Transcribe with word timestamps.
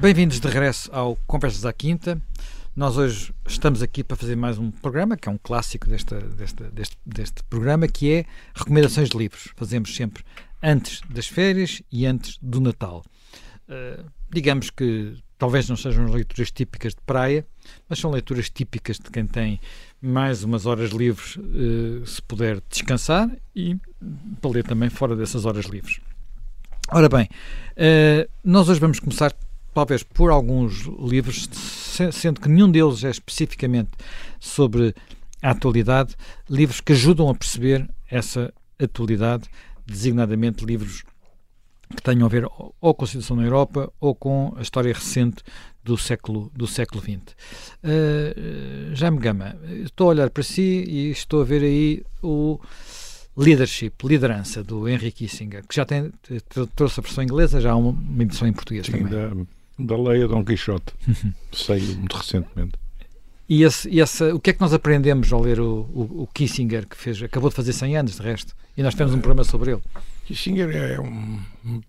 Bem-vindos 0.00 0.40
de 0.40 0.48
regresso 0.48 0.88
ao 0.94 1.14
Conversas 1.26 1.66
à 1.66 1.74
Quinta. 1.74 2.18
Nós 2.74 2.96
hoje 2.96 3.34
estamos 3.46 3.82
aqui 3.82 4.02
para 4.02 4.16
fazer 4.16 4.34
mais 4.34 4.56
um 4.56 4.70
programa, 4.70 5.14
que 5.14 5.28
é 5.28 5.32
um 5.32 5.36
clássico 5.36 5.86
desta, 5.86 6.18
desta, 6.18 6.70
deste, 6.70 6.96
deste 7.04 7.44
programa, 7.44 7.86
que 7.86 8.10
é 8.10 8.24
recomendações 8.54 9.10
de 9.10 9.18
livros. 9.18 9.52
Fazemos 9.54 9.94
sempre 9.94 10.24
antes 10.62 11.02
das 11.10 11.26
férias 11.26 11.82
e 11.92 12.06
antes 12.06 12.38
do 12.40 12.62
Natal. 12.62 13.04
Uh, 13.68 14.02
digamos 14.30 14.70
que 14.70 15.18
talvez 15.36 15.68
não 15.68 15.76
sejam 15.76 16.06
leituras 16.06 16.50
típicas 16.50 16.94
de 16.94 17.02
praia, 17.04 17.46
mas 17.86 17.98
são 17.98 18.10
leituras 18.10 18.48
típicas 18.48 18.96
de 18.96 19.10
quem 19.10 19.26
tem 19.26 19.60
mais 20.00 20.42
umas 20.42 20.64
horas 20.64 20.92
livres, 20.92 21.36
uh, 21.36 22.06
se 22.06 22.22
puder 22.22 22.62
descansar 22.70 23.30
e 23.54 23.76
para 24.40 24.50
ler 24.50 24.64
também 24.64 24.88
fora 24.88 25.14
dessas 25.14 25.44
horas 25.44 25.66
livres. 25.66 26.00
Ora 26.90 27.06
bem, 27.06 27.28
uh, 27.76 28.30
nós 28.42 28.66
hoje 28.70 28.80
vamos 28.80 28.98
começar 28.98 29.30
talvez 29.72 30.02
por 30.02 30.30
alguns 30.30 30.82
livros, 30.98 31.48
sendo 32.12 32.40
que 32.40 32.48
nenhum 32.48 32.70
deles 32.70 33.04
é 33.04 33.10
especificamente 33.10 33.90
sobre 34.38 34.94
a 35.42 35.50
atualidade, 35.50 36.16
livros 36.48 36.80
que 36.80 36.92
ajudam 36.92 37.28
a 37.28 37.34
perceber 37.34 37.88
essa 38.10 38.52
atualidade, 38.78 39.48
designadamente 39.86 40.64
livros 40.64 41.02
que 41.94 42.02
tenham 42.02 42.26
a 42.26 42.28
ver 42.28 42.46
ou 42.80 42.94
com 42.94 43.04
a 43.04 43.08
situação 43.08 43.36
na 43.36 43.42
Europa 43.42 43.92
ou 43.98 44.14
com 44.14 44.54
a 44.56 44.62
história 44.62 44.92
recente 44.92 45.42
do 45.82 45.96
século, 45.96 46.50
do 46.54 46.66
século 46.66 47.02
XX. 47.02 47.34
Uh, 47.82 48.94
Jaime 48.94 49.18
Gama, 49.18 49.56
estou 49.82 50.06
a 50.06 50.10
olhar 50.10 50.30
para 50.30 50.42
si 50.42 50.84
e 50.86 51.10
estou 51.10 51.40
a 51.40 51.44
ver 51.44 51.62
aí 51.62 52.04
o 52.22 52.60
Leadership, 53.36 53.92
Liderança, 54.04 54.62
do 54.62 54.88
Henry 54.88 55.10
Kissinger, 55.10 55.66
que 55.66 55.74
já 55.74 55.84
tem, 55.84 56.12
trouxe 56.76 57.00
a 57.00 57.02
versão 57.02 57.24
inglesa, 57.24 57.60
já 57.60 57.72
há 57.72 57.76
uma 57.76 58.22
edição 58.22 58.46
em 58.46 58.52
português 58.52 58.86
Sim, 58.86 58.92
também. 58.92 59.08
Da 59.08 59.30
da 59.86 59.96
Leia 59.96 60.28
Dom 60.28 60.44
Quixote. 60.44 60.92
Saiu 61.52 61.96
muito 61.96 62.16
recentemente. 62.16 62.72
E, 63.48 63.64
esse, 63.64 64.24
o 64.32 64.38
que 64.38 64.50
é 64.50 64.52
que 64.52 64.60
nós 64.60 64.72
aprendemos 64.72 65.32
ao 65.32 65.40
ler 65.40 65.58
o, 65.58 65.80
o, 65.92 66.22
o, 66.22 66.28
Kissinger, 66.32 66.86
que 66.86 66.96
fez, 66.96 67.20
acabou 67.20 67.50
de 67.50 67.56
fazer 67.56 67.72
100 67.72 67.96
anos, 67.96 68.14
de 68.14 68.22
resto, 68.22 68.54
e 68.76 68.82
nós 68.82 68.94
temos 68.94 69.12
um 69.12 69.18
programa 69.18 69.42
sobre 69.42 69.72
ele? 69.72 69.82
Kissinger 70.24 70.70
é 70.70 71.00
um, 71.00 71.40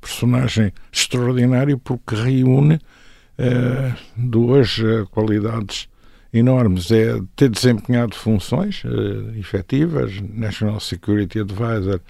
personagem 0.01 0.73
extraordinário 0.91 1.77
porque 1.77 2.15
reúne 2.15 2.75
uh, 2.75 3.95
duas 4.17 4.79
uh, 4.79 5.05
qualidades 5.11 5.87
enormes. 6.33 6.89
É 6.89 7.21
ter 7.35 7.49
desempenhado 7.49 8.15
funções 8.15 8.83
uh, 8.83 9.37
efetivas, 9.37 10.19
National 10.19 10.79
Security 10.79 11.41
Advisor 11.41 12.01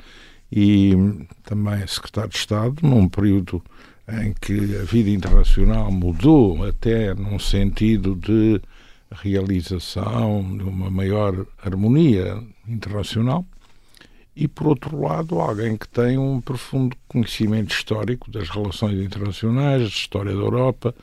e 0.50 0.94
também 1.44 1.86
secretário 1.88 2.30
de 2.30 2.38
Estado, 2.38 2.76
num 2.82 3.10
período 3.10 3.62
em 4.08 4.34
que 4.34 4.78
a 4.78 4.84
vida 4.84 5.10
internacional 5.10 5.92
mudou 5.92 6.64
até 6.66 7.14
num 7.14 7.40
sentido 7.40 8.16
de 8.16 8.62
realização 9.12 10.58
de 10.58 10.64
uma 10.64 10.90
maior 10.90 11.46
harmonia 11.64 12.42
internacional. 12.68 13.46
E 14.36 14.48
por 14.48 14.68
outro 14.68 15.02
lado 15.02 15.40
alguém 15.40 15.76
que 15.76 15.88
tem 15.88 16.18
um 16.18 16.40
profundo 16.40 16.96
conhecimento 17.08 17.74
histórico 17.74 18.32
das 18.32 18.50
relações 18.50 19.00
internacionais, 19.00 19.82
da 19.82 19.88
história 19.88 20.32
da 20.32 20.40
Europa 20.40 20.96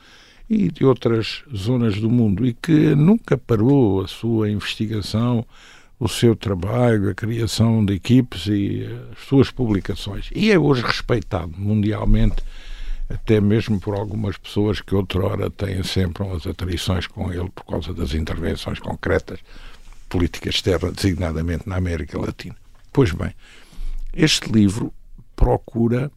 e 0.49 0.71
de 0.71 0.83
outras 0.83 1.43
zonas 1.55 1.99
do 2.01 2.09
mundo 2.09 2.45
e 2.45 2.53
que 2.53 2.95
nunca 2.95 3.37
parou 3.37 4.01
a 4.01 4.07
sua 4.07 4.49
investigação, 4.49 5.45
o 5.99 6.07
seu 6.07 6.35
trabalho, 6.35 7.09
a 7.09 7.13
criação 7.13 7.85
de 7.85 7.93
equipes 7.93 8.47
e 8.47 8.87
as 9.11 9.27
suas 9.27 9.51
publicações. 9.51 10.29
E 10.33 10.49
é 10.51 10.57
hoje 10.57 10.81
respeitado 10.81 11.53
mundialmente 11.55 12.37
até 13.09 13.41
mesmo 13.41 13.79
por 13.79 13.95
algumas 13.95 14.37
pessoas 14.37 14.79
que 14.79 14.93
outrora 14.93 15.49
têm 15.49 15.81
sempre 15.83 16.23
umas 16.23 16.45
atrições 16.45 17.07
com 17.07 17.33
ele 17.33 17.49
por 17.49 17.65
causa 17.65 17.93
das 17.93 18.13
intervenções 18.13 18.79
concretas, 18.79 19.39
política 20.07 20.49
externa, 20.49 20.91
designadamente 20.91 21.67
na 21.67 21.77
América 21.77 22.19
Latina. 22.19 22.55
Pois 22.93 23.11
bem, 23.11 23.33
este 24.13 24.51
livro 24.51 24.93
procura 25.35 26.11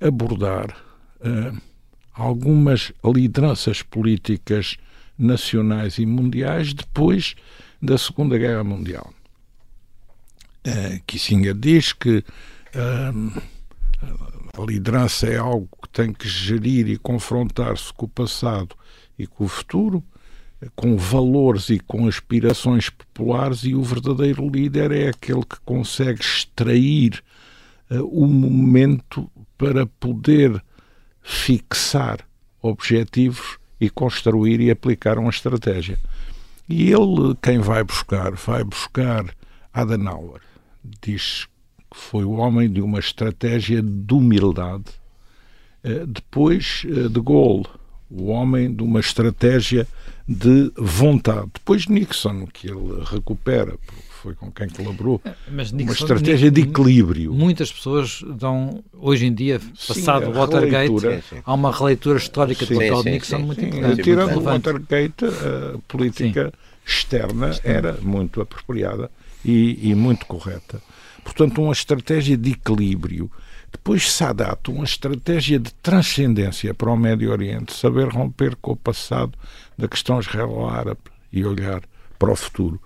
abordar 0.00 0.76
uh, 1.20 1.56
algumas 2.12 2.92
lideranças 3.02 3.82
políticas 3.82 4.76
nacionais 5.18 5.98
e 5.98 6.04
mundiais 6.04 6.74
depois 6.74 7.34
da 7.80 7.96
Segunda 7.96 8.36
Guerra 8.36 8.64
Mundial. 8.64 9.12
Uh, 10.66 11.00
Kissinger 11.06 11.54
diz 11.54 11.92
que 11.92 12.18
uh, 12.18 13.42
a 14.56 14.64
liderança 14.64 15.26
é 15.26 15.36
algo 15.36 15.68
que 15.82 15.88
tem 15.90 16.12
que 16.12 16.28
gerir 16.28 16.88
e 16.88 16.96
confrontar-se 16.96 17.92
com 17.92 18.06
o 18.06 18.08
passado 18.08 18.74
e 19.18 19.26
com 19.26 19.44
o 19.44 19.48
futuro, 19.48 20.02
com 20.74 20.96
valores 20.96 21.68
e 21.68 21.78
com 21.78 22.08
aspirações 22.08 22.88
populares, 22.88 23.64
e 23.64 23.74
o 23.74 23.82
verdadeiro 23.82 24.48
líder 24.48 24.90
é 24.92 25.08
aquele 25.08 25.42
que 25.42 25.60
consegue 25.64 26.20
extrair 26.20 27.22
uh, 27.90 28.02
o 28.04 28.26
momento 28.26 29.30
para 29.58 29.86
poder 29.86 30.62
fixar 31.22 32.26
objetivos 32.62 33.58
e 33.78 33.90
construir 33.90 34.60
e 34.60 34.70
aplicar 34.70 35.18
uma 35.18 35.30
estratégia. 35.30 35.98
E 36.68 36.90
ele, 36.90 37.36
quem 37.42 37.58
vai 37.58 37.84
buscar, 37.84 38.32
vai 38.32 38.64
buscar 38.64 39.24
Adenauer. 39.72 40.40
Diz 41.02 41.46
foi 41.92 42.24
o 42.24 42.32
homem 42.32 42.70
de 42.70 42.80
uma 42.80 42.98
estratégia 42.98 43.82
de 43.82 44.14
humildade. 44.14 44.84
Eh, 45.82 46.04
depois, 46.06 46.82
eh, 46.84 47.08
de 47.08 47.20
Gaulle, 47.20 47.66
o 48.10 48.26
homem 48.26 48.72
de 48.74 48.82
uma 48.82 49.00
estratégia 49.00 49.86
de 50.28 50.72
vontade. 50.76 51.48
Depois 51.54 51.86
Nixon, 51.86 52.46
que 52.46 52.68
ele 52.68 53.02
recupera, 53.04 53.76
porque 53.86 54.02
foi 54.22 54.34
com 54.34 54.50
quem 54.50 54.68
colaborou, 54.68 55.20
eh, 55.24 55.32
Nixon, 55.48 55.76
uma 55.76 55.92
estratégia 55.92 56.50
de 56.50 56.62
equilíbrio. 56.62 57.32
Muitas 57.32 57.72
pessoas 57.72 58.22
dão, 58.36 58.82
hoje 58.92 59.26
em 59.26 59.32
dia, 59.34 59.60
passado 59.86 60.30
o 60.30 60.32
Watergate, 60.32 61.42
há 61.44 61.54
uma 61.54 61.70
releitura 61.70 62.18
histórica 62.18 62.66
sim, 62.66 62.74
do 62.74 62.80
papel 62.80 63.02
de 63.04 63.10
Nixon 63.10 63.36
sim, 63.36 63.42
muito 63.44 63.60
sim, 63.60 63.68
importante. 63.68 64.02
Tirando 64.02 64.36
o 64.36 64.40
Watergate, 64.40 65.24
a 65.24 65.78
política 65.86 66.52
externa 66.84 67.50
era 67.64 67.98
muito 68.00 68.40
apropriada 68.40 69.10
e, 69.44 69.90
e 69.90 69.94
muito 69.94 70.26
correta. 70.26 70.80
Portanto, 71.26 71.60
uma 71.60 71.72
estratégia 71.72 72.36
de 72.36 72.52
equilíbrio. 72.52 73.28
Depois 73.72 74.12
Sadat, 74.12 74.70
uma 74.70 74.84
estratégia 74.84 75.58
de 75.58 75.74
transcendência 75.74 76.72
para 76.72 76.88
o 76.88 76.96
Médio 76.96 77.32
Oriente, 77.32 77.74
saber 77.74 78.06
romper 78.08 78.54
com 78.54 78.70
o 78.70 78.76
passado 78.76 79.36
da 79.76 79.88
questão 79.88 80.20
israelo-árabe 80.20 81.00
e 81.32 81.44
olhar 81.44 81.82
para 82.16 82.30
o 82.30 82.36
futuro. 82.36 82.80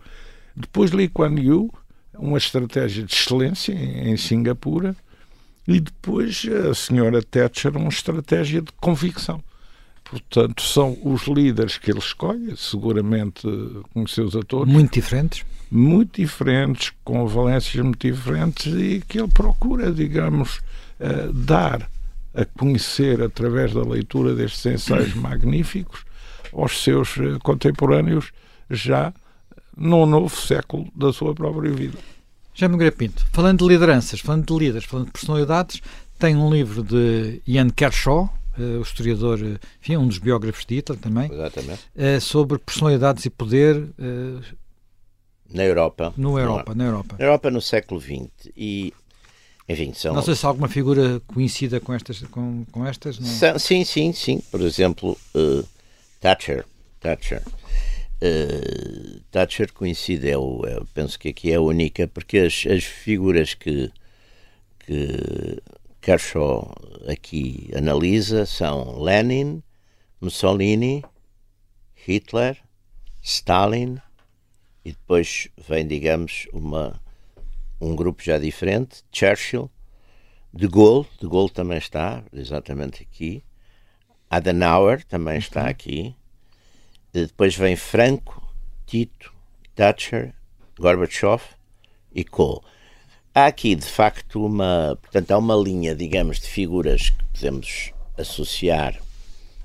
Depois 0.56 0.90
Lee 0.90 1.08
Kuan 1.08 1.38
Yew, 1.38 1.70
uma 2.14 2.38
estratégia 2.38 3.04
de 3.04 3.14
excelência 3.14 3.74
em, 3.74 4.16
Singapura, 4.16 4.96
e 5.68 5.78
depois 5.78 6.42
a 6.66 6.74
senhora 6.74 7.22
Thatcher, 7.22 7.76
uma 7.76 7.90
estratégia 7.90 8.62
de 8.62 8.72
convicção. 8.80 9.44
Portanto, 10.10 10.62
são 10.62 10.98
os 11.04 11.26
líderes 11.28 11.78
que 11.78 11.90
ele 11.90 12.00
escolhe, 12.00 12.56
seguramente 12.56 13.42
conheceu-os 13.94 14.34
a 14.34 14.42
todos. 14.42 14.72
Muito 14.72 14.92
diferentes 14.92 15.44
muito 15.70 16.20
diferentes, 16.20 16.92
com 17.04 17.26
valências 17.28 17.82
muito 17.84 18.10
diferentes 18.10 18.66
e 18.74 19.02
que 19.06 19.20
ele 19.20 19.28
procura, 19.28 19.92
digamos, 19.92 20.58
uh, 20.98 21.32
dar 21.32 21.88
a 22.34 22.44
conhecer 22.44 23.22
através 23.22 23.72
da 23.72 23.82
leitura 23.82 24.34
destes 24.34 24.66
ensaios 24.66 25.14
magníficos 25.14 26.04
aos 26.52 26.82
seus 26.82 27.16
uh, 27.16 27.38
contemporâneos 27.42 28.32
já 28.68 29.12
no 29.76 30.04
novo 30.06 30.34
século 30.36 30.88
da 30.94 31.12
sua 31.12 31.34
própria 31.34 31.70
vida. 31.70 31.98
Jaime 32.52 32.76
Grapinto, 32.76 33.24
falando 33.32 33.60
de 33.60 33.72
lideranças, 33.72 34.20
falando 34.20 34.46
de 34.46 34.64
líderes, 34.64 34.84
falando 34.84 35.06
de 35.06 35.12
personalidades, 35.12 35.80
tem 36.18 36.36
um 36.36 36.52
livro 36.52 36.82
de 36.82 37.40
Ian 37.46 37.70
Kershaw, 37.70 38.28
o 38.58 38.82
historiador, 38.82 39.38
enfim, 39.80 39.96
um 39.96 40.06
dos 40.06 40.18
biógrafos 40.18 40.66
de 40.66 40.76
Hitler 40.76 40.98
também, 40.98 41.30
uh, 41.30 42.20
sobre 42.20 42.58
personalidades 42.58 43.24
e 43.24 43.30
poder, 43.30 43.88
na 45.52 45.64
Europa. 45.64 46.14
No 46.16 46.38
Europa, 46.38 46.74
na 46.74 46.84
Europa. 46.84 47.16
Na 47.18 47.24
Europa 47.24 47.50
no 47.50 47.60
século 47.60 48.00
XX. 48.00 48.52
E, 48.56 48.94
enfim, 49.68 49.92
são... 49.92 50.14
Não 50.14 50.22
sei 50.22 50.34
se 50.34 50.46
alguma 50.46 50.68
figura 50.68 51.20
conhecida 51.26 51.80
com 51.80 51.92
estas, 51.92 52.20
com, 52.22 52.64
com 52.70 52.86
estas 52.86 53.18
não? 53.18 53.58
Sim, 53.58 53.84
sim, 53.84 54.12
sim. 54.12 54.40
Por 54.50 54.60
exemplo, 54.60 55.18
uh, 55.34 55.66
Thatcher. 56.20 56.64
Thatcher. 57.00 57.42
Uh, 58.22 59.20
Thatcher 59.30 59.72
conhecida, 59.72 60.28
é 60.28 60.36
o, 60.36 60.64
é, 60.66 60.80
penso 60.94 61.18
que 61.18 61.30
aqui 61.30 61.50
é 61.50 61.56
a 61.56 61.60
única, 61.60 62.06
porque 62.06 62.38
as, 62.38 62.64
as 62.66 62.84
figuras 62.84 63.54
que, 63.54 63.90
que 64.80 65.60
Kershaw 66.00 66.72
aqui 67.08 67.70
analisa 67.76 68.46
são 68.46 69.00
Lenin, 69.00 69.62
Mussolini, 70.20 71.04
Hitler, 71.94 72.58
Stalin, 73.22 73.98
e 74.84 74.92
depois 74.92 75.48
vem, 75.68 75.86
digamos, 75.86 76.46
uma, 76.52 77.00
um 77.80 77.94
grupo 77.94 78.22
já 78.22 78.38
diferente, 78.38 79.04
Churchill, 79.12 79.70
De 80.52 80.66
Gaulle, 80.66 81.06
De 81.20 81.28
Gaulle 81.28 81.50
também 81.50 81.78
está, 81.78 82.24
exatamente 82.32 83.02
aqui, 83.02 83.44
Adenauer 84.30 85.04
também 85.04 85.38
está 85.38 85.68
aqui. 85.68 86.14
Depois 87.12 87.56
vem 87.56 87.74
Franco, 87.74 88.40
Tito, 88.86 89.34
Thatcher, 89.74 90.32
Gorbachev 90.78 91.42
e 92.14 92.22
Kohl. 92.22 92.62
Há 93.40 93.46
aqui, 93.46 93.74
de 93.74 93.86
facto, 93.86 94.44
uma, 94.44 94.98
portanto, 95.00 95.30
há 95.30 95.38
uma 95.38 95.54
linha, 95.54 95.94
digamos, 95.94 96.40
de 96.40 96.46
figuras 96.46 97.08
que 97.08 97.24
podemos 97.32 97.90
associar 98.18 99.00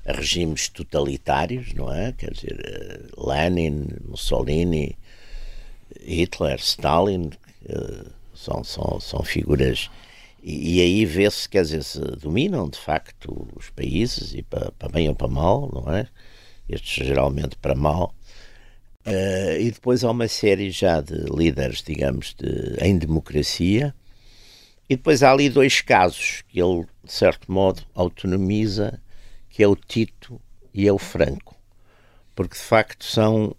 a 0.06 0.12
regimes 0.12 0.70
totalitários, 0.70 1.74
não 1.74 1.92
é? 1.92 2.10
Quer 2.12 2.32
dizer, 2.32 2.58
eh, 2.64 3.00
Lenin, 3.18 3.84
Mussolini, 4.08 4.96
Hitler, 6.00 6.58
Stalin, 6.58 7.32
eh, 7.68 8.06
são, 8.34 8.64
são, 8.64 8.98
são 8.98 9.22
figuras. 9.22 9.90
E, 10.42 10.78
e 10.78 10.80
aí 10.80 11.04
vê-se, 11.04 11.46
quer 11.46 11.60
dizer, 11.60 11.84
se 11.84 12.00
dominam 12.00 12.70
de 12.70 12.78
facto 12.78 13.46
os 13.54 13.68
países, 13.68 14.32
e 14.32 14.42
para, 14.42 14.72
para 14.72 14.88
bem 14.88 15.06
ou 15.10 15.14
para 15.14 15.28
mal, 15.28 15.70
não 15.70 15.94
é? 15.94 16.08
Estes 16.66 17.06
geralmente 17.06 17.56
para 17.56 17.74
mal. 17.74 18.14
Uh, 19.06 19.60
e 19.60 19.70
depois 19.70 20.02
há 20.02 20.10
uma 20.10 20.26
série 20.26 20.70
já 20.70 21.00
de 21.00 21.14
líderes, 21.30 21.80
digamos, 21.80 22.34
de, 22.34 22.76
em 22.84 22.98
democracia. 22.98 23.94
E 24.88 24.96
depois 24.96 25.22
há 25.22 25.30
ali 25.30 25.48
dois 25.48 25.80
casos 25.80 26.42
que 26.48 26.60
ele, 26.60 26.84
de 27.04 27.12
certo 27.12 27.50
modo, 27.50 27.82
autonomiza, 27.94 29.00
que 29.48 29.62
é 29.62 29.68
o 29.68 29.76
Tito 29.76 30.40
e 30.74 30.88
é 30.88 30.92
o 30.92 30.98
Franco. 30.98 31.54
Porque, 32.34 32.54
de 32.56 32.62
facto, 32.62 33.04
são... 33.04 33.54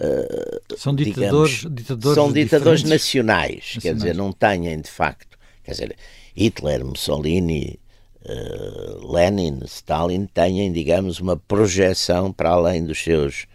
Uh, 0.00 0.76
são 0.76 0.94
ditadores, 0.94 1.58
digamos, 1.58 1.76
ditadores 1.76 2.14
São 2.14 2.32
ditadores 2.32 2.82
nacionais, 2.82 3.54
nacionais, 3.54 3.78
quer 3.80 3.94
dizer, 3.94 4.14
não 4.14 4.32
têm, 4.32 4.80
de 4.80 4.90
facto... 4.90 5.38
Quer 5.62 5.70
dizer, 5.70 5.96
Hitler, 6.36 6.84
Mussolini, 6.84 7.78
uh, 8.24 9.12
Lenin, 9.12 9.60
Stalin 9.64 10.26
têm, 10.26 10.72
digamos, 10.72 11.20
uma 11.20 11.36
projeção 11.36 12.32
para 12.32 12.50
além 12.50 12.84
dos 12.84 12.98
seus 12.98 13.46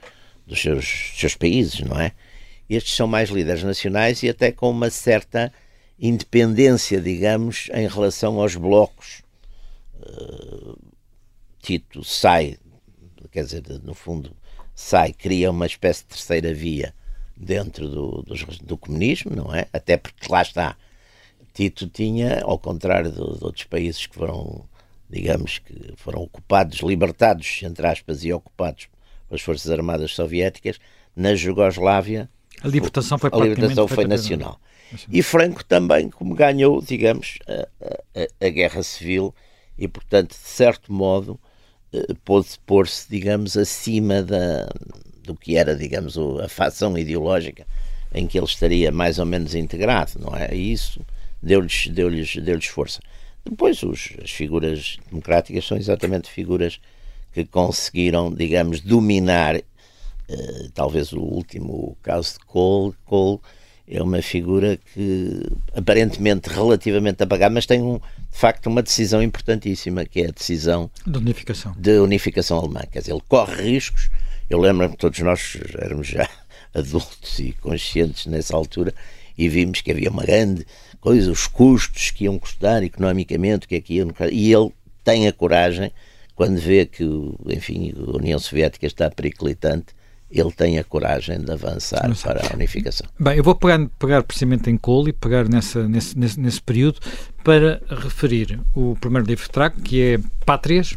dos 0.48 0.62
seus, 0.62 1.14
seus 1.16 1.36
países, 1.36 1.82
não 1.82 2.00
é? 2.00 2.14
Estes 2.70 2.96
são 2.96 3.06
mais 3.06 3.30
líderes 3.30 3.64
nacionais 3.64 4.24
e 4.24 4.30
até 4.30 4.52
com 4.52 4.70
uma 4.70 4.90
certa 4.90 5.54
independência, 6.00 7.02
digamos, 7.02 7.70
em 7.74 7.88
relação 7.88 8.40
aos 8.40 8.56
blocos. 8.56 9.22
Uh, 9.96 10.78
Tito 11.60 12.04
sai, 12.04 12.58
quer 13.32 13.44
dizer, 13.44 13.64
no 13.84 13.94
fundo, 13.94 14.36
sai, 14.74 15.12
cria 15.12 15.52
uma 15.52 15.66
espécie 15.66 16.04
de 16.04 16.10
terceira 16.10 16.54
via 16.54 16.94
dentro 17.36 17.90
do, 17.90 18.22
do, 18.24 18.36
do 18.64 18.78
comunismo, 18.78 19.36
não 19.36 19.54
é? 19.54 19.68
Até 19.74 19.98
porque 19.98 20.32
lá 20.32 20.42
está. 20.42 20.78
Tito 21.54 21.88
tinha, 21.88 22.42
ao 22.42 22.60
contrário 22.60 23.12
de, 23.12 23.18
de 23.18 23.44
outros 23.44 23.64
países 23.66 24.06
que 24.06 24.16
foram, 24.16 24.66
digamos, 25.10 25.58
que 25.60 25.94
foram 25.96 26.22
ocupados, 26.22 26.80
libertados, 26.80 27.62
entre 27.64 27.88
aspas, 27.88 28.24
e 28.24 28.32
ocupados 28.32 28.88
pelas 29.28 29.42
Forças 29.42 29.72
Armadas 29.72 30.14
Soviéticas, 30.14 30.80
na 31.16 31.36
Jugoslávia. 31.36 32.30
A 32.62 32.68
libertação 32.68 33.18
foi, 33.18 33.30
a 33.34 33.38
libertação 33.38 33.88
foi 33.88 34.06
nacional. 34.06 34.60
E 35.12 35.22
Franco 35.22 35.64
também, 35.66 36.10
como 36.10 36.34
ganhou, 36.34 36.82
digamos, 36.82 37.40
a, 37.48 37.68
a, 38.16 38.48
a 38.48 38.50
guerra 38.50 38.82
civil 38.84 39.34
e, 39.78 39.88
portanto, 39.88 40.30
de 40.30 40.48
certo 40.48 40.92
modo, 40.94 41.40
eh, 41.94 42.14
pôde 42.24 42.48
pôr-se, 42.66 43.10
digamos, 43.10 43.58
acima 43.58 44.24
da, 44.24 44.70
do 45.24 45.36
que 45.36 45.58
era, 45.58 45.76
digamos, 45.76 46.18
a 46.18 46.48
facção 46.48 46.98
ideológica 46.98 47.66
em 48.14 48.26
que 48.26 48.38
ele 48.38 48.46
estaria 48.46 48.92
mais 48.92 49.20
ou 49.20 49.26
menos 49.26 49.54
integrado, 49.54 50.14
não 50.20 50.36
é? 50.36 50.56
E 50.56 50.72
isso 50.72 51.02
deu-lhes 51.44 51.88
deu 51.88 52.10
-lhes, 52.10 52.36
deu 52.38 52.56
-lhes 52.56 52.68
força. 52.68 53.02
Depois, 53.46 53.84
os, 53.84 54.14
as 54.24 54.32
figuras 54.32 54.98
democráticas 55.10 55.66
são 55.66 55.78
exatamente 55.78 56.30
figuras 56.30 56.80
que 57.44 57.52
conseguiram, 57.52 58.34
digamos, 58.34 58.80
dominar, 58.82 59.56
uh, 59.58 60.72
talvez 60.74 61.12
o 61.14 61.20
último 61.20 61.98
caso 62.02 62.34
de 62.34 62.46
Cole. 62.46 62.94
Cole 63.06 63.40
é 63.88 64.02
uma 64.02 64.22
figura 64.22 64.78
que 64.94 65.42
aparentemente 65.76 66.50
relativamente 66.50 67.24
apagada, 67.24 67.54
mas 67.54 67.66
tem 67.66 67.82
um, 67.82 67.98
de 67.98 68.38
facto 68.38 68.68
uma 68.68 68.84
decisão 68.84 69.24
importantíssima, 69.24 70.06
que 70.06 70.22
é 70.22 70.28
a 70.28 70.32
decisão 70.32 70.90
de 71.06 71.18
unificação, 71.18 71.76
de 71.78 72.00
unificação 72.00 72.60
alemã. 72.60 72.82
Quer 72.92 73.00
dizer, 73.00 73.14
ele 73.14 73.24
corre 73.28 73.62
riscos. 73.62 74.10
Eu 74.50 74.60
lembro 74.60 74.90
que 74.90 74.98
todos 74.98 75.20
nós 75.20 75.58
éramos 75.78 76.08
já 76.08 76.30
adultos 76.74 77.40
e 77.40 77.54
conscientes 77.54 78.26
nessa 78.26 78.56
altura 78.56 78.94
e 79.38 79.48
vimos 79.48 79.82
que 79.82 79.92
havia 79.92 80.10
uma 80.10 80.24
grande 80.24 80.66
coisa, 81.00 81.32
os 81.32 81.48
custos 81.48 82.12
que 82.12 82.26
iam 82.26 82.40
custar 82.40 82.84
economicamente, 82.84 83.68
que 83.68 83.76
aqui 83.76 84.02
é 84.02 84.30
e 84.32 84.52
ele 84.52 84.72
tem 85.04 85.28
a 85.28 85.34
coragem 85.34 85.92
quando 86.38 86.60
vê 86.60 86.86
que, 86.86 87.04
enfim, 87.48 87.92
a 87.98 88.16
União 88.16 88.38
Soviética 88.38 88.86
está 88.86 89.10
periclitante, 89.10 89.88
ele 90.30 90.52
tem 90.52 90.78
a 90.78 90.84
coragem 90.84 91.40
de 91.40 91.52
avançar 91.52 92.08
para 92.22 92.48
a 92.48 92.54
unificação. 92.54 93.08
Bem, 93.20 93.38
eu 93.38 93.44
vou 93.44 93.56
pegar, 93.56 93.84
pegar 93.98 94.22
precisamente 94.22 94.70
em 94.70 94.78
Cole 94.78 95.10
e 95.10 95.14
pegar 95.14 95.50
nessa, 95.50 95.88
nesse, 95.88 96.18
nesse, 96.18 96.40
nesse 96.40 96.62
período 96.62 97.00
para 97.44 97.82
referir 97.90 98.60
o 98.76 98.96
primeiro 99.02 99.26
livro 99.26 99.46
que 99.46 99.52
trago, 99.52 99.82
que 99.82 100.00
é 100.00 100.20
Pátrias, 100.46 100.96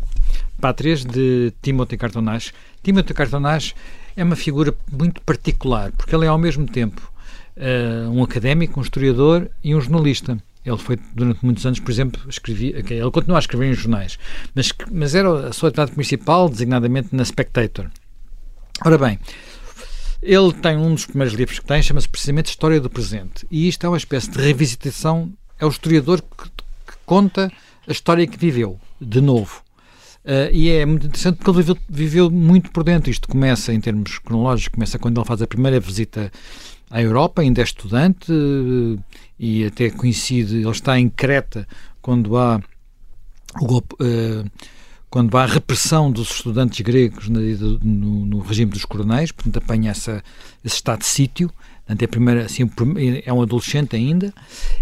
Pátrias, 0.60 1.06
de 1.06 1.54
Timothy 1.62 1.96
Cartonage. 1.96 2.52
Timothy 2.82 3.14
Cartonage 3.14 3.74
é 4.14 4.22
uma 4.22 4.36
figura 4.36 4.74
muito 4.92 5.22
particular, 5.22 5.90
porque 5.92 6.14
ele 6.14 6.26
é 6.26 6.28
ao 6.28 6.38
mesmo 6.38 6.66
tempo 6.66 7.10
uh, 7.56 8.10
um 8.10 8.22
académico, 8.22 8.78
um 8.78 8.82
historiador 8.82 9.48
e 9.64 9.74
um 9.74 9.80
jornalista. 9.80 10.36
Ele 10.64 10.76
foi, 10.76 10.98
durante 11.14 11.44
muitos 11.44 11.64
anos, 11.64 11.80
por 11.80 11.90
exemplo, 11.90 12.20
escrevia, 12.28 12.76
ele 12.78 13.10
continua 13.10 13.38
a 13.38 13.40
escrever 13.40 13.70
em 13.70 13.74
jornais, 13.74 14.18
mas, 14.54 14.72
mas 14.90 15.14
era 15.14 15.48
a 15.48 15.52
sua 15.52 15.70
atividade 15.70 15.92
principal, 15.92 16.48
designadamente 16.48 17.14
na 17.14 17.24
Spectator. 17.24 17.90
Ora 18.84 18.98
bem, 18.98 19.18
ele 20.22 20.52
tem 20.52 20.76
um 20.76 20.94
dos 20.94 21.06
primeiros 21.06 21.34
livros 21.34 21.58
que 21.58 21.64
tem, 21.64 21.82
chama-se 21.82 22.08
precisamente 22.08 22.50
História 22.50 22.80
do 22.80 22.90
Presente. 22.90 23.46
E 23.50 23.68
isto 23.68 23.86
é 23.86 23.88
uma 23.88 23.96
espécie 23.96 24.30
de 24.30 24.38
revisitação, 24.38 25.32
é 25.58 25.64
o 25.64 25.70
historiador 25.70 26.20
que, 26.20 26.44
que 26.44 26.98
conta 27.06 27.50
a 27.88 27.92
história 27.92 28.26
que 28.26 28.36
viveu, 28.36 28.78
de 29.00 29.20
novo. 29.20 29.62
Uh, 30.30 30.46
e 30.52 30.70
é 30.70 30.86
muito 30.86 31.08
interessante 31.08 31.38
porque 31.38 31.50
ele 31.50 31.58
viveu, 31.58 31.78
viveu, 31.88 32.30
muito 32.30 32.70
por 32.70 32.84
dentro. 32.84 33.10
Isto 33.10 33.26
começa, 33.26 33.74
em 33.74 33.80
termos 33.80 34.20
cronológicos, 34.20 34.72
começa 34.72 34.96
quando 34.96 35.18
ele 35.18 35.26
faz 35.26 35.42
a 35.42 35.46
primeira 35.46 35.80
visita 35.80 36.30
à 36.88 37.02
Europa, 37.02 37.42
ainda 37.42 37.60
é 37.60 37.64
estudante 37.64 38.30
uh, 38.30 38.96
e 39.36 39.64
até 39.64 39.90
coincide, 39.90 40.58
ele 40.58 40.70
está 40.70 41.00
em 41.00 41.08
Creta 41.08 41.66
quando 42.00 42.36
há 42.36 42.60
o 43.60 43.66
golpe, 43.66 43.96
uh, 44.00 44.48
quando 45.10 45.36
há 45.36 45.42
a 45.42 45.46
repressão 45.46 46.12
dos 46.12 46.30
estudantes 46.30 46.80
gregos 46.80 47.28
no, 47.28 47.40
no, 47.82 48.38
regime 48.38 48.70
dos 48.70 48.84
coronéis, 48.84 49.32
portanto 49.32 49.56
apanha 49.56 49.90
essa, 49.90 50.22
esse 50.64 50.76
estado 50.76 51.00
de 51.00 51.06
sítio, 51.06 51.50
portanto 51.94 52.40
é, 52.40 52.44
assim, 52.44 52.70
é 53.24 53.32
um 53.32 53.42
adolescente 53.42 53.96
ainda, 53.96 54.32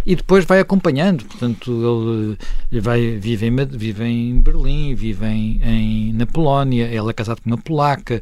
e 0.05 0.17
depois 0.17 0.45
vai 0.45 0.61
acompanhando, 0.61 1.25
portanto 1.25 2.37
ele 2.71 2.81
vai, 2.81 3.17
vive, 3.17 3.47
em, 3.47 3.57
vive 3.67 4.05
em 4.05 4.41
Berlim, 4.41 4.95
vive 4.95 5.27
em, 5.27 5.61
em, 5.63 6.13
na 6.13 6.27
Polónia, 6.27 6.85
ele 6.85 7.11
é 7.11 7.13
casado 7.13 7.41
com 7.43 7.51
uma 7.51 7.59
polaca, 7.59 8.21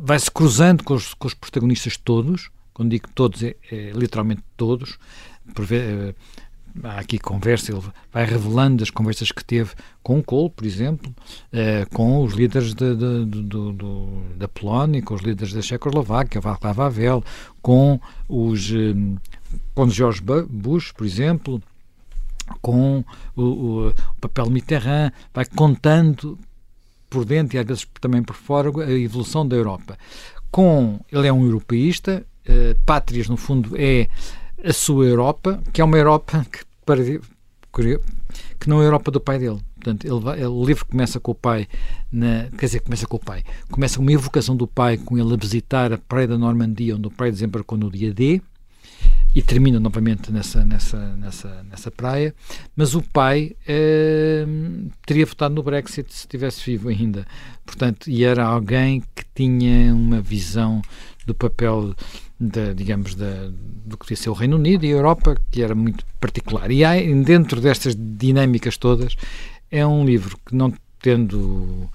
vai-se 0.00 0.30
cruzando 0.30 0.82
com 0.82 0.94
os, 0.94 1.14
com 1.14 1.26
os 1.26 1.34
protagonistas 1.34 1.96
todos, 1.96 2.50
quando 2.72 2.90
digo 2.90 3.08
todos, 3.14 3.42
é, 3.42 3.56
é 3.70 3.90
literalmente 3.94 4.42
todos, 4.56 4.98
eh, 5.70 6.14
há 6.82 6.98
aqui 6.98 7.18
conversa, 7.18 7.72
ele 7.72 7.82
vai 8.12 8.24
revelando 8.24 8.82
as 8.82 8.90
conversas 8.90 9.30
que 9.32 9.44
teve 9.44 9.72
com 10.02 10.18
o 10.18 10.22
Kohl, 10.22 10.50
por 10.50 10.64
exemplo, 10.64 11.14
eh, 11.52 11.86
com 11.92 12.22
os 12.22 12.34
líderes 12.34 12.74
de, 12.74 12.94
de, 12.94 13.24
de, 13.24 14.36
da 14.36 14.48
Polónia, 14.48 15.02
com 15.02 15.14
os 15.14 15.22
líderes 15.22 15.52
da 15.52 15.62
Checoslováquia, 15.62 16.40
Václav 16.40 16.80
Havel, 16.80 17.24
com 17.60 18.00
os 18.28 18.70
eh, 18.70 18.94
com 19.74 19.88
George 19.88 20.22
Bush, 20.22 20.92
por 20.92 21.06
exemplo, 21.06 21.62
com 22.60 23.04
o, 23.34 23.42
o, 23.42 23.94
papel 24.20 24.50
Mitterrand, 24.50 25.12
vai 25.32 25.44
contando 25.44 26.38
por 27.08 27.24
dentro 27.24 27.56
e 27.56 27.60
às 27.60 27.66
vezes 27.66 27.86
também 28.00 28.22
por 28.22 28.36
fora 28.36 28.70
a 28.84 28.90
evolução 28.92 29.46
da 29.46 29.56
Europa. 29.56 29.96
Com 30.50 31.00
ele 31.10 31.26
é 31.26 31.32
um 31.32 31.44
europeísta, 31.44 32.24
uh, 32.48 32.78
Pátrias 32.84 33.28
no 33.28 33.36
fundo 33.36 33.74
é 33.76 34.08
a 34.66 34.72
sua 34.72 35.06
Europa, 35.06 35.62
que 35.72 35.80
é 35.80 35.84
uma 35.84 35.96
Europa 35.96 36.44
que, 36.50 36.64
para, 36.84 37.02
que 37.02 38.68
não 38.68 38.80
é 38.80 38.82
a 38.82 38.86
Europa 38.86 39.10
do 39.10 39.20
pai 39.20 39.38
dele. 39.38 39.60
Portanto, 39.74 40.04
ele 40.04 40.20
vai, 40.20 40.44
o 40.44 40.64
livro 40.64 40.84
começa 40.84 41.20
com 41.20 41.30
o 41.30 41.34
pai, 41.34 41.68
na, 42.10 42.48
quer 42.58 42.66
dizer, 42.66 42.80
começa 42.80 43.06
com 43.06 43.16
o 43.16 43.20
pai, 43.20 43.44
começa 43.70 43.96
com 43.96 44.02
uma 44.02 44.12
evocação 44.12 44.56
do 44.56 44.66
pai, 44.66 44.96
com 44.96 45.16
ele 45.16 45.32
a 45.32 45.36
visitar 45.36 45.92
a 45.92 45.98
praia 45.98 46.26
da 46.26 46.36
Normandia, 46.36 46.96
onde 46.96 47.06
o 47.06 47.10
pai 47.10 47.30
desembarcou 47.30 47.78
no 47.78 47.90
dia 47.90 48.12
D, 48.12 48.42
e 49.34 49.42
termina 49.42 49.78
novamente 49.78 50.32
nessa, 50.32 50.64
nessa, 50.64 51.14
nessa, 51.16 51.62
nessa 51.70 51.90
praia. 51.90 52.34
Mas 52.74 52.94
o 52.94 53.02
pai 53.02 53.54
eh, 53.68 54.46
teria 55.04 55.26
votado 55.26 55.54
no 55.54 55.62
Brexit 55.62 56.10
se 56.12 56.20
estivesse 56.20 56.64
vivo 56.64 56.88
ainda. 56.88 57.26
Portanto, 57.64 58.08
e 58.08 58.24
era 58.24 58.44
alguém 58.44 59.02
que 59.14 59.24
tinha 59.34 59.94
uma 59.94 60.22
visão 60.22 60.80
do 61.26 61.34
papel 61.34 61.94
da, 62.38 62.72
digamos, 62.72 63.14
da, 63.14 63.50
do 63.84 63.96
que 63.96 64.06
devia 64.06 64.16
ser 64.16 64.30
o 64.30 64.34
Reino 64.34 64.56
Unido 64.56 64.84
e 64.84 64.88
a 64.88 64.96
Europa, 64.96 65.36
que 65.50 65.62
era 65.62 65.74
muito 65.74 66.04
particular. 66.20 66.70
E 66.70 66.84
há, 66.84 66.94
dentro 67.24 67.60
destas 67.60 67.94
dinâmicas 67.96 68.76
todas, 68.76 69.16
é 69.70 69.86
um 69.86 70.04
livro 70.04 70.38
que 70.46 70.54
não 70.54 70.72
tendo 71.00 71.88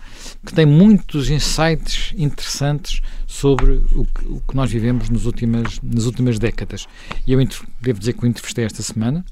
que 0.45 0.53
tem 0.53 0.65
muitos 0.65 1.29
insights 1.29 2.13
interessantes 2.17 3.01
sobre 3.27 3.83
o 3.93 4.05
que, 4.05 4.25
o 4.25 4.41
que 4.47 4.55
nós 4.55 4.71
vivemos 4.71 5.09
nos 5.09 5.25
últimas, 5.25 5.79
nas 5.81 6.05
últimas 6.05 6.39
décadas. 6.39 6.87
E 7.25 7.33
eu 7.33 7.39
devo 7.81 7.99
dizer 7.99 8.13
que 8.13 8.23
o 8.23 8.27
entrevistei 8.27 8.63
esta 8.63 8.81
semana. 8.81 9.25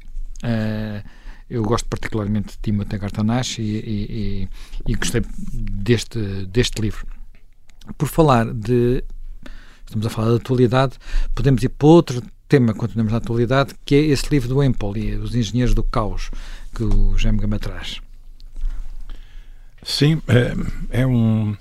Uh, 0.44 1.08
eu 1.50 1.63
gosto 1.63 1.88
particularmente 1.88 2.50
de 2.50 2.58
Timothy 2.60 2.98
Gartanache 2.98 3.62
e, 3.62 3.77
e, 3.77 4.48
e, 4.88 4.91
e, 4.91 4.96
gostei 4.96 5.22
deste, 5.51 6.20
deste 6.46 6.79
livro. 6.82 7.08
Por 7.98 8.08
falar 8.08 8.53
de. 8.53 9.03
Estamos 9.89 10.05
a 10.05 10.10
falar 10.12 10.29
da 10.29 10.36
atualidade, 10.36 10.93
podemos 11.34 11.63
ir 11.63 11.69
para 11.69 11.88
outro 11.88 12.22
tema, 12.48 12.75
continuamos 12.75 13.12
na 13.12 13.17
atualidade, 13.17 13.74
que 13.84 13.96
é 13.96 13.98
esse 13.98 14.29
livro 14.29 14.48
do 14.48 14.63
Empoli, 14.63 15.15
Os 15.15 15.34
Engenheiros 15.34 15.74
do 15.74 15.81
Caos, 15.81 16.29
que 16.75 16.84
o 16.84 17.17
Jaime 17.17 17.39
Gama 17.39 17.58
traz. 17.58 18.00
Sim, 19.81 20.22
é, 20.27 21.01
é 21.01 21.08
um 21.08 21.58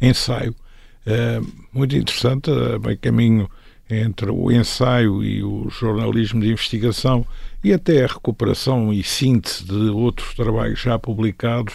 ensaio 0.00 0.56
é, 1.04 1.42
muito 1.74 1.94
interessante, 1.94 2.50
a 2.50 2.78
meio 2.78 2.96
caminho 2.96 3.50
entre 3.90 4.30
o 4.30 4.50
ensaio 4.50 5.22
e 5.22 5.44
o 5.44 5.68
jornalismo 5.68 6.40
de 6.40 6.50
investigação 6.50 7.26
e 7.62 7.70
até 7.70 8.02
a 8.02 8.06
recuperação 8.06 8.94
e 8.94 9.02
síntese 9.02 9.62
de 9.62 9.90
outros 9.90 10.32
trabalhos 10.32 10.80
já 10.80 10.98
publicados 10.98 11.74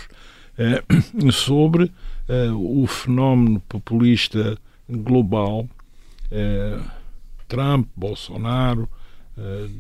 é, 0.58 0.84
sobre 1.32 1.91
é, 2.27 2.50
o 2.51 2.88
fenómeno 2.88 3.60
populista 3.70 4.58
global, 4.98 5.68
é, 6.32 6.80
Trump, 7.48 7.88
Bolsonaro, 7.96 8.90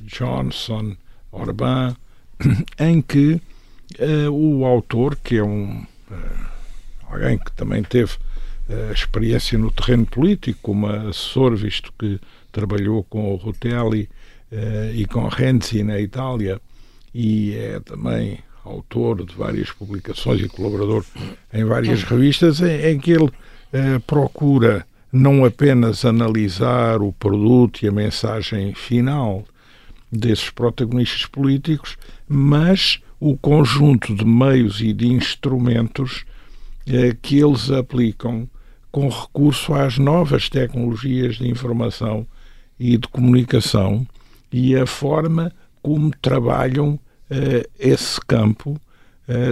Johnson, 0.03 0.95
Orbán, 1.31 1.95
em 2.79 3.01
que 3.01 3.41
uh, 3.99 4.31
o 4.31 4.65
autor, 4.65 5.17
que 5.17 5.37
é 5.37 5.43
um 5.43 5.85
uh, 6.09 6.45
alguém 7.09 7.37
que 7.37 7.51
também 7.53 7.83
teve 7.83 8.13
uh, 8.69 8.91
experiência 8.93 9.57
no 9.57 9.71
terreno 9.71 10.05
político, 10.05 10.59
como 10.61 10.87
assessor, 10.87 11.55
visto 11.55 11.93
que 11.97 12.19
trabalhou 12.51 13.03
com 13.03 13.33
o 13.33 13.35
Rutelli 13.35 14.09
e 14.93 15.07
com 15.07 15.27
Renzi 15.27 15.81
na 15.81 15.99
Itália, 15.99 16.61
e 17.11 17.55
é 17.55 17.79
também 17.79 18.37
autor 18.63 19.25
de 19.25 19.33
várias 19.33 19.71
publicações 19.71 20.41
e 20.41 20.47
colaborador 20.47 21.03
em 21.51 21.65
várias 21.65 22.03
revistas, 22.03 22.61
em, 22.61 22.91
em 22.91 22.99
que 22.99 23.09
ele 23.09 23.31
procura 24.05 24.85
não 25.13 25.45
apenas 25.45 26.03
analisar 26.05 26.99
o 26.99 27.13
produto 27.13 27.83
e 27.83 27.87
a 27.87 27.91
mensagem 27.91 28.73
final 28.73 29.45
desses 30.11 30.49
protagonistas 30.49 31.27
políticos, 31.27 31.97
mas 32.27 32.99
o 33.19 33.37
conjunto 33.37 34.15
de 34.15 34.25
meios 34.25 34.81
e 34.81 34.91
de 34.91 35.07
instrumentos 35.07 36.25
eh, 36.87 37.15
que 37.21 37.39
eles 37.39 37.69
aplicam 37.69 38.49
com 38.91 39.07
recurso 39.07 39.75
às 39.75 39.99
novas 39.99 40.49
tecnologias 40.49 41.35
de 41.35 41.47
informação 41.47 42.25
e 42.79 42.97
de 42.97 43.07
comunicação 43.07 44.07
e 44.51 44.75
a 44.75 44.87
forma 44.87 45.53
como 45.81 46.11
trabalham 46.21 46.99
eh, 47.29 47.69
esse 47.79 48.19
campo 48.21 48.81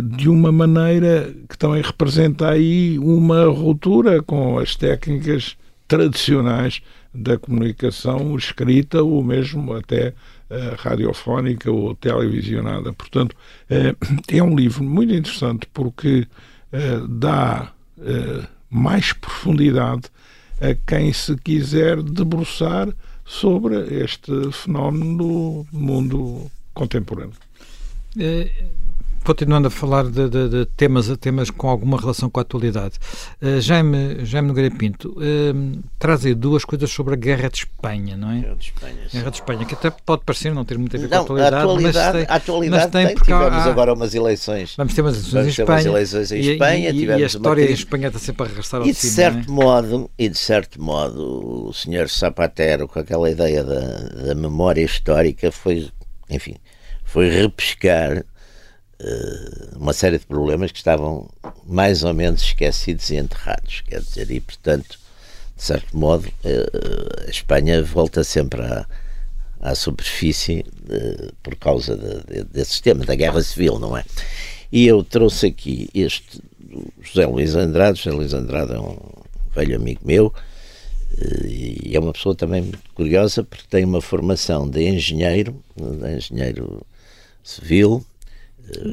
de 0.03 0.29
uma 0.29 0.51
maneira 0.51 1.33
que 1.47 1.57
também 1.57 1.81
representa 1.81 2.49
aí 2.49 2.99
uma 2.99 3.45
ruptura 3.45 4.21
com 4.21 4.59
as 4.59 4.75
técnicas 4.75 5.55
tradicionais 5.87 6.81
da 7.13 7.37
comunicação 7.37 8.35
escrita 8.37 9.03
ou 9.03 9.23
mesmo 9.23 9.73
até 9.73 10.09
uh, 10.09 10.75
radiofónica 10.77 11.69
ou 11.69 11.93
televisionada. 11.95 12.93
Portanto, 12.93 13.33
uh, 13.33 13.95
é 14.27 14.41
um 14.41 14.55
livro 14.55 14.83
muito 14.83 15.13
interessante 15.13 15.67
porque 15.73 16.27
dá 17.09 17.73
mais 18.69 19.11
profundidade 19.11 20.03
a 20.61 20.73
quem 20.87 21.11
se 21.11 21.35
quiser 21.35 22.01
debruçar 22.01 22.87
sobre 23.25 23.75
este 24.01 24.31
fenómeno 24.53 25.17
do 25.17 25.67
mundo 25.69 26.49
contemporâneo. 26.73 27.33
Continuando 29.23 29.67
a 29.67 29.71
falar 29.71 30.05
de, 30.05 30.27
de, 30.27 30.49
de, 30.49 30.65
temas, 30.65 31.15
temas 31.17 31.51
com 31.51 31.69
alguma 31.69 31.99
relação 31.99 32.27
com 32.27 32.39
a 32.39 32.41
atualidade, 32.41 32.95
uh, 33.39 33.61
Jaime, 33.61 34.25
Jaime 34.25 34.47
Nogueira 34.47 34.73
Pinto 34.75 35.09
uh, 35.11 35.83
traz 35.99 36.25
aí 36.25 36.33
duas 36.33 36.65
coisas 36.65 36.89
sobre 36.89 37.13
a 37.13 37.17
Guerra 37.17 37.47
de 37.47 37.59
Espanha, 37.59 38.17
não 38.17 38.31
é? 38.31 38.39
Guerra 38.39 38.55
de 38.55 38.65
Espanha, 38.65 38.95
Guerra 39.13 39.29
de 39.29 39.37
Espanha 39.37 39.65
que 39.65 39.73
até 39.75 39.91
pode 39.91 40.23
parecer 40.25 40.51
não 40.51 40.65
ter 40.65 40.77
muito 40.79 40.97
a 40.97 40.99
ver 40.99 41.07
não, 41.07 41.25
com 41.25 41.35
a 41.35 41.47
atualidade, 41.47 41.55
a 41.55 41.61
atualidade, 41.61 41.93
mas 41.93 42.11
tem, 42.11 42.25
a 42.27 42.35
atualidade 42.35 42.83
mas 42.83 42.91
tem, 42.91 43.05
tem 43.05 43.15
porque 43.15 43.31
tivemos 43.31 43.57
há, 43.57 43.65
agora 43.65 43.93
umas 43.93 44.15
eleições. 44.15 44.73
Vamos 44.75 44.93
ter 44.95 45.01
umas 45.01 45.15
eleições 45.15 45.45
em 45.45 45.61
Espanha. 45.61 45.87
Eleições 45.87 46.31
em 46.31 46.39
Espanha 46.39 46.89
e, 46.89 46.95
e, 46.95 47.05
e, 47.05 47.11
a 47.11 47.19
história 47.19 47.69
em 47.69 47.73
Espanha 47.73 48.07
está 48.07 48.19
sempre 48.19 48.43
a 48.43 48.47
regressar 48.47 48.81
ao 48.81 48.87
e 48.87 48.91
de 48.91 48.97
cima, 48.97 49.13
certo 49.13 49.49
é? 49.49 49.51
modo 49.51 50.11
E 50.17 50.29
de 50.29 50.37
certo 50.37 50.81
modo, 50.81 51.67
o 51.69 51.73
senhor 51.73 52.07
Zapatero, 52.07 52.87
com 52.87 52.97
aquela 52.97 53.29
ideia 53.29 53.63
da, 53.63 53.79
da 54.25 54.35
memória 54.35 54.81
histórica, 54.81 55.51
foi, 55.51 55.89
enfim, 56.27 56.55
foi 57.03 57.29
repescar 57.29 58.25
uma 59.75 59.93
série 59.93 60.19
de 60.19 60.25
problemas 60.25 60.71
que 60.71 60.77
estavam 60.77 61.29
mais 61.65 62.03
ou 62.03 62.13
menos 62.13 62.41
esquecidos 62.41 63.09
e 63.09 63.15
enterrados. 63.17 63.81
Quer 63.81 64.01
dizer, 64.01 64.29
e 64.31 64.39
portanto, 64.39 64.99
de 65.55 65.63
certo 65.63 65.97
modo, 65.97 66.27
eh, 66.43 67.25
a 67.27 67.29
Espanha 67.29 67.83
volta 67.83 68.23
sempre 68.23 68.61
à, 68.61 68.85
à 69.59 69.75
superfície 69.75 70.63
de, 70.63 71.31
por 71.43 71.55
causa 71.55 71.95
de, 71.95 72.23
de, 72.23 72.43
desse 72.45 72.71
sistema, 72.71 73.05
da 73.05 73.15
guerra 73.15 73.41
civil, 73.41 73.79
não 73.79 73.95
é? 73.95 74.03
E 74.71 74.87
eu 74.87 75.03
trouxe 75.03 75.47
aqui 75.47 75.89
este 75.93 76.41
José 77.01 77.25
Luís 77.25 77.55
Andrade. 77.55 77.99
José 77.99 78.15
Luís 78.15 78.33
Andrade 78.33 78.73
é 78.73 78.79
um 78.79 78.97
velho 79.55 79.75
amigo 79.75 80.01
meu 80.03 80.33
eh, 81.17 81.47
e 81.47 81.95
é 81.95 81.99
uma 81.99 82.13
pessoa 82.13 82.35
também 82.35 82.61
muito 82.61 82.79
curiosa 82.93 83.43
porque 83.43 83.65
tem 83.69 83.83
uma 83.83 84.01
formação 84.01 84.69
de 84.69 84.87
engenheiro, 84.87 85.61
de 85.75 86.15
engenheiro 86.15 86.85
civil, 87.43 88.05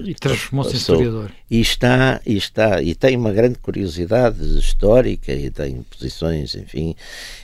e 0.05 0.15
transformou-se 0.15 0.75
em 0.75 0.77
historiador. 0.77 1.31
E 1.51 1.61
está, 1.61 2.21
e 2.27 2.37
está, 2.37 2.83
e 2.83 2.95
tem 2.95 3.17
uma 3.17 3.33
grande 3.33 3.59
curiosidade 3.59 4.59
histórica 4.59 5.33
e 5.33 5.51
tem 5.51 5.83
posições, 5.83 6.55
enfim, 6.55 6.95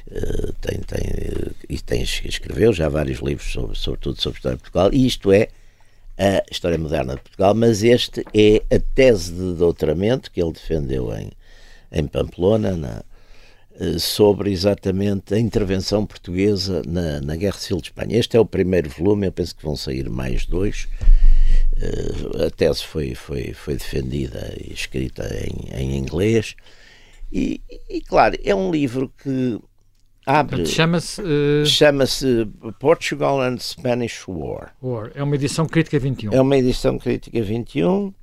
uh, 0.09 0.53
tem, 0.61 0.79
tem, 0.81 1.03
uh, 1.03 1.55
e 1.69 1.79
tem, 1.79 2.03
escreveu 2.03 2.73
já 2.73 2.89
vários 2.89 3.21
livros, 3.21 3.53
sobre, 3.53 3.77
sobretudo 3.77 4.21
sobre 4.21 4.37
a 4.37 4.39
história 4.39 4.57
de 4.57 4.63
Portugal, 4.63 4.91
e 4.93 5.07
isto 5.07 5.33
é 5.33 5.49
a 6.17 6.45
história 6.51 6.79
moderna 6.79 7.17
de 7.17 7.23
Portugal, 7.23 7.55
mas 7.55 7.83
este 7.83 8.25
é 8.33 8.63
a 8.75 8.79
tese 8.95 9.33
de 9.33 9.55
doutoramento 9.55 10.31
que 10.31 10.41
ele 10.41 10.53
defendeu 10.53 11.13
em, 11.17 11.31
em 11.91 12.07
Pamplona, 12.07 12.77
na, 12.77 13.03
uh, 13.81 13.99
sobre 13.99 14.53
exatamente 14.53 15.35
a 15.35 15.39
intervenção 15.39 16.07
portuguesa 16.07 16.83
na, 16.87 17.21
na 17.21 17.37
Guerra 17.37 17.59
Civil 17.59 17.79
de 17.79 17.89
Espanha. 17.89 18.17
Este 18.17 18.37
é 18.37 18.41
o 18.41 18.47
primeiro 18.47 18.89
volume, 18.91 19.27
eu 19.27 19.33
penso 19.33 19.57
que 19.57 19.65
vão 19.65 19.77
sair 19.77 20.09
mais 20.09 20.47
dois. 20.47 20.87
Uh, 21.77 22.47
a 22.47 22.51
tese 22.51 22.85
foi, 22.85 23.15
foi, 23.15 23.53
foi 23.53 23.75
defendida 23.75 24.55
e 24.61 24.73
escrita 24.73 25.29
em, 25.45 25.77
em 25.77 25.97
inglês. 25.97 26.55
E, 27.33 27.61
e, 27.91 28.01
claro, 28.01 28.37
é 28.45 28.55
um 28.55 28.71
livro 28.71 29.13
que 29.23 29.59
abre. 30.25 30.67
Chama-se. 30.67 31.21
Uh... 31.21 31.67
Chama-se 31.67 32.47
Portugal 32.79 33.43
and 33.43 33.59
Spanish 33.59 34.25
War. 34.29 34.75
War. 34.81 35.11
É 35.15 35.23
uma 35.23 35.35
edição 35.35 35.67
crítica 35.67 35.99
21. 35.99 36.33
É 36.33 36.41
uma 36.41 36.57
edição 36.57 36.99
crítica 36.99 37.43
21 37.43 38.15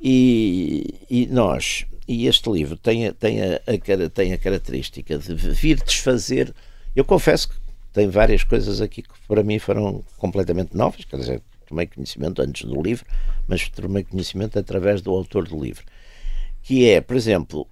e, 0.00 0.94
e 1.08 1.26
nós. 1.26 1.86
E 2.06 2.26
este 2.26 2.50
livro 2.50 2.76
tem, 2.76 3.06
a, 3.06 3.12
tem, 3.12 3.40
a, 3.42 3.54
a, 3.56 4.10
tem 4.10 4.32
a 4.32 4.38
característica 4.38 5.16
de 5.16 5.34
vir 5.34 5.82
desfazer. 5.82 6.54
Eu 6.94 7.04
confesso 7.04 7.48
que 7.48 7.54
tem 7.92 8.08
várias 8.08 8.44
coisas 8.44 8.80
aqui 8.80 9.02
que 9.02 9.08
para 9.26 9.42
mim 9.42 9.58
foram 9.58 10.04
completamente 10.18 10.76
novas, 10.76 11.04
quer 11.04 11.16
dizer, 11.16 11.42
tomei 11.70 11.86
conhecimento 11.86 12.42
antes 12.42 12.68
do 12.68 12.82
livro, 12.82 13.06
mas 13.48 13.66
tomei 13.70 14.04
conhecimento 14.04 14.58
através 14.58 15.00
do 15.00 15.10
autor 15.12 15.48
do 15.48 15.58
livro, 15.58 15.84
que 16.62 16.90
é, 16.90 17.00
por 17.00 17.16
exemplo, 17.16 17.66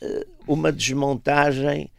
eh, 0.00 0.26
uma 0.46 0.72
desmontagem 0.72 1.90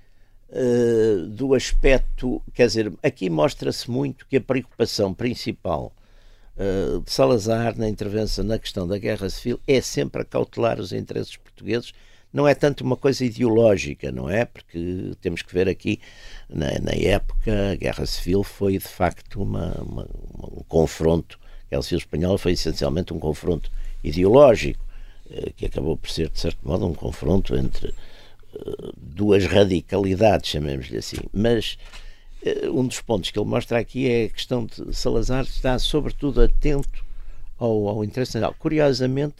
uh, 0.50 1.28
do 1.28 1.54
aspecto, 1.54 2.42
quer 2.54 2.68
dizer, 2.68 2.92
aqui 3.04 3.30
mostra-se 3.30 3.90
muito 3.90 4.26
que 4.28 4.38
a 4.38 4.42
preocupação 4.42 5.14
principal 5.14 5.94
uh, 6.58 7.00
de 7.02 7.12
Salazar 7.12 7.78
na 7.78 7.88
intervenção 7.88 8.44
na 8.44 8.58
questão 8.58 8.88
da 8.88 8.98
guerra 8.98 9.30
civil 9.30 9.60
é 9.68 9.80
sempre 9.82 10.24
acautelar 10.24 10.80
os 10.80 10.92
interesses 10.92 11.38
portugueses 11.38 11.94
não 12.34 12.48
é 12.48 12.56
tanto 12.56 12.84
uma 12.84 12.96
coisa 12.96 13.26
ideológica, 13.26 14.12
não 14.12 14.30
é? 14.30 14.46
Porque 14.46 15.14
temos 15.22 15.42
que 15.42 15.54
ver 15.54 15.68
aqui, 15.68 16.00
na, 16.50 16.80
na 16.80 16.94
época, 16.94 17.72
a 17.72 17.76
Guerra 17.76 18.06
Civil 18.06 18.44
foi 18.44 18.74
de 18.78 18.88
facto 18.88 19.42
uma, 19.42 19.74
uma, 19.82 20.08
um 20.42 20.64
confronto 20.68 21.40
Guerra 21.72 21.84
Civil 21.84 22.00
Espanhola 22.00 22.38
foi 22.38 22.52
essencialmente 22.52 23.14
um 23.14 23.20
confronto 23.20 23.72
ideológico, 24.04 24.84
eh, 25.32 25.54
que 25.56 25.66
acabou 25.66 25.96
por 25.96 26.10
ser, 26.10 26.30
de 26.30 26.38
certo 26.38 26.60
modo, 26.68 26.86
um 26.86 26.94
confronto 26.94 27.56
entre 27.56 27.96
eh, 28.54 28.92
duas 28.98 29.46
radicalidades, 29.46 30.50
chamemos-lhe 30.50 30.98
assim. 30.98 31.22
Mas 31.32 31.78
eh, 32.44 32.70
um 32.70 32.86
dos 32.86 33.00
pontos 33.00 33.32
que 33.32 33.40
ele 33.40 33.48
mostra 33.48 33.80
aqui 33.80 34.10
é 34.10 34.26
a 34.26 34.30
questão 34.30 34.66
de 34.66 34.94
Salazar 34.94 35.46
estar, 35.46 35.80
sobretudo, 35.80 36.42
atento 36.42 37.06
ao, 37.58 37.88
ao 37.88 38.04
interesse 38.04 38.36
nacional. 38.36 38.54
Curiosamente, 38.60 39.36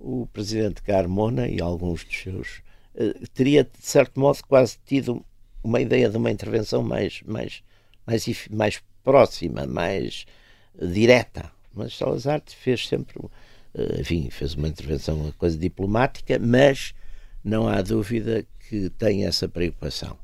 o 0.00 0.26
presidente 0.32 0.82
Carmona 0.82 1.46
e 1.46 1.60
alguns 1.60 2.04
dos 2.04 2.16
seus 2.16 2.48
uh, 2.94 3.28
teria 3.34 3.62
de 3.62 3.86
certo 3.86 4.18
modo 4.18 4.40
quase 4.48 4.78
tido 4.84 5.24
uma 5.62 5.80
ideia 5.80 6.08
de 6.08 6.16
uma 6.16 6.30
intervenção 6.30 6.82
mais 6.82 7.22
mais 7.26 7.62
mais, 8.06 8.48
mais 8.50 8.82
próxima, 9.04 9.66
mais 9.66 10.26
direta. 10.80 11.50
Mas 11.72 11.96
Salazar 11.96 12.42
fez 12.46 12.88
sempre, 12.88 13.18
uh, 13.18 13.30
enfim, 14.00 14.28
fez 14.30 14.54
uma 14.54 14.68
intervenção, 14.68 15.20
uma 15.20 15.32
coisa 15.32 15.56
diplomática, 15.56 16.38
mas 16.38 16.94
não 17.44 17.68
há 17.68 17.80
dúvida 17.80 18.44
que 18.68 18.90
tem 18.90 19.24
essa 19.24 19.48
preocupação. 19.48 20.18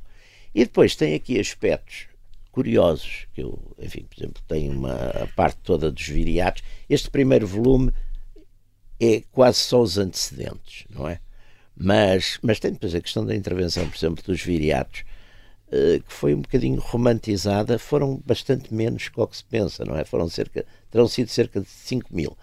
E 0.54 0.64
depois 0.64 0.96
tem 0.96 1.14
aqui 1.14 1.38
aspectos 1.38 2.08
curiosos, 2.50 3.26
que 3.34 3.42
eu, 3.42 3.60
enfim, 3.78 4.06
por 4.08 4.18
exemplo, 4.18 4.42
tem 4.48 4.70
uma 4.70 4.94
a 4.94 5.26
parte 5.36 5.58
toda 5.62 5.90
dos 5.90 6.08
viriatos. 6.08 6.62
Este 6.88 7.10
primeiro 7.10 7.46
volume 7.46 7.92
é 9.00 9.22
quase 9.32 9.58
só 9.58 9.80
os 9.80 9.98
antecedentes, 9.98 10.86
não 10.90 11.08
é? 11.08 11.20
Mas, 11.76 12.38
mas 12.42 12.58
tem 12.58 12.72
depois 12.72 12.94
a 12.94 13.00
questão 13.00 13.24
da 13.24 13.34
intervenção, 13.34 13.88
por 13.88 13.96
exemplo, 13.96 14.24
dos 14.24 14.40
viriatos, 14.40 15.04
eh, 15.70 16.00
que 16.06 16.12
foi 16.12 16.34
um 16.34 16.40
bocadinho 16.40 16.80
romantizada, 16.80 17.78
foram 17.78 18.22
bastante 18.24 18.72
menos 18.72 19.08
que 19.08 19.20
o 19.20 19.26
que 19.26 19.36
se 19.36 19.44
pensa, 19.44 19.84
não 19.84 19.96
é? 19.96 20.04
Foram 20.04 20.28
cerca, 20.28 20.64
terão 20.90 21.08
sido 21.08 21.28
cerca 21.28 21.60
de 21.60 21.68
5 21.68 22.14
mil. 22.14 22.36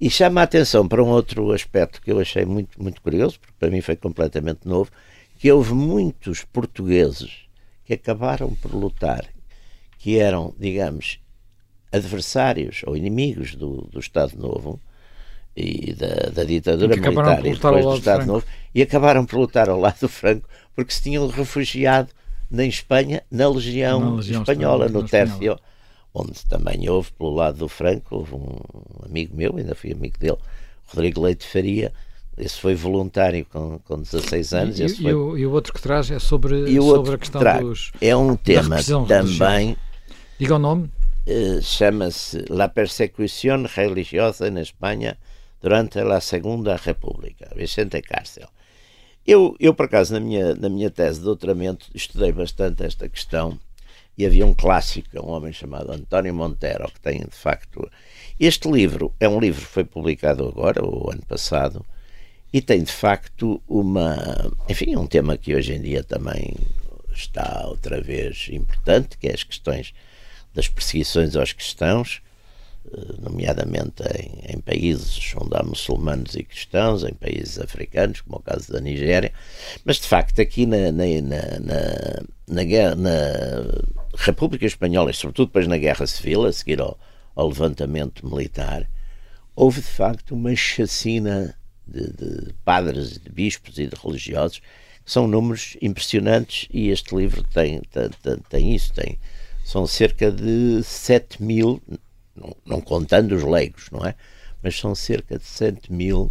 E 0.00 0.10
chama 0.10 0.42
a 0.42 0.44
atenção 0.44 0.86
para 0.86 1.02
um 1.02 1.08
outro 1.08 1.52
aspecto 1.52 2.02
que 2.02 2.12
eu 2.12 2.20
achei 2.20 2.44
muito, 2.44 2.80
muito 2.80 3.00
curioso, 3.00 3.40
porque 3.40 3.54
para 3.58 3.70
mim 3.70 3.80
foi 3.80 3.96
completamente 3.96 4.68
novo, 4.68 4.90
que 5.38 5.50
houve 5.50 5.74
muitos 5.74 6.44
portugueses 6.44 7.46
que 7.84 7.94
acabaram 7.94 8.54
por 8.54 8.74
lutar, 8.74 9.26
que 9.98 10.18
eram, 10.18 10.54
digamos, 10.58 11.18
adversários 11.90 12.82
ou 12.86 12.96
inimigos 12.96 13.54
do, 13.54 13.82
do 13.90 13.98
Estado 13.98 14.36
Novo 14.36 14.80
e 15.56 15.94
da, 15.94 16.30
da 16.30 16.44
ditadura 16.44 16.94
militar 16.94 17.44
e 17.46 17.52
depois 17.52 17.84
do 17.84 17.96
Estado 17.96 18.26
Novo 18.26 18.44
e 18.74 18.82
acabaram 18.82 19.24
por 19.24 19.38
lutar 19.38 19.70
ao 19.70 19.80
lado 19.80 20.00
do 20.00 20.08
Franco 20.08 20.46
porque 20.74 20.92
se 20.92 21.02
tinham 21.02 21.26
refugiado 21.28 22.10
na 22.50 22.64
Espanha, 22.64 23.22
na 23.30 23.48
Legião, 23.48 23.98
na 23.98 24.16
Legião 24.16 24.42
Espanhola, 24.42 24.88
no 24.88 25.02
Tércio, 25.02 25.58
onde 26.14 26.44
também 26.46 26.88
houve, 26.88 27.10
pelo 27.12 27.34
lado 27.34 27.58
do 27.58 27.68
Franco, 27.68 28.16
houve 28.16 28.34
um 28.34 28.58
amigo 29.04 29.34
meu, 29.34 29.56
ainda 29.56 29.74
fui 29.74 29.92
amigo 29.92 30.18
dele, 30.18 30.36
Rodrigo 30.86 31.22
Leite 31.22 31.46
Faria, 31.46 31.92
esse 32.36 32.60
foi 32.60 32.74
voluntário 32.74 33.44
com, 33.46 33.80
com 33.80 34.00
16 34.00 34.52
anos. 34.52 34.78
E, 34.78 34.84
e, 34.84 34.88
foi... 34.88 35.14
o, 35.14 35.38
e 35.38 35.46
o, 35.46 35.52
outro 35.52 35.72
que 35.72 35.80
traz 35.80 36.10
é 36.10 36.18
sobre, 36.18 36.80
sobre 36.80 37.14
a 37.14 37.18
questão 37.18 37.60
dos. 37.60 37.92
É 38.00 38.14
um 38.14 38.36
tema 38.36 38.76
também. 39.08 39.76
Diga 40.38 40.56
o 40.56 40.58
nome. 40.58 40.90
Uh, 41.26 41.60
Chama-se 41.62 42.44
La 42.50 42.68
Persecución 42.68 43.66
Religiosa 43.66 44.46
en 44.46 44.58
Espanha 44.58 45.16
durante 45.60 45.98
a 45.98 46.20
Segunda 46.20 46.76
República, 46.76 47.50
Vicente 47.54 48.00
Cárcel. 48.02 48.48
Eu, 49.26 49.56
eu, 49.58 49.74
por 49.74 49.86
acaso, 49.86 50.12
na 50.12 50.20
minha, 50.20 50.54
na 50.54 50.68
minha 50.68 50.90
tese 50.90 51.18
de 51.18 51.24
doutoramento, 51.24 51.88
estudei 51.94 52.30
bastante 52.30 52.84
esta 52.84 53.08
questão 53.08 53.58
e 54.16 54.24
havia 54.24 54.46
um 54.46 54.54
clássico, 54.54 55.08
um 55.20 55.30
homem 55.30 55.52
chamado 55.52 55.92
António 55.92 56.34
Montero, 56.34 56.90
que 56.90 57.00
tem, 57.00 57.18
de 57.18 57.36
facto. 57.36 57.90
Este 58.38 58.70
livro 58.70 59.12
é 59.18 59.28
um 59.28 59.40
livro 59.40 59.60
que 59.60 59.72
foi 59.72 59.84
publicado 59.84 60.46
agora, 60.46 60.84
o 60.84 61.10
ano 61.10 61.22
passado, 61.26 61.84
e 62.52 62.62
tem 62.62 62.82
de 62.82 62.92
facto 62.92 63.60
uma. 63.68 64.16
Enfim, 64.68 64.96
um 64.96 65.06
tema 65.06 65.36
que 65.36 65.54
hoje 65.54 65.74
em 65.74 65.82
dia 65.82 66.02
também 66.02 66.54
está 67.12 67.66
outra 67.66 68.00
vez 68.00 68.48
importante, 68.50 69.18
que 69.18 69.28
é 69.28 69.34
as 69.34 69.42
questões 69.42 69.92
das 70.54 70.68
perseguições 70.68 71.36
aos 71.36 71.52
cristãos, 71.52 72.22
nomeadamente 73.20 74.02
em, 74.18 74.56
em, 74.56 74.60
países 74.60 75.34
onde 75.36 75.56
há 75.56 75.62
muçulmanos 75.62 76.34
e 76.34 76.44
cristãos, 76.44 77.04
em 77.04 77.14
países 77.14 77.58
africanos, 77.58 78.20
como 78.20 78.36
é 78.36 78.38
o 78.38 78.42
caso 78.42 78.72
da 78.72 78.80
Nigéria, 78.80 79.32
mas 79.84 79.96
de 79.96 80.06
facto 80.06 80.40
aqui 80.40 80.66
na, 80.66 80.92
na, 80.92 81.04
na, 81.22 81.64
na, 82.48 82.94
na 82.94 83.10
República 84.16 84.66
Espanhola, 84.66 85.10
e 85.10 85.14
sobretudo 85.14 85.48
depois 85.48 85.66
na 85.66 85.78
Guerra 85.78 86.06
Civil, 86.06 86.46
a 86.46 86.52
seguir 86.52 86.80
ao, 86.80 86.98
ao 87.34 87.48
levantamento 87.48 88.26
militar, 88.26 88.88
houve 89.54 89.80
de 89.80 89.88
facto 89.88 90.34
uma 90.34 90.54
chacina 90.54 91.56
de, 91.86 92.12
de 92.12 92.52
padres, 92.64 93.18
de 93.18 93.30
bispos 93.30 93.78
e 93.78 93.86
de 93.86 93.96
religiosos, 93.96 94.60
são 95.04 95.28
números 95.28 95.76
impressionantes 95.80 96.68
e 96.72 96.88
este 96.88 97.14
livro 97.14 97.42
tem, 97.44 97.80
tem, 97.92 98.38
tem 98.48 98.74
isso, 98.74 98.92
tem, 98.92 99.18
são 99.64 99.86
cerca 99.86 100.30
de 100.30 100.82
7 100.82 101.42
mil, 101.42 101.80
não, 102.36 102.56
não, 102.64 102.80
contando 102.80 103.32
os 103.34 103.42
leigos, 103.42 103.88
não 103.90 104.04
é? 104.04 104.14
Mas 104.62 104.78
são 104.78 104.94
cerca 104.94 105.38
de 105.38 105.44
7 105.44 105.92
mil 105.92 106.30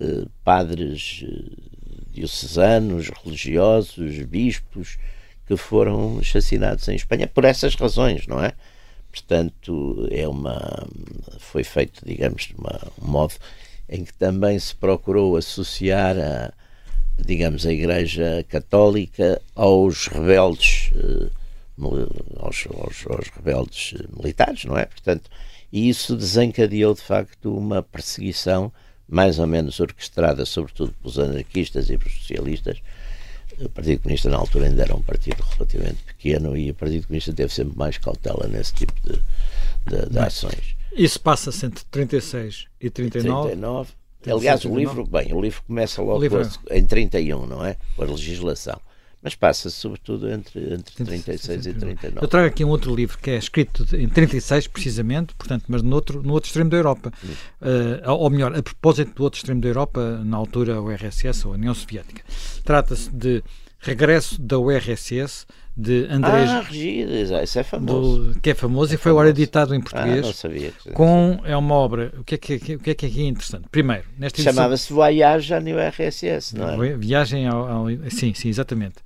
eh, 0.00 0.26
padres 0.44 1.24
eh, 1.24 1.86
diocesanos, 2.12 3.10
religiosos, 3.22 4.18
bispos, 4.22 4.98
que 5.46 5.56
foram 5.56 6.18
assassinados 6.18 6.88
em 6.88 6.96
Espanha 6.96 7.26
por 7.26 7.44
essas 7.44 7.74
razões, 7.74 8.26
não 8.26 8.42
é? 8.42 8.52
Portanto, 9.10 10.08
é 10.10 10.26
uma, 10.28 10.86
foi 11.38 11.64
feito, 11.64 12.04
digamos, 12.04 12.48
de 12.48 12.54
uma, 12.54 12.92
um 13.00 13.08
modo 13.10 13.34
em 13.88 14.04
que 14.04 14.12
também 14.12 14.58
se 14.58 14.74
procurou 14.74 15.36
associar 15.36 16.18
a, 16.18 16.52
digamos, 17.18 17.64
a 17.64 17.72
Igreja 17.72 18.44
Católica 18.48 19.40
aos 19.54 20.08
rebeldes, 20.08 20.90
eh, 20.94 21.30
aos, 22.38 22.66
aos, 22.66 23.06
aos, 23.06 23.28
rebeldes 23.28 23.94
militares, 24.16 24.64
não 24.64 24.76
é? 24.76 24.86
Portanto, 24.86 25.30
e 25.72 25.88
isso 25.88 26.16
desencadeou 26.16 26.94
de 26.94 27.02
facto 27.02 27.56
uma 27.56 27.82
perseguição 27.82 28.72
mais 29.08 29.38
ou 29.38 29.46
menos 29.46 29.78
orquestrada, 29.78 30.44
sobretudo 30.44 30.92
pelos 30.92 31.18
anarquistas 31.18 31.90
e 31.90 31.98
pelos 31.98 32.14
socialistas. 32.14 32.78
O 33.58 33.68
Partido 33.68 34.02
Comunista 34.02 34.28
na 34.28 34.36
altura 34.36 34.66
ainda 34.66 34.82
era 34.82 34.94
um 34.94 35.00
partido 35.00 35.42
relativamente 35.54 36.02
pequeno 36.04 36.56
e 36.56 36.70
o 36.70 36.74
Partido 36.74 37.06
Comunista 37.06 37.32
teve 37.32 37.52
sempre 37.52 37.76
mais 37.76 37.96
cautela 37.96 38.46
nesse 38.48 38.74
tipo 38.74 38.92
de, 39.02 39.22
de, 39.86 40.10
de 40.10 40.18
ações. 40.18 40.76
Isso 40.92 41.20
passa-se 41.20 41.64
entre 41.64 41.84
36 41.90 42.66
e 42.80 42.90
39. 42.90 43.48
39. 43.48 43.92
Aliás, 44.26 44.60
39. 44.60 44.68
o 44.68 44.78
livro, 44.78 45.06
bem, 45.06 45.32
o 45.32 45.40
livro 45.40 45.62
começa 45.66 46.02
logo 46.02 46.20
livro... 46.20 46.42
É. 46.68 46.78
em 46.78 46.84
31, 46.84 47.46
não 47.46 47.64
é? 47.64 47.76
Com 47.94 48.02
a 48.02 48.06
legislação. 48.06 48.80
Mas 49.22 49.34
passa-se 49.34 49.74
sobretudo 49.76 50.30
entre, 50.30 50.74
entre 50.74 51.04
36 51.04 51.66
e 51.66 51.74
39. 51.74 52.24
Eu 52.24 52.28
trago 52.28 52.46
aqui 52.46 52.64
um 52.64 52.68
outro 52.68 52.94
livro 52.94 53.18
que 53.18 53.30
é 53.30 53.36
escrito 53.36 53.84
em 53.96 54.08
36, 54.08 54.68
precisamente, 54.68 55.34
portanto, 55.34 55.64
mas 55.68 55.82
no 55.82 55.94
outro, 55.94 56.22
no 56.22 56.32
outro 56.32 56.48
extremo 56.48 56.70
da 56.70 56.76
Europa. 56.76 57.12
Uh, 57.60 58.10
ou 58.10 58.30
melhor, 58.30 58.56
a 58.56 58.62
propósito 58.62 59.14
do 59.14 59.24
outro 59.24 59.38
extremo 59.38 59.60
da 59.60 59.68
Europa, 59.68 60.22
na 60.24 60.36
altura 60.36 60.80
o 60.80 60.90
RSS 60.90 61.46
ou 61.46 61.54
a 61.54 61.56
União 61.56 61.74
Soviética. 61.74 62.22
Trata-se 62.64 63.10
de 63.10 63.42
regresso 63.80 64.40
da 64.40 64.58
URSS 64.58 65.46
de 65.76 66.06
Andrés 66.10 66.48
ah, 66.48 66.60
Regidas, 66.62 67.30
isso 67.42 67.58
é 67.58 67.62
famoso. 67.62 68.32
Do, 68.32 68.40
que 68.40 68.48
é 68.48 68.54
famoso 68.54 68.92
é 68.92 68.94
e 68.94 68.98
foi 68.98 69.12
agora 69.12 69.28
editado 69.28 69.74
em 69.74 69.80
português. 69.80 70.20
Ah, 70.24 70.26
não 70.28 70.32
sabia. 70.32 70.72
Com, 70.94 71.38
é 71.44 71.54
uma 71.54 71.74
obra. 71.74 72.14
O 72.18 72.24
que 72.24 72.36
é 72.36 72.38
que, 72.38 72.54
o 72.76 72.78
que, 72.78 72.90
é, 72.90 72.94
que 72.94 73.06
é 73.06 73.24
interessante? 73.24 73.66
Primeiro, 73.70 74.04
nesta 74.18 74.40
Chamava-se 74.40 74.90
Voyage 74.90 75.52
à 75.52 75.58
URSS, 75.58 76.56
não 76.56 76.82
é? 76.82 76.96
Viagem 76.96 77.46
ao, 77.46 77.68
ao, 77.68 77.86
Sim, 78.08 78.32
sim, 78.32 78.48
exatamente. 78.48 78.96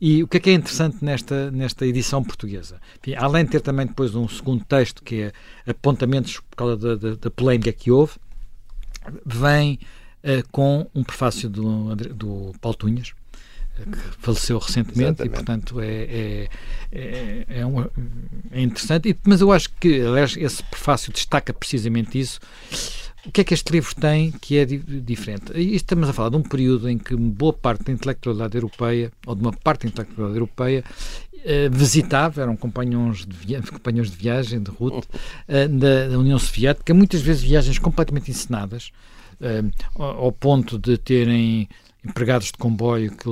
E 0.00 0.22
o 0.22 0.28
que 0.28 0.36
é 0.36 0.40
que 0.40 0.50
é 0.50 0.52
interessante 0.52 1.04
nesta, 1.04 1.50
nesta 1.50 1.84
edição 1.84 2.22
portuguesa? 2.22 2.80
Enfim, 3.00 3.16
além 3.16 3.44
de 3.44 3.50
ter 3.50 3.60
também 3.60 3.86
depois 3.86 4.14
um 4.14 4.28
segundo 4.28 4.64
texto, 4.64 5.02
que 5.02 5.22
é 5.22 5.32
apontamentos 5.70 6.38
por 6.38 6.56
causa 6.56 6.76
da, 6.76 6.94
da, 6.94 7.16
da 7.16 7.30
polémica 7.30 7.72
que 7.72 7.90
houve, 7.90 8.12
vem 9.26 9.80
uh, 10.22 10.48
com 10.52 10.86
um 10.94 11.02
prefácio 11.02 11.50
do, 11.50 11.96
do 11.96 12.52
Paulo 12.60 12.76
Tunhas, 12.76 13.14
que 13.80 13.98
faleceu 14.18 14.58
recentemente 14.58 15.22
Exatamente. 15.22 15.26
e, 15.26 15.30
portanto, 15.30 15.80
é, 15.80 15.86
é, 15.86 16.48
é, 16.92 17.46
é, 17.48 17.66
uma, 17.66 17.90
é 18.50 18.62
interessante. 18.62 19.16
Mas 19.24 19.40
eu 19.40 19.52
acho 19.52 19.70
que, 19.80 20.00
aliás, 20.00 20.36
esse 20.36 20.62
prefácio 20.64 21.12
destaca 21.12 21.52
precisamente 21.52 22.18
isso. 22.18 22.40
O 23.26 23.30
que 23.30 23.42
é 23.42 23.44
que 23.44 23.52
este 23.52 23.70
livro 23.70 23.94
tem 23.94 24.32
que 24.32 24.56
é 24.56 24.64
diferente? 24.64 25.52
E 25.54 25.74
estamos 25.74 26.08
a 26.08 26.12
falar 26.12 26.30
de 26.30 26.36
um 26.36 26.42
período 26.42 26.88
em 26.88 26.96
que 26.96 27.14
boa 27.14 27.52
parte 27.52 27.84
da 27.84 27.92
intelectualidade 27.92 28.56
europeia, 28.56 29.12
ou 29.26 29.34
de 29.34 29.42
uma 29.42 29.52
parte 29.52 29.82
da 29.82 29.88
intelectualidade 29.90 30.38
europeia, 30.38 30.84
eh, 31.44 31.68
visitava, 31.70 32.42
eram 32.42 32.56
companhões 32.56 33.24
de, 33.26 33.34
via 33.34 33.62
companhões 33.62 34.10
de 34.10 34.16
viagem, 34.16 34.62
de 34.62 34.70
ruta, 34.70 35.06
eh, 35.48 35.68
da, 35.68 36.08
da, 36.08 36.18
União 36.18 36.38
Soviética, 36.38 36.92
muitas 36.92 37.22
vezes 37.22 37.42
viagens 37.42 37.78
completamente 37.78 38.30
encenadas, 38.30 38.90
eh, 39.40 39.62
ao 39.94 40.30
ponto 40.32 40.78
de 40.78 40.98
terem 40.98 41.68
empregados 42.04 42.46
de 42.46 42.54
comboio 42.54 43.10
que, 43.10 43.28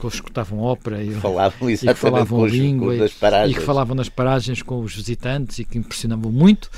que 0.00 0.06
escutavam 0.06 0.60
ópera 0.60 1.02
e, 1.02 1.12
falavam, 1.12 1.70
e 1.70 1.76
que 1.76 1.94
falavam 1.94 2.44
a 2.44 2.48
língua 2.48 2.96
e, 2.96 3.50
e, 3.50 3.54
que 3.54 3.60
falavam 3.60 3.94
nas 3.94 4.08
paragens 4.08 4.62
com 4.62 4.80
os 4.80 4.94
visitantes 4.94 5.58
e 5.58 5.64
que 5.64 5.78
impressionavam 5.78 6.32
muito. 6.32 6.70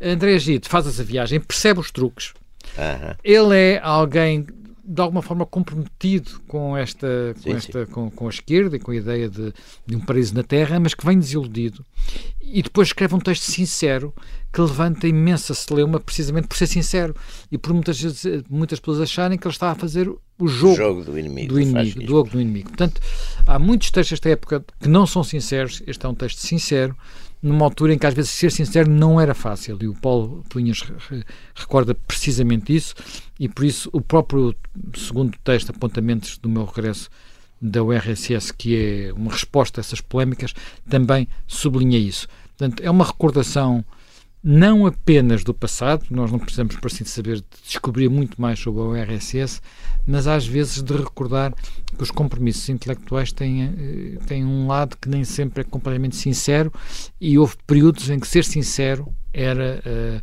André 0.00 0.38
Gide 0.38 0.68
faz 0.68 0.86
essa 0.86 1.02
viagem, 1.02 1.40
percebe 1.40 1.80
os 1.80 1.90
truques. 1.90 2.32
Ele 3.22 3.56
é 3.56 3.80
alguém 3.82 4.46
de 4.86 5.00
alguma 5.00 5.22
forma 5.22 5.46
comprometido 5.46 6.40
com 6.46 6.76
esta, 6.76 7.34
com, 7.36 7.40
sim, 7.42 7.52
esta 7.52 7.86
sim. 7.86 7.92
Com, 7.92 8.10
com, 8.10 8.26
a 8.26 8.30
esquerda 8.30 8.76
e 8.76 8.78
com 8.78 8.90
a 8.90 8.96
ideia 8.96 9.30
de, 9.30 9.52
de 9.86 9.96
um 9.96 10.00
paraíso 10.00 10.34
na 10.34 10.42
Terra, 10.42 10.78
mas 10.78 10.92
que 10.92 11.06
vem 11.06 11.18
desiludido. 11.18 11.84
E 12.42 12.62
depois 12.62 12.88
escreve 12.88 13.14
um 13.14 13.18
texto 13.18 13.44
sincero 13.44 14.14
que 14.52 14.60
levanta 14.60 15.08
imensa 15.08 15.54
celeuma 15.54 15.98
precisamente 15.98 16.46
por 16.46 16.56
ser 16.56 16.66
sincero 16.66 17.16
e 17.50 17.56
por 17.56 17.72
muitas, 17.72 17.98
muitas 18.48 18.78
pessoas 18.78 19.00
acharem 19.00 19.38
que 19.38 19.46
ele 19.46 19.54
está 19.54 19.70
a 19.70 19.74
fazer 19.74 20.08
o 20.38 20.48
jogo, 20.48 20.72
o 20.72 20.76
jogo 20.76 21.04
do 21.04 21.18
inimigo, 21.18 21.54
do, 21.54 21.60
inimigo, 21.60 22.00
do 22.00 22.06
jogo 22.06 22.30
do 22.30 22.40
inimigo. 22.40 22.68
Portanto, 22.68 23.00
há 23.46 23.58
muitos 23.58 23.90
textos 23.90 24.18
desta 24.18 24.30
época 24.30 24.64
que 24.80 24.88
não 24.88 25.06
são 25.06 25.22
sinceros. 25.22 25.82
Este 25.86 26.04
é 26.04 26.08
um 26.08 26.14
texto 26.14 26.38
sincero, 26.38 26.96
numa 27.44 27.64
altura 27.64 27.94
em 27.94 27.98
que 27.98 28.06
às 28.06 28.14
vezes 28.14 28.30
ser 28.30 28.50
sincero 28.50 28.90
não 28.90 29.20
era 29.20 29.34
fácil 29.34 29.78
e 29.80 29.86
o 29.86 29.94
Paulo 29.94 30.42
Punhas 30.48 30.82
recorda 31.54 31.94
precisamente 31.94 32.74
isso 32.74 32.94
e 33.38 33.48
por 33.48 33.64
isso 33.64 33.90
o 33.92 34.00
próprio 34.00 34.54
segundo 34.96 35.36
texto, 35.44 35.70
Apontamentos 35.70 36.38
do 36.38 36.48
meu 36.48 36.64
regresso 36.64 37.10
da 37.60 37.82
URSS, 37.82 38.52
que 38.52 38.76
é 38.76 39.12
uma 39.12 39.30
resposta 39.30 39.80
a 39.80 39.82
essas 39.82 40.00
polémicas, 40.00 40.54
também 40.88 41.28
sublinha 41.46 41.98
isso. 41.98 42.26
Portanto, 42.56 42.82
é 42.82 42.90
uma 42.90 43.04
recordação 43.04 43.84
não 44.46 44.84
apenas 44.84 45.42
do 45.42 45.54
passado, 45.54 46.04
nós 46.10 46.30
não 46.30 46.38
precisamos, 46.38 46.76
por 46.76 46.88
assim 46.88 47.02
saber, 47.04 47.42
descobrir 47.66 48.10
muito 48.10 48.38
mais 48.38 48.58
sobre 48.58 48.82
a 48.82 48.84
URSS, 48.84 49.62
mas 50.06 50.26
às 50.26 50.46
vezes 50.46 50.82
de 50.82 50.94
recordar 50.94 51.54
que 51.96 52.02
os 52.02 52.10
compromissos 52.10 52.68
intelectuais 52.68 53.32
têm, 53.32 53.62
eh, 53.62 54.18
têm 54.26 54.44
um 54.44 54.66
lado 54.66 54.98
que 55.00 55.08
nem 55.08 55.24
sempre 55.24 55.62
é 55.62 55.64
completamente 55.64 56.16
sincero 56.16 56.70
e 57.18 57.38
houve 57.38 57.56
períodos 57.66 58.10
em 58.10 58.20
que 58.20 58.28
ser 58.28 58.44
sincero 58.44 59.10
era 59.32 59.82
uh, 59.86 60.22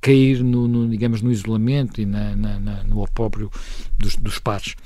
cair 0.00 0.44
no, 0.44 0.68
no, 0.68 0.88
digamos, 0.88 1.20
no 1.20 1.32
isolamento 1.32 2.00
e 2.00 2.06
na, 2.06 2.36
na, 2.36 2.60
na, 2.60 2.84
no 2.84 3.02
opróbrio 3.02 3.50
dos, 3.98 4.14
dos 4.14 4.38
pares. 4.38 4.76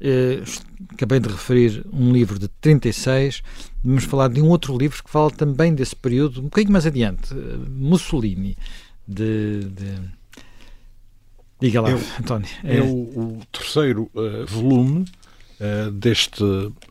Uh, 0.00 0.44
acabei 0.92 1.18
de 1.18 1.28
referir 1.28 1.84
um 1.92 2.12
livro 2.12 2.38
de 2.38 2.46
36, 2.60 3.42
vamos 3.82 4.04
falar 4.04 4.28
de 4.28 4.40
um 4.40 4.48
outro 4.48 4.78
livro 4.78 5.02
que 5.02 5.10
fala 5.10 5.28
também 5.28 5.74
desse 5.74 5.96
período, 5.96 6.40
um 6.40 6.44
bocadinho 6.44 6.72
mais 6.72 6.86
adiante, 6.86 7.34
uh, 7.34 7.66
Mussolini, 7.68 8.56
de, 9.06 9.64
de... 9.64 10.18
Diga 11.60 11.80
lá, 11.80 11.90
é, 11.90 11.94
António. 12.20 12.48
É, 12.62 12.76
é 12.76 12.80
o, 12.80 12.86
o, 12.86 13.40
terceiro 13.50 14.08
uh, 14.14 14.46
volume 14.46 15.04
deste 15.94 16.44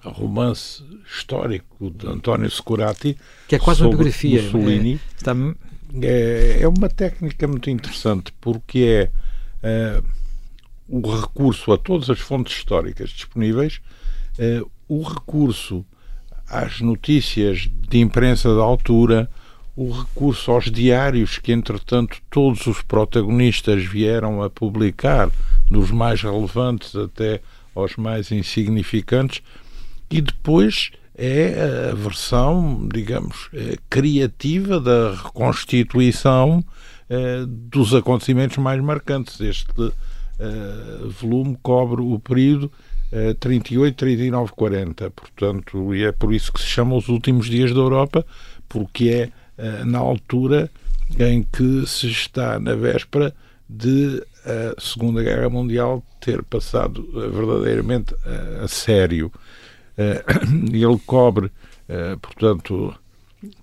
romance 0.03 0.83
histórico 1.09 1.89
de 1.89 2.05
António 2.05 2.51
Securati. 2.51 3.17
Que 3.47 3.55
é 3.55 3.59
quase 3.59 3.81
uma 3.81 3.91
biografia. 3.91 4.41
Mussolini. 4.41 4.95
É, 4.95 5.15
está... 5.15 5.31
é, 6.01 6.57
é 6.63 6.67
uma 6.67 6.89
técnica 6.89 7.47
muito 7.47 7.69
interessante 7.69 8.33
porque 8.41 9.09
é 9.63 10.01
o 10.87 11.01
recurso 11.15 11.71
a 11.71 11.77
todas 11.77 12.09
as 12.09 12.19
fontes 12.19 12.55
históricas 12.55 13.09
disponíveis, 13.09 13.81
eh, 14.37 14.61
o 14.87 15.03
recurso 15.03 15.85
às 16.49 16.79
notícias 16.79 17.69
de 17.89 17.99
imprensa 17.99 18.53
da 18.55 18.61
altura, 18.61 19.29
o 19.75 19.91
recurso 19.91 20.51
aos 20.51 20.71
diários 20.71 21.37
que, 21.37 21.51
entretanto, 21.51 22.17
todos 22.29 22.65
os 22.67 22.81
protagonistas 22.81 23.83
vieram 23.83 24.41
a 24.41 24.49
publicar, 24.49 25.29
dos 25.69 25.91
mais 25.91 26.21
relevantes 26.21 26.95
até 26.95 27.41
aos 27.75 27.95
mais 27.97 28.31
insignificantes, 28.31 29.41
e 30.09 30.21
depois 30.21 30.91
é 31.17 31.89
a 31.91 31.95
versão, 31.95 32.87
digamos, 32.93 33.49
eh, 33.53 33.75
criativa 33.89 34.79
da 34.79 35.15
reconstituição 35.15 36.63
eh, 37.09 37.43
dos 37.47 37.93
acontecimentos 37.93 38.57
mais 38.57 38.81
marcantes. 38.81 39.39
Este 39.41 39.65
uh, 40.39 41.09
volume 41.09 41.57
cobre 41.61 42.01
o 42.01 42.19
período 42.19 42.71
uh, 43.11 43.33
38, 43.35 43.95
39, 43.95 44.51
40. 44.53 45.11
Portanto, 45.11 45.95
e 45.95 46.03
é 46.03 46.11
por 46.11 46.33
isso 46.33 46.51
que 46.51 46.59
se 46.59 46.67
chama 46.67 46.95
Os 46.95 47.07
Últimos 47.07 47.47
Dias 47.47 47.73
da 47.73 47.79
Europa, 47.79 48.25
porque 48.67 49.09
é 49.09 49.81
uh, 49.81 49.85
na 49.85 49.99
altura 49.99 50.69
em 51.17 51.43
que 51.43 51.85
se 51.87 52.07
está 52.07 52.59
na 52.59 52.75
véspera 52.75 53.33
de 53.69 54.23
a 54.45 54.79
Segunda 54.79 55.21
Guerra 55.21 55.49
Mundial 55.49 56.01
ter 56.21 56.41
passado 56.43 57.05
verdadeiramente 57.13 58.13
uh, 58.13 58.63
a 58.63 58.67
sério. 58.67 59.31
Ele 60.71 60.99
cobre, 61.07 61.51
portanto, 62.21 62.93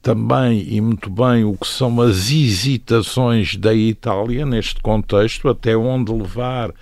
também 0.03 0.66
e 0.68 0.81
muito 0.81 1.11
bem 1.11 1.44
o 1.44 1.57
que 1.57 1.66
são 1.66 2.01
as 2.01 2.31
hesitações 2.31 3.57
da 3.57 3.75
Itália 3.75 4.44
neste 4.44 4.81
contexto, 4.81 5.49
até 5.49 5.77
onde 5.77 6.12
levar 6.12 6.73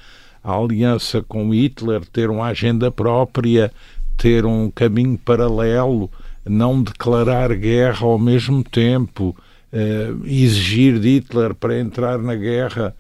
a 0.43 0.57
aliança 0.57 1.23
com 1.23 1.53
Hitler, 1.53 2.05
ter 2.07 2.31
uma 2.31 2.47
agenda 2.47 2.91
própria, 2.91 3.73
ter 4.17 4.45
um 4.45 4.71
caminho 4.71 5.17
paralelo, 5.19 6.11
não 6.45 6.83
declarar 6.83 7.55
guerra 7.55 8.07
ao 8.07 8.19
mesmo 8.19 8.65
tempo, 8.65 9.37
eh, 9.73 10.13
exigir 10.25 10.99
de 10.99 11.17
Hitler 11.17 11.55
para 11.55 11.79
entrar 11.79 12.19
na 12.19 12.35
guerra 12.35 12.95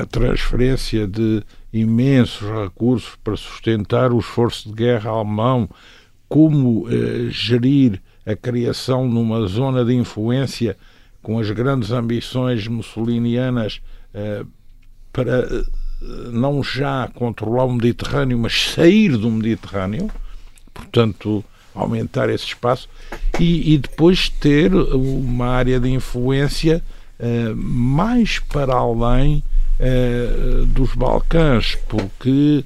a 0.00 0.06
transferência 0.06 1.06
de 1.06 1.42
imensos 1.72 2.48
recursos 2.48 3.16
para 3.24 3.36
sustentar 3.36 4.12
o 4.12 4.20
esforço 4.20 4.68
de 4.68 4.74
guerra 4.74 5.10
alemão, 5.10 5.68
como 6.28 6.86
eh, 6.88 7.28
gerir 7.30 8.00
a 8.24 8.36
criação 8.36 9.08
numa 9.08 9.46
zona 9.46 9.84
de 9.84 9.94
influência 9.94 10.76
com 11.22 11.38
as 11.38 11.50
grandes 11.50 11.90
ambições 11.92 12.66
mussolinianas 12.66 13.80
eh, 14.12 14.44
para 15.12 15.40
eh, 15.40 15.64
não 16.32 16.62
já 16.62 17.08
controlar 17.14 17.64
o 17.64 17.72
Mediterrâneo, 17.72 18.38
mas 18.38 18.70
sair 18.72 19.16
do 19.16 19.30
Mediterrâneo, 19.30 20.10
portanto, 20.74 21.44
aumentar 21.74 22.28
esse 22.28 22.46
espaço, 22.46 22.88
e, 23.38 23.72
e 23.72 23.78
depois 23.78 24.28
ter 24.28 24.74
uma 24.74 25.46
área 25.46 25.78
de 25.78 25.88
influência 25.90 26.82
eh, 27.18 27.52
mais 27.54 28.38
para 28.40 28.74
além 28.74 29.42
dos 30.68 30.94
Balcãs, 30.94 31.76
porque 31.88 32.64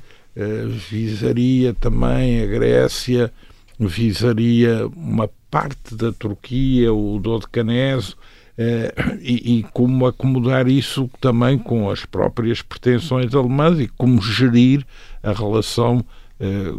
visaria 0.90 1.73
também 1.73 2.42
a 2.42 2.47
Grécia, 2.47 3.33
visaria 3.79 4.87
uma 4.95 5.31
parte 5.57 5.95
da 5.95 6.12
Turquia, 6.12 6.92
o 6.92 7.19
Dodecaneso, 7.19 8.14
eh, 8.59 8.92
e, 9.23 9.59
e, 9.59 9.62
como 9.73 10.07
acomodar 10.07 10.69
isso 10.69 11.09
também 11.19 11.59
com 11.59 11.88
as 11.88 12.05
próprias 12.05 12.61
pretensões 12.61 13.35
alemãs 13.35 13.81
e 13.81 13.88
como 13.88 14.21
gerir 14.21 14.85
a 15.23 15.33
relação 15.33 16.05
eh, 16.38 16.75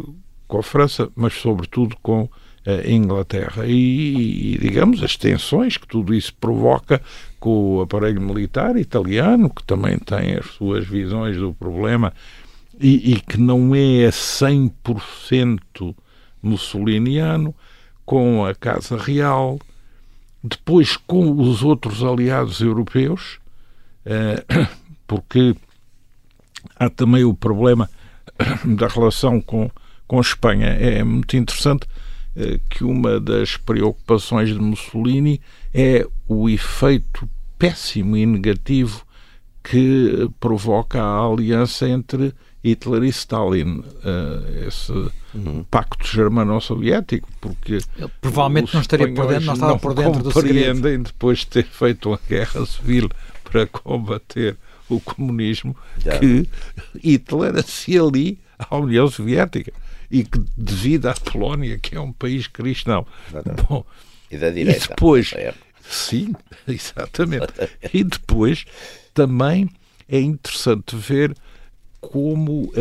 com 0.46 0.58
a 0.58 0.62
França, 0.62 1.10
mas 1.16 1.34
sobretudo 1.34 1.96
com 2.00 2.28
a 2.64 2.88
Inglaterra. 2.88 3.66
E, 3.66 4.54
e, 4.54 4.58
digamos, 4.58 5.02
as 5.02 5.16
tensões 5.16 5.76
que 5.76 5.86
tudo 5.88 6.14
isso 6.14 6.32
provoca 6.40 7.02
com 7.40 7.78
o 7.78 7.80
aparelho 7.80 8.20
militar 8.20 8.76
italiano, 8.76 9.50
que 9.50 9.64
também 9.64 9.98
tem 9.98 10.36
as 10.36 10.46
suas 10.52 10.86
visões 10.86 11.36
do 11.36 11.52
problema 11.52 12.12
e, 12.78 13.14
e 13.14 13.20
que 13.20 13.40
não 13.40 13.74
é 13.74 14.08
100% 14.08 15.96
mussoliniano, 16.40 17.52
com 18.08 18.46
a 18.46 18.54
Casa 18.54 18.96
Real, 18.96 19.58
depois 20.42 20.96
com 20.96 21.30
os 21.42 21.62
outros 21.62 22.02
aliados 22.02 22.62
europeus, 22.62 23.38
eh, 24.06 24.42
porque 25.06 25.54
há 26.74 26.88
também 26.88 27.22
o 27.22 27.34
problema 27.34 27.90
da 28.64 28.88
relação 28.88 29.42
com, 29.42 29.70
com 30.06 30.16
a 30.16 30.22
Espanha. 30.22 30.68
É 30.68 31.04
muito 31.04 31.36
interessante 31.36 31.86
eh, 32.34 32.58
que 32.70 32.82
uma 32.82 33.20
das 33.20 33.58
preocupações 33.58 34.48
de 34.48 34.58
Mussolini 34.58 35.38
é 35.74 36.06
o 36.26 36.48
efeito 36.48 37.28
péssimo 37.58 38.16
e 38.16 38.24
negativo 38.24 39.04
que 39.62 40.30
provoca 40.40 40.98
a 40.98 41.26
aliança 41.26 41.86
entre 41.86 42.32
Hitler 42.64 43.04
e 43.04 43.08
Stalin, 43.08 43.78
uh, 43.78 44.66
esse 44.66 44.92
uhum. 45.34 45.64
pacto 45.70 46.06
germano-soviético, 46.06 47.28
porque 47.40 47.78
Ele 47.96 48.10
provavelmente 48.20 48.74
não 48.74 48.80
estaria 48.80 49.12
por 49.12 49.28
dentro, 49.28 49.46
não 49.46 49.54
estava 49.54 49.72
não 49.72 49.78
por 49.78 49.94
dentro 49.94 50.22
do 50.22 50.32
compreendem 50.32 51.02
depois 51.02 51.40
de 51.40 51.46
ter 51.46 51.64
feito 51.64 52.10
uma 52.10 52.20
guerra 52.28 52.66
civil 52.66 53.08
para 53.44 53.66
combater 53.66 54.56
o 54.88 55.00
comunismo 55.00 55.76
Já. 55.98 56.18
que 56.18 56.48
Hitler 57.02 57.62
se 57.62 57.98
ali 57.98 58.38
à 58.58 58.76
União 58.76 59.08
Soviética 59.08 59.72
e 60.10 60.24
que 60.24 60.42
devido 60.56 61.06
à 61.06 61.14
Polónia, 61.14 61.78
que 61.78 61.94
é 61.94 62.00
um 62.00 62.12
país 62.12 62.46
cristão. 62.46 63.06
Bom, 63.68 63.84
e 64.30 64.36
da 64.36 64.50
direita. 64.50 64.86
E 64.86 64.88
depois, 64.88 65.34
sim, 65.88 66.32
exatamente. 66.66 67.46
e 67.92 68.04
depois 68.04 68.64
também 69.14 69.68
é 70.08 70.20
interessante 70.20 70.96
ver 70.96 71.34
como 72.00 72.64
uh, 72.64 72.72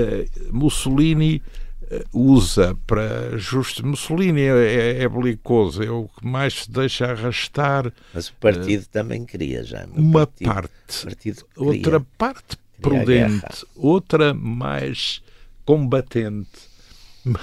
Mussolini 0.52 1.42
uh, 1.84 2.32
usa 2.32 2.78
para 2.86 3.38
justo 3.38 3.86
Mussolini 3.86 4.42
é, 4.42 4.48
é, 4.48 5.04
é, 5.04 5.10
belicoso, 5.10 5.84
é 5.84 5.90
o 5.90 6.08
que 6.08 6.26
mais 6.26 6.64
se 6.64 6.72
deixa 6.72 7.12
arrastar. 7.12 7.92
Mas 8.14 8.30
o 8.30 8.34
partido 8.36 8.84
uh, 8.84 8.90
também 8.90 9.26
queria 9.26 9.64
já. 9.64 9.86
Uma 9.94 10.28
partido, 10.28 10.48
parte, 10.48 11.06
partido 11.06 11.46
outra 11.56 12.00
parte 12.18 12.58
prudente, 12.82 13.66
outra 13.76 14.34
mais 14.34 15.22
combatente. 15.66 16.68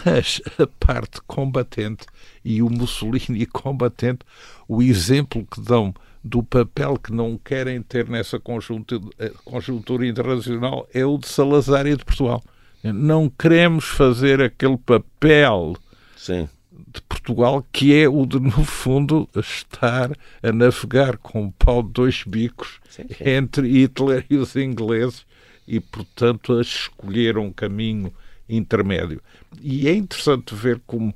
Mas 0.06 0.40
a 0.58 0.66
parte 0.66 1.20
combatente 1.26 2.06
e 2.42 2.62
o 2.62 2.70
Mussolini 2.70 3.44
combatente, 3.46 4.20
o 4.66 4.82
exemplo 4.82 5.46
que 5.50 5.60
dão 5.60 5.94
do 6.24 6.42
papel 6.42 6.96
que 6.96 7.12
não 7.12 7.36
querem 7.36 7.82
ter 7.82 8.08
nessa 8.08 8.40
conjuntura, 8.40 9.04
eh, 9.18 9.32
conjuntura 9.44 10.06
internacional 10.06 10.88
é 10.94 11.04
o 11.04 11.18
de 11.18 11.28
Salazar 11.28 11.86
e 11.86 11.94
de 11.94 12.04
Portugal. 12.04 12.42
Não 12.82 13.28
queremos 13.28 13.84
fazer 13.84 14.42
aquele 14.42 14.76
papel 14.76 15.76
Sim. 16.16 16.48
de 16.72 17.00
Portugal 17.02 17.64
que 17.70 17.94
é 17.94 18.08
o 18.08 18.24
de, 18.26 18.38
no 18.40 18.64
fundo, 18.64 19.28
estar 19.36 20.10
a 20.42 20.52
navegar 20.52 21.18
com 21.18 21.44
um 21.44 21.50
pau 21.50 21.82
de 21.82 21.92
dois 21.92 22.24
bicos 22.24 22.80
sim. 22.88 23.04
entre 23.20 23.68
Hitler 23.68 24.24
e 24.28 24.36
os 24.36 24.56
ingleses 24.56 25.26
e, 25.66 25.80
portanto, 25.80 26.54
a 26.54 26.60
escolher 26.60 27.38
um 27.38 27.50
caminho 27.50 28.12
intermédio. 28.48 29.22
E 29.62 29.88
é 29.88 29.94
interessante 29.94 30.54
ver 30.54 30.80
como 30.86 31.14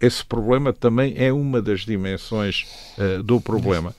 esse 0.00 0.24
problema 0.24 0.72
também 0.72 1.14
é 1.16 1.32
uma 1.32 1.62
das 1.62 1.80
dimensões 1.80 2.66
uh, 2.98 3.22
do 3.22 3.40
problema. 3.40 3.94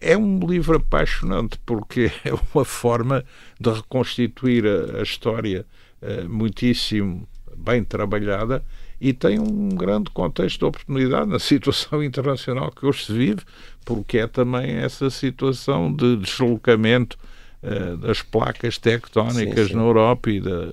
É 0.00 0.16
um 0.16 0.40
livro 0.40 0.76
apaixonante 0.76 1.58
porque 1.64 2.10
é 2.24 2.32
uma 2.54 2.64
forma 2.64 3.24
de 3.58 3.70
reconstituir 3.70 4.64
a, 4.66 5.02
história 5.02 5.64
uh, 6.02 6.28
muitíssimo 6.28 7.28
bem 7.56 7.84
trabalhada 7.84 8.64
e 9.00 9.12
tem 9.12 9.38
um 9.38 9.68
grande 9.70 10.10
contexto 10.10 10.58
de 10.58 10.64
oportunidade 10.64 11.30
na 11.30 11.38
situação 11.40 12.02
internacional 12.02 12.70
que 12.70 12.84
hoje 12.84 13.06
se 13.06 13.12
vive, 13.12 13.42
porque 13.84 14.18
é 14.18 14.26
também 14.26 14.72
essa 14.76 15.08
situação 15.08 15.92
de 15.92 16.16
deslocamento 16.16 17.16
uh, 17.62 17.96
das 17.96 18.22
placas 18.22 18.76
tectónicas 18.76 19.68
sim, 19.68 19.72
sim. 19.72 19.76
na 19.76 19.82
Europa 19.82 20.30
e 20.30 20.40
da 20.40 20.72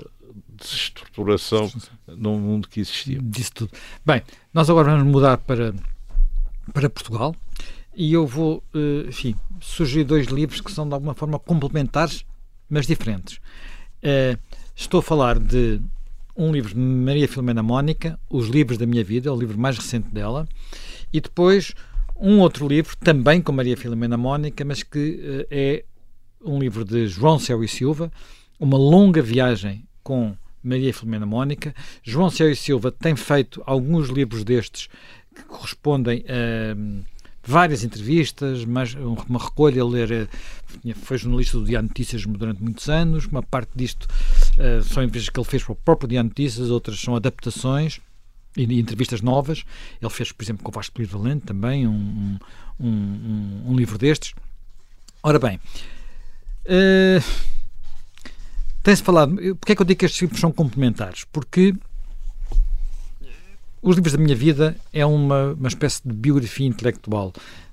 desestruturação 0.50 1.72
num 2.08 2.40
mundo 2.40 2.68
que 2.68 2.80
existia. 2.80 3.20
Disse 3.22 3.52
tudo. 3.52 3.72
Bem, 4.04 4.24
nós 4.52 4.68
agora 4.70 4.90
vamos 4.90 5.12
mudar 5.12 5.38
para, 5.38 5.72
para 6.74 6.90
Portugal 6.90 7.36
e 7.98 8.14
eu 8.14 8.28
vou, 8.28 8.64
uh, 8.76 9.10
enfim, 9.10 9.36
sugerir 9.60 10.04
dois 10.04 10.28
livros 10.28 10.62
que 10.62 10.72
são 10.72 10.88
de 10.88 10.94
alguma 10.94 11.16
forma 11.16 11.40
complementares, 11.40 12.24
mas 12.70 12.86
diferentes. 12.86 13.38
Uh, 14.04 14.38
estou 14.76 15.00
a 15.00 15.04
falar 15.04 15.40
de 15.40 15.82
um 16.36 16.52
livro 16.52 16.76
de 16.76 16.80
Maria 16.80 17.28
Filomena 17.28 17.64
Mónica, 17.64 18.20
Os 18.30 18.50
Livros 18.50 18.78
da 18.78 18.86
Minha 18.86 19.04
Vida, 19.04 19.30
é 19.30 19.32
o 19.32 19.40
livro 19.40 19.58
mais 19.58 19.80
recente 19.80 20.10
dela, 20.10 20.48
e 21.12 21.20
depois 21.20 21.74
um 22.16 22.40
outro 22.40 22.68
livro, 22.68 22.96
também 22.98 23.42
com 23.42 23.52
Maria 23.52 23.76
Filomena 23.76 24.16
Mónica, 24.16 24.64
mas 24.64 24.84
que 24.84 25.00
uh, 25.00 25.48
é 25.50 25.84
um 26.46 26.60
livro 26.60 26.86
de 26.86 27.08
João 27.08 27.40
Céu 27.40 27.64
e 27.64 27.68
Silva, 27.68 28.12
Uma 28.60 28.78
Longa 28.78 29.24
Viagem 29.24 29.84
com 30.04 30.38
Maria 30.64 30.94
Filomena 30.94 31.26
Mónica. 31.26 31.74
João 32.04 32.30
Céu 32.30 32.52
e 32.52 32.56
Silva 32.56 32.92
tem 32.92 33.16
feito 33.16 33.64
alguns 33.66 34.10
livros 34.10 34.44
destes 34.44 34.88
que 35.34 35.44
correspondem 35.44 36.24
a 36.30 36.76
várias 37.48 37.82
entrevistas, 37.82 38.66
mas 38.66 38.94
uma 38.94 39.40
recolha, 39.40 39.84
ler, 39.86 40.12
eh, 40.12 40.94
foi 40.96 41.18
jornalista 41.18 41.58
do 41.58 41.64
Diário 41.64 41.88
Notícias 41.88 42.26
durante 42.26 42.62
muitos 42.62 42.90
anos, 42.90 43.26
uma 43.26 43.42
parte 43.42 43.72
disto 43.74 44.04
uh, 44.04 44.84
são 44.84 45.02
entrevistas 45.02 45.30
que 45.30 45.40
ele 45.40 45.48
fez 45.48 45.64
para 45.64 45.72
o 45.72 45.76
próprio 45.76 46.10
Diário 46.10 46.28
Notícias, 46.28 46.70
outras 46.70 47.00
são 47.00 47.16
adaptações 47.16 48.02
e, 48.58 48.64
entrevistas 48.78 49.22
novas. 49.22 49.64
Ele 50.02 50.10
fez, 50.10 50.34
por 50.34 50.44
exemplo, 50.44 50.62
com 50.62 50.70
o 50.70 50.74
Vasco 50.74 50.98
Luís 50.98 51.10
Valente 51.10 51.46
também 51.46 51.88
um, 51.88 52.38
um, 52.80 52.86
um, 52.86 53.64
um, 53.68 53.76
livro 53.78 53.98
destes. 53.98 54.34
Ora 55.24 55.40
bem, 55.40 55.58
uh, 56.66 57.24
tem-se 58.84 59.02
falado, 59.02 59.36
porque 59.56 59.72
é 59.72 59.76
que 59.76 59.82
eu 59.82 59.86
digo 59.86 60.00
que 60.00 60.06
estes 60.06 60.22
livros 60.22 60.42
são 60.42 60.52
complementares? 60.52 61.24
Porque 61.32 61.74
os 63.88 63.96
livros 63.96 64.12
da 64.12 64.20
minha 64.20 64.36
vida 64.36 64.76
é 64.92 65.06
uma, 65.06 65.54
uma 65.54 65.70
espécie 65.70 66.02
de 66.06 66.14
biografia 66.14 66.68
intelectual 66.68 67.32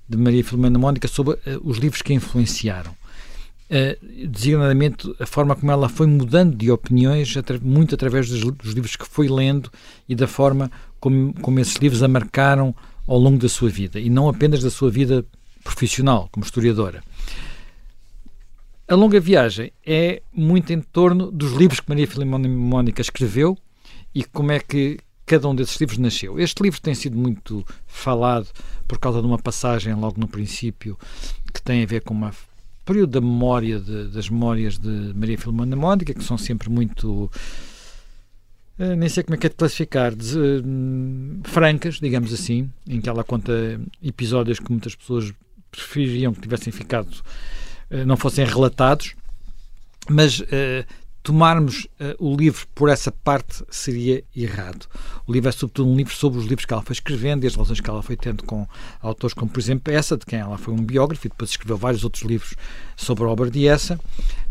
de 0.08 0.16
Maria 0.16 0.44
Filomena 0.44 0.78
Mónica 0.78 1.08
sobre 1.08 1.34
uh, 1.34 1.40
os 1.64 1.78
livros 1.78 2.02
que 2.02 2.12
a 2.12 2.16
influenciaram. 2.16 2.92
Uh, 3.68 4.28
designadamente 4.28 5.12
a 5.18 5.26
forma 5.26 5.56
como 5.56 5.72
ela 5.72 5.88
foi 5.88 6.06
mudando 6.06 6.54
de 6.54 6.70
opiniões, 6.70 7.34
muito 7.60 7.96
através 7.96 8.28
dos, 8.28 8.44
dos, 8.44 8.74
livros 8.74 8.94
que 8.94 9.04
foi 9.04 9.26
lendo 9.26 9.72
e 10.08 10.14
da 10.14 10.28
forma 10.28 10.70
como, 11.00 11.34
como 11.40 11.58
esses 11.58 11.74
livros 11.76 12.00
a 12.00 12.06
marcaram 12.06 12.72
ao 13.08 13.18
longo 13.18 13.38
da 13.38 13.48
sua 13.48 13.68
vida 13.68 13.98
e 13.98 14.08
não 14.08 14.28
apenas 14.28 14.62
da 14.62 14.70
sua 14.70 14.92
vida 14.92 15.26
profissional, 15.64 16.28
como 16.30 16.44
historiadora. 16.44 17.02
A 18.86 18.94
longa 18.94 19.18
viagem 19.18 19.72
é 19.84 20.22
muito 20.32 20.72
em 20.72 20.80
torno 20.80 21.32
dos 21.32 21.54
livros 21.54 21.80
que 21.80 21.88
Maria 21.88 22.06
Filomena 22.06 22.48
Mónica 22.48 23.02
escreveu 23.02 23.58
e 24.14 24.22
como 24.22 24.52
é 24.52 24.60
que 24.60 24.98
cada 25.26 25.48
um 25.48 25.54
desses 25.54 25.76
livros 25.80 25.98
nasceu. 25.98 26.38
Este 26.38 26.62
livro 26.62 26.80
tem 26.80 26.94
sido 26.94 27.16
muito 27.16 27.64
falado 27.86 28.48
por 28.86 28.98
causa 28.98 29.20
de 29.20 29.26
uma 29.26 29.38
passagem 29.38 29.94
logo 29.94 30.20
no 30.20 30.28
princípio 30.28 30.98
que 31.52 31.62
tem 31.62 31.82
a 31.82 31.86
ver 31.86 32.02
com 32.02 32.14
uma 32.14 32.32
período 32.84 33.12
da 33.12 33.20
memória 33.20 33.80
de, 33.80 34.08
das 34.08 34.28
memórias 34.28 34.78
de 34.78 35.12
Maria 35.14 35.38
Filomena 35.38 35.74
Mónica, 35.74 36.12
que 36.12 36.22
são 36.22 36.36
sempre 36.36 36.68
muito 36.68 37.30
uh, 38.78 38.96
nem 38.96 39.08
sei 39.08 39.22
como 39.22 39.34
é 39.34 39.38
que 39.38 39.46
é 39.46 39.50
de 39.50 39.56
classificar, 39.56 40.14
de, 40.14 40.38
uh, 40.38 41.40
francas, 41.44 41.94
digamos 41.94 42.32
assim, 42.32 42.70
em 42.86 43.00
que 43.00 43.08
ela 43.08 43.24
conta 43.24 43.80
episódios 44.02 44.58
que 44.58 44.70
muitas 44.70 44.94
pessoas 44.94 45.32
prefeririam 45.70 46.32
que 46.32 46.40
tivessem 46.40 46.72
ficado, 46.72 47.10
uh, 47.90 48.04
não 48.06 48.16
fossem 48.16 48.44
relatados, 48.44 49.14
mas 50.08 50.42
tomarmos 51.24 51.88
uh, 51.98 52.14
o 52.18 52.36
livro 52.36 52.66
por 52.74 52.90
essa 52.90 53.10
parte 53.10 53.64
seria 53.70 54.22
errado. 54.36 54.86
O 55.26 55.32
livro 55.32 55.48
é 55.48 55.52
sobretudo 55.52 55.88
um 55.88 55.96
livro 55.96 56.14
sobre 56.14 56.38
os 56.38 56.44
livros 56.44 56.66
que 56.66 56.72
ela 56.72 56.82
foi 56.82 56.92
escrevendo 56.92 57.44
e 57.44 57.46
as 57.46 57.54
relações 57.54 57.80
que 57.80 57.88
ela 57.90 58.02
foi 58.02 58.14
tendo 58.14 58.44
com 58.44 58.68
autores 59.00 59.32
como, 59.32 59.50
por 59.50 59.58
exemplo, 59.58 59.92
essa, 59.92 60.18
de 60.18 60.26
quem 60.26 60.38
ela 60.38 60.58
foi 60.58 60.74
um 60.74 60.84
biógrafo 60.84 61.26
e 61.26 61.30
depois 61.30 61.50
escreveu 61.50 61.78
vários 61.78 62.04
outros 62.04 62.24
livros 62.24 62.54
sobre 62.94 63.24
a 63.24 63.28
obra 63.28 63.50
de 63.50 63.66
essa. 63.66 63.98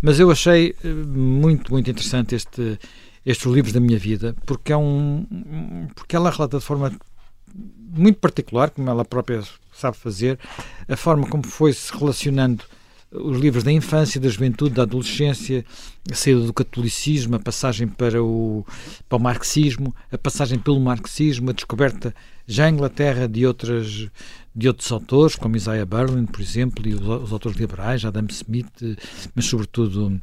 Mas 0.02 0.20
eu 0.20 0.32
achei 0.32 0.76
uh, 0.84 0.88
muito, 0.88 1.72
muito 1.72 1.92
interessante 1.92 2.34
este, 2.34 2.80
estes 3.24 3.46
livros 3.52 3.72
da 3.72 3.80
minha 3.80 4.00
vida, 4.00 4.36
porque 4.44 4.74
é 4.74 4.78
um 4.78 5.88
porque 5.94 6.16
ela 6.16 6.32
relata 6.32 6.58
de 6.58 6.66
forma 6.66 6.92
muito 7.56 8.18
particular, 8.18 8.72
como 8.72 8.90
ela 8.90 9.06
própria 9.06 9.44
sabe 9.72 9.96
fazer, 9.96 10.40
a 10.88 10.98
forma 10.98 11.28
como 11.28 11.46
foi 11.46 11.72
se 11.72 11.96
relacionando 11.96 12.64
os 13.14 13.40
livros 13.40 13.64
da 13.64 13.72
infância, 13.72 14.20
da 14.20 14.30
juventude, 14.30 14.76
da 14.76 14.84
adolescência, 14.84 15.66
a 16.12 16.16
saída 16.16 16.42
do 16.42 16.54
catolicismo, 16.54 17.36
a 17.36 17.40
passagem 17.40 17.88
para 17.88 18.24
o, 18.24 18.66
para 19.08 19.18
o 19.18 19.22
marxismo, 19.22 19.96
a 20.12 20.18
passagem 20.18 20.58
pelo 20.58 20.80
marxismo, 20.80 21.50
a 21.50 21.54
descoberta 21.54 22.14
já 22.48 22.70
em 22.70 22.74
Inglaterra 22.74 23.28
de, 23.28 23.46
outras, 23.46 24.10
de 24.56 24.68
outros 24.68 24.92
autores, 24.92 25.36
como 25.36 25.56
Isaiah 25.56 25.86
Berlin, 25.86 26.26
por 26.26 26.42
exemplo, 26.42 26.88
e 26.88 26.94
os, 26.94 27.02
os 27.02 27.32
autores 27.32 27.58
liberais, 27.58 28.04
Adam 28.04 28.26
Smith, 28.30 28.98
mas 29.36 29.46
sobretudo 29.46 30.20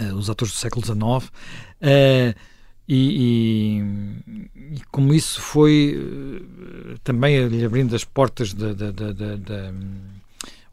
uh, 0.00 0.14
os 0.14 0.28
autores 0.28 0.54
do 0.54 0.58
século 0.58 0.84
XIX. 0.84 0.98
Uh, 0.98 2.52
e, 2.88 3.78
e, 3.78 4.74
e, 4.74 4.80
como 4.90 5.14
isso 5.14 5.40
foi 5.40 5.96
uh, 5.96 6.98
também 7.04 7.46
lhe 7.46 7.64
abrindo 7.64 7.94
as 7.94 8.04
portas 8.04 8.52
da, 8.52 8.72
da 8.72 9.72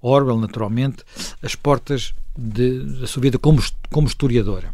Orwell, 0.01 0.37
naturalmente, 0.37 1.03
as 1.41 1.55
portas 1.55 2.13
de, 2.37 2.99
da 2.99 3.07
sua 3.07 3.21
vida 3.21 3.37
como, 3.37 3.61
como 3.89 4.07
historiadora. 4.07 4.73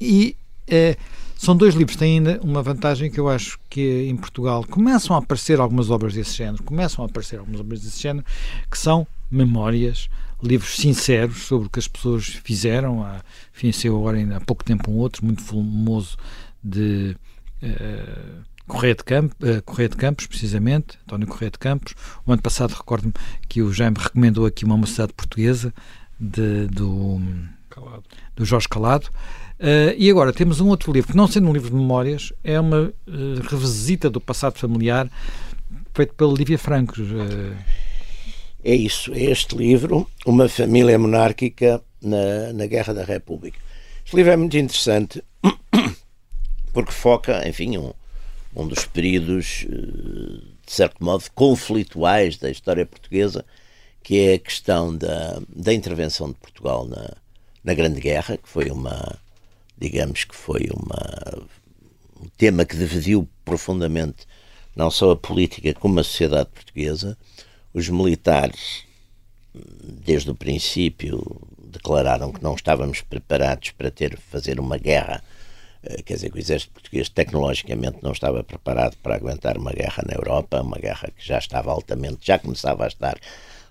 E 0.00 0.36
é, 0.66 0.96
são 1.36 1.56
dois 1.56 1.74
livros 1.74 1.94
que 1.94 2.00
têm 2.00 2.18
ainda 2.18 2.40
uma 2.42 2.62
vantagem 2.62 3.10
que 3.10 3.20
eu 3.20 3.28
acho 3.28 3.58
que 3.70 4.08
em 4.08 4.16
Portugal 4.16 4.64
começam 4.68 5.14
a 5.14 5.20
aparecer 5.20 5.60
algumas 5.60 5.90
obras 5.90 6.14
desse 6.14 6.36
género, 6.36 6.62
começam 6.62 7.04
a 7.04 7.08
aparecer 7.08 7.38
algumas 7.38 7.60
obras 7.60 7.80
desse 7.80 8.00
género, 8.02 8.26
que 8.70 8.76
são 8.76 9.06
memórias, 9.30 10.08
livros 10.42 10.76
sinceros 10.76 11.42
sobre 11.42 11.68
o 11.68 11.70
que 11.70 11.78
as 11.78 11.88
pessoas 11.88 12.26
fizeram. 12.26 13.04
Há, 13.04 13.20
enfim, 13.54 13.70
agora 13.88 14.16
ainda 14.16 14.36
há 14.36 14.40
pouco 14.40 14.64
tempo 14.64 14.90
um 14.90 14.96
outro 14.96 15.24
muito 15.24 15.42
famoso 15.42 16.16
de 16.62 17.16
uh, 17.62 18.42
Correia 18.68 18.94
de, 18.94 19.02
Campo, 19.02 19.34
uh, 19.44 19.62
Correia 19.62 19.88
de 19.88 19.96
Campos, 19.96 20.26
precisamente, 20.26 20.98
António 21.02 21.26
Correia 21.26 21.50
de 21.50 21.58
Campos. 21.58 21.94
O 22.24 22.32
ano 22.32 22.42
passado 22.42 22.72
recordo-me 22.72 23.14
que 23.48 23.62
o 23.62 23.72
Jaime 23.72 23.96
recomendou 23.98 24.46
aqui 24.46 24.64
uma 24.64 24.76
mocidade 24.76 25.12
portuguesa 25.14 25.74
de, 26.20 26.66
do, 26.66 27.20
Calado. 27.68 28.04
do 28.36 28.44
Jorge 28.44 28.68
Calado. 28.68 29.08
Uh, 29.58 29.94
e 29.96 30.08
agora 30.08 30.32
temos 30.32 30.60
um 30.60 30.68
outro 30.68 30.92
livro, 30.92 31.10
que 31.10 31.16
não 31.16 31.26
sendo 31.26 31.48
um 31.48 31.52
livro 31.52 31.70
de 31.70 31.76
memórias, 31.76 32.32
é 32.44 32.60
uma 32.60 32.82
uh, 32.82 32.92
revisita 33.50 34.08
do 34.08 34.20
passado 34.20 34.56
familiar 34.56 35.10
feito 35.94 36.14
pela 36.14 36.32
Lívia 36.32 36.58
Franco. 36.58 36.94
Uh... 37.00 37.56
É 38.62 38.74
isso, 38.74 39.12
é 39.14 39.24
este 39.24 39.56
livro, 39.56 40.08
Uma 40.26 40.48
Família 40.48 40.98
Monárquica 40.98 41.82
na, 42.02 42.52
na 42.52 42.66
Guerra 42.66 42.92
da 42.92 43.04
República. 43.04 43.58
Este 44.04 44.16
livro 44.16 44.32
é 44.32 44.36
muito 44.36 44.56
interessante 44.56 45.22
porque 46.72 46.92
foca, 46.92 47.48
enfim, 47.48 47.78
um, 47.78 47.92
um 48.58 48.66
dos 48.66 48.84
períodos, 48.84 49.66
eh, 49.70 50.42
de 50.66 50.72
certo 50.72 51.02
modo, 51.02 51.24
conflituais 51.34 52.36
da 52.36 52.50
história 52.50 52.84
portuguesa, 52.84 53.44
que 54.02 54.18
é 54.18 54.34
a 54.34 54.38
questão 54.38 54.94
da, 54.96 55.40
da 55.48 55.72
intervenção 55.72 56.28
de 56.28 56.34
Portugal 56.34 56.86
na, 56.86 57.14
na 57.62 57.74
Grande 57.74 58.00
Guerra, 58.00 58.36
que 58.36 58.48
foi 58.48 58.70
uma, 58.70 59.18
digamos 59.78 60.24
que 60.24 60.34
foi 60.34 60.68
uma, 60.74 61.48
um 62.20 62.28
tema 62.36 62.64
que 62.64 62.76
dividiu 62.76 63.28
profundamente 63.44 64.26
não 64.74 64.90
só 64.90 65.12
a 65.12 65.16
política 65.16 65.72
como 65.74 66.00
a 66.00 66.04
sociedade 66.04 66.50
portuguesa. 66.50 67.16
Os 67.72 67.88
militares, 67.88 68.84
desde 69.54 70.30
o 70.30 70.34
princípio, 70.34 71.40
declararam 71.58 72.32
que 72.32 72.42
não 72.42 72.54
estávamos 72.54 73.00
preparados 73.02 73.70
para 73.70 73.90
ter 73.90 74.18
fazer 74.18 74.58
uma 74.58 74.78
guerra 74.78 75.22
quer 76.04 76.14
dizer, 76.14 76.32
o 76.32 76.38
exército 76.38 76.72
português 76.72 77.08
tecnologicamente 77.08 77.98
não 78.02 78.12
estava 78.12 78.44
preparado 78.44 78.96
para 78.98 79.16
aguentar 79.16 79.56
uma 79.56 79.72
guerra 79.72 80.04
na 80.06 80.14
Europa, 80.14 80.60
uma 80.60 80.78
guerra 80.78 81.10
que 81.16 81.26
já 81.26 81.38
estava 81.38 81.70
altamente, 81.70 82.18
já 82.26 82.38
começava 82.38 82.84
a 82.84 82.88
estar, 82.88 83.18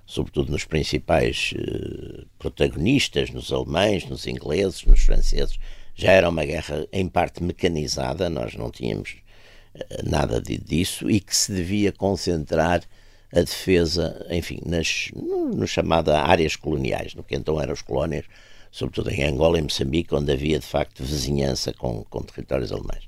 sobretudo 0.06 0.52
nos 0.52 0.66
principais 0.66 1.54
uh, 1.54 2.26
protagonistas, 2.40 3.30
nos 3.30 3.52
alemães, 3.52 4.06
nos 4.06 4.26
ingleses, 4.26 4.84
nos 4.84 5.02
franceses, 5.02 5.60
já 5.96 6.12
era 6.12 6.30
uma 6.30 6.46
guerra 6.46 6.88
em 6.92 7.08
parte 7.08 7.44
mecanizada, 7.44 8.30
nós 8.30 8.56
não 8.56 8.72
tínhamos 8.72 9.18
uh, 9.76 10.10
nada 10.10 10.42
de, 10.42 10.58
disso 10.58 11.10
e 11.10 11.20
que 11.20 11.36
se 11.36 11.52
devia 11.52 11.92
concentrar 11.92 12.82
a 13.32 13.42
defesa, 13.42 14.26
enfim, 14.32 14.60
nas 14.66 15.10
no, 15.14 15.50
no 15.50 15.68
chamada 15.68 16.20
áreas 16.20 16.56
coloniais, 16.56 17.14
no 17.14 17.24
que 17.24 17.36
então 17.36 17.62
eram 17.62 17.74
as 17.74 17.82
colónias, 17.82 18.26
sobretudo 18.72 19.10
em 19.10 19.24
Angola 19.24 19.60
e 19.60 19.62
Moçambique, 19.62 20.14
onde 20.14 20.32
havia 20.32 20.60
de 20.60 20.66
facto 20.66 21.04
vizinhança 21.04 21.74
com, 21.74 22.04
com 22.06 22.22
territórios 22.22 22.72
alemães. 22.72 23.08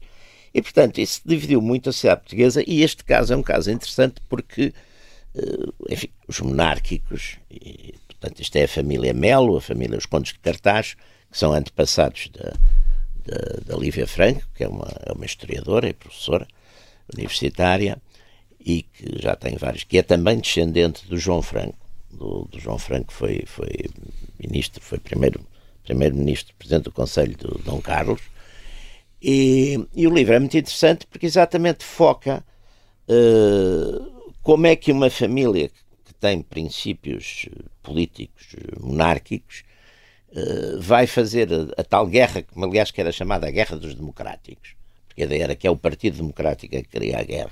E, 0.54 0.62
portanto, 0.62 1.00
isso 1.00 1.22
dividiu 1.26 1.62
muito 1.62 1.90
a 1.90 1.94
sociedade 1.94 2.22
portuguesa, 2.22 2.64
e 2.66 2.82
este 2.82 3.04
caso 3.04 3.34
é 3.34 3.38
um 3.38 3.44
caso 3.44 3.72
interessante 3.72 4.16
porque, 4.28 4.74
eh, 5.36 5.70
enfim, 5.90 6.10
os 6.28 6.40
monárquicos, 6.40 7.38
e, 7.52 7.94
portanto, 8.08 8.42
isto 8.42 8.56
é 8.56 8.64
a 8.64 8.68
família 8.68 9.14
Melo, 9.14 9.58
a 9.58 9.62
família 9.62 9.98
Os 9.98 10.06
Condes 10.06 10.34
de 10.34 10.40
Cartaz, 10.40 10.96
que 11.32 11.38
são 11.38 11.54
antepassados 11.54 12.30
da, 12.30 12.54
da, 13.26 13.74
da 13.74 13.78
Lívia 13.78 14.08
Franco, 14.08 14.42
que 14.56 14.64
é 14.64 14.68
uma, 14.68 14.88
é 15.06 15.14
uma 15.14 15.26
historiadora 15.26 15.88
e 15.88 15.94
professora 15.94 16.48
universitária, 17.14 18.02
e 18.60 18.84
que 18.84 19.22
já 19.22 19.36
tem 19.36 19.56
vários, 19.56 19.84
que 19.84 19.98
é 19.98 20.04
também 20.04 20.40
descendente 20.40 21.08
do 21.08 21.18
João 21.18 21.42
Franco. 21.42 21.79
Do, 22.12 22.48
do 22.52 22.60
João 22.60 22.78
Franco 22.78 23.14
foi, 23.14 23.44
foi 23.46 23.70
ministro, 24.40 24.82
foi 24.82 24.98
primeiro 24.98 25.46
primeiro-ministro, 25.90 26.54
presidente 26.58 26.84
do 26.84 26.92
Conselho 26.92 27.36
do 27.36 27.60
Dom 27.64 27.82
Carlos. 27.82 28.22
E, 29.22 29.80
e, 29.96 30.08
o 30.08 30.14
livro 30.14 30.36
é 30.36 30.40
muito 30.40 30.56
interessante 30.56 31.08
porque 31.08 31.26
exatamente 31.26 31.84
foca 31.84 32.44
uh, 33.10 34.34
como 34.42 34.68
é 34.68 34.76
que 34.76 34.92
uma 34.92 35.10
família 35.10 35.70
que 36.06 36.14
tem 36.14 36.42
princípios 36.42 37.50
políticos 37.82 38.56
monárquicos 38.80 39.64
uh, 40.32 40.80
vai 40.80 41.08
fazer 41.08 41.50
a, 41.52 41.82
a, 41.82 41.84
tal 41.84 42.06
guerra, 42.06 42.44
que 42.44 42.64
aliás 42.64 42.92
que 42.92 43.02
era 43.02 43.12
chamada 43.12 43.48
a 43.48 43.52
Guerra 43.52 43.76
dos 43.76 43.96
Democráticos, 43.96 44.76
porque 45.08 45.24
a 45.24 45.26
ideia 45.26 45.44
era 45.46 45.56
que 45.56 45.68
é 45.68 45.72
o 45.72 45.76
Partido 45.76 46.18
Democrático 46.18 46.76
que 46.76 46.84
cria 46.84 47.20
a 47.20 47.24
guerra. 47.24 47.52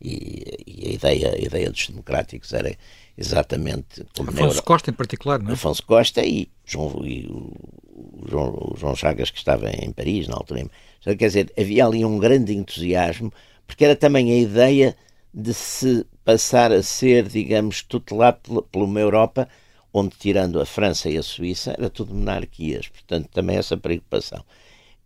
E, 0.00 0.44
e 0.64 0.88
a, 0.88 0.92
ideia, 0.92 1.34
a 1.34 1.38
ideia 1.38 1.70
dos 1.70 1.88
democráticos 1.88 2.52
era 2.52 2.76
exatamente 3.18 4.06
como 4.16 4.30
Afonso 4.30 4.62
Costa 4.62 4.90
em 4.90 4.94
particular, 4.94 5.42
não 5.42 5.50
é? 5.50 5.54
Afonso 5.54 5.84
Costa 5.84 6.24
e, 6.24 6.48
João, 6.64 7.04
e 7.04 7.26
o, 7.26 8.24
João, 8.28 8.72
o 8.72 8.76
João 8.76 8.94
Chagas 8.94 9.30
que 9.30 9.38
estava 9.38 9.68
em 9.70 9.90
Paris 9.90 10.28
na 10.28 10.36
altura. 10.36 10.70
Quer 11.02 11.16
dizer, 11.16 11.52
havia 11.58 11.84
ali 11.84 12.04
um 12.04 12.18
grande 12.18 12.54
entusiasmo 12.54 13.32
porque 13.66 13.84
era 13.84 13.96
também 13.96 14.32
a 14.32 14.36
ideia 14.36 14.96
de 15.34 15.52
se 15.52 16.06
passar 16.24 16.72
a 16.72 16.82
ser, 16.82 17.28
digamos, 17.28 17.82
tutelado 17.82 18.62
por 18.70 18.82
uma 18.82 19.00
Europa 19.00 19.48
onde, 19.92 20.14
tirando 20.16 20.60
a 20.60 20.66
França 20.66 21.10
e 21.10 21.18
a 21.18 21.22
Suíça, 21.22 21.74
era 21.76 21.90
tudo 21.90 22.14
monarquias. 22.14 22.88
Portanto, 22.88 23.28
também 23.32 23.56
essa 23.56 23.76
preocupação. 23.76 24.44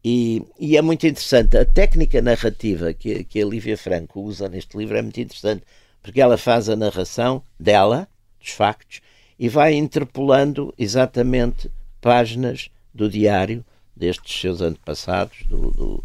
E, 0.05 0.43
e, 0.59 0.77
é 0.77 0.83
muito 0.83 1.07
interessante. 1.07 1.57
A 1.57 1.65
técnica 1.65 2.21
narrativa 2.21 2.93
que, 2.93 3.25
que 3.25 3.41
a 3.41 3.47
Lívia 3.47 3.79
Franco 3.79 4.21
usa 4.21 4.49
neste 4.49 4.77
livro 4.77 4.97
é 4.97 5.03
muito 5.03 5.21
interessante, 5.21 5.63
porque 6.03 6.21
ela 6.21 6.37
faz 6.37 6.69
a 6.69 6.77
narração 6.77 7.43
dela, 7.59 8.09
dos 8.41 8.51
factos, 8.51 9.01
e 9.39 9.49
vai 9.49 9.75
interpolando 9.75 10.75
exatamente 10.79 11.71
páginas 12.01 12.71
do 12.93 13.09
diário 13.09 13.65
destes 13.95 14.41
seus 14.41 14.61
antepassados, 14.61 15.45
do, 15.49 15.71
do 15.71 16.05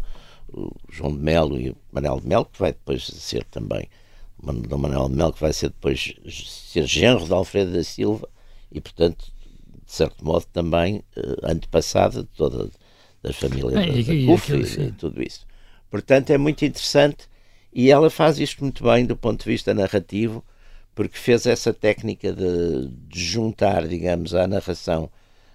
João 0.90 1.12
de 1.12 1.22
Melo 1.22 1.60
e 1.60 1.70
o 1.70 1.76
Manuel 1.92 2.20
de 2.20 2.28
Melo, 2.28 2.44
que 2.46 2.58
vai 2.58 2.72
depois 2.72 3.06
ser 3.06 3.44
também, 3.44 3.88
do 4.42 4.78
Manuel 4.78 5.08
de 5.08 5.16
Melo, 5.16 5.32
que 5.32 5.40
vai 5.40 5.52
ser 5.52 5.68
depois 5.68 6.14
ser 6.28 6.86
genro 6.86 7.24
de 7.24 7.32
Alfredo 7.32 7.72
da 7.72 7.84
Silva, 7.84 8.28
e 8.70 8.80
portanto, 8.80 9.32
de 9.84 9.92
certo 9.92 10.24
modo, 10.24 10.46
também 10.52 10.98
uh, 11.16 11.50
antepassado 11.50 12.22
de 12.22 12.28
toda 12.28 12.70
da 13.22 13.32
família 13.32 13.70
da, 13.70 13.86
e, 13.86 14.04
da 14.04 14.12
e, 14.14 14.88
e 14.88 14.92
tudo 14.92 15.22
isso. 15.22 15.46
Portanto, 15.90 16.30
é 16.30 16.38
muito 16.38 16.64
interessante 16.64 17.28
e 17.72 17.90
ela 17.90 18.10
faz 18.10 18.38
isto 18.38 18.62
muito 18.62 18.84
bem 18.84 19.04
do 19.04 19.16
ponto 19.16 19.44
de 19.44 19.50
vista 19.50 19.74
narrativo, 19.74 20.44
porque 20.94 21.16
fez 21.16 21.46
essa 21.46 21.72
técnica 21.72 22.32
de, 22.32 22.88
de 22.88 23.24
juntar, 23.24 23.86
digamos, 23.86 24.34
a 24.34 24.46
narração 24.46 25.10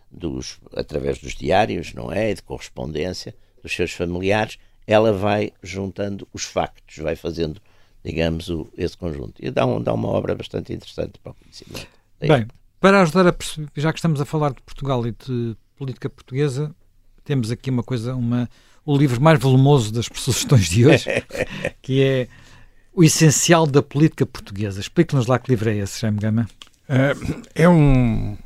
dos, 0.10 0.60
através 0.76 1.20
dos 1.20 1.34
diários, 1.34 1.94
não 1.94 2.12
é? 2.12 2.32
E 2.32 2.36
de 2.36 2.44
correspondência 2.44 3.36
dos 3.62 3.74
seus 3.74 3.92
familiares, 3.92 4.58
ela 4.86 5.12
vai 5.12 5.52
juntando 5.62 6.28
os 6.34 6.44
factos, 6.44 6.98
vai 6.98 7.16
fazendo, 7.16 7.62
digamos, 8.04 8.50
o, 8.50 8.72
esse 8.78 8.98
conjunto. 8.98 9.34
E 9.40 9.50
dá, 9.50 9.66
um, 9.66 9.82
dá 9.82 9.94
uma 9.94 10.10
obra 10.10 10.36
bastante 10.36 10.72
interessante 10.72 11.20
para 11.20 11.32
o 11.32 11.36
conhecimento. 11.36 11.88
Bem, 12.20 12.48
para 12.80 13.02
ajudar 13.02 13.28
a 13.28 13.34
perceber, 13.34 13.70
já 13.76 13.92
que 13.92 14.00
estamos 14.00 14.22
a 14.22 14.26
falar 14.26 14.54
de 14.54 14.62
Portugal 14.62 15.06
e 15.08 15.12
de 15.12 15.58
política 15.76 16.10
portuguesa, 16.10 16.74
temos 17.24 17.50
aqui 17.52 17.70
uma 17.70 17.84
coisa, 17.84 18.16
uma, 18.16 18.50
o 18.86 18.98
livro 18.98 19.22
mais 19.22 19.40
volumoso 19.40 19.94
das 19.94 20.08
sugestões 20.14 20.70
de 20.70 20.86
hoje, 20.86 21.06
que 21.82 22.02
é 22.02 22.28
O 22.94 23.04
Essencial 23.04 23.66
da 23.66 23.82
Política 23.82 24.26
Portuguesa. 24.26 24.80
Explique-nos 24.80 25.28
lá 25.28 25.40
que 25.40 25.50
livro 25.50 25.70
é 25.70 25.78
esse, 25.78 26.02
Jaime 26.02 26.20
Gama. 26.20 26.48
É, 26.88 27.64
é 27.64 27.70
um 27.70 28.38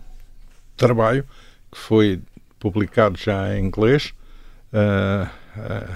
trabalho 0.76 1.26
que 1.72 1.78
foi 1.78 2.22
publicado 2.60 3.18
já 3.18 3.58
em 3.58 3.66
inglês 3.66 4.14
uh, 4.74 5.28
uh, 5.60 5.96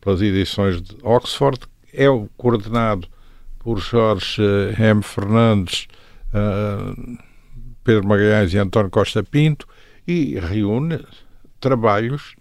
pelas 0.00 0.22
edições 0.22 0.80
de 0.80 0.96
Oxford. 1.02 1.60
É 1.92 2.06
coordenado 2.36 3.08
por 3.58 3.78
Jorge 3.78 4.42
M. 4.78 5.02
Fernandes, 5.02 5.86
uh, 6.30 7.18
Pedro 7.82 8.06
Magalhães 8.06 8.52
e 8.52 8.58
António 8.58 8.90
Costa 8.90 9.22
Pinto 9.22 9.66
e 10.06 10.38
reúne 10.38 11.04
trabalhos 11.60 12.34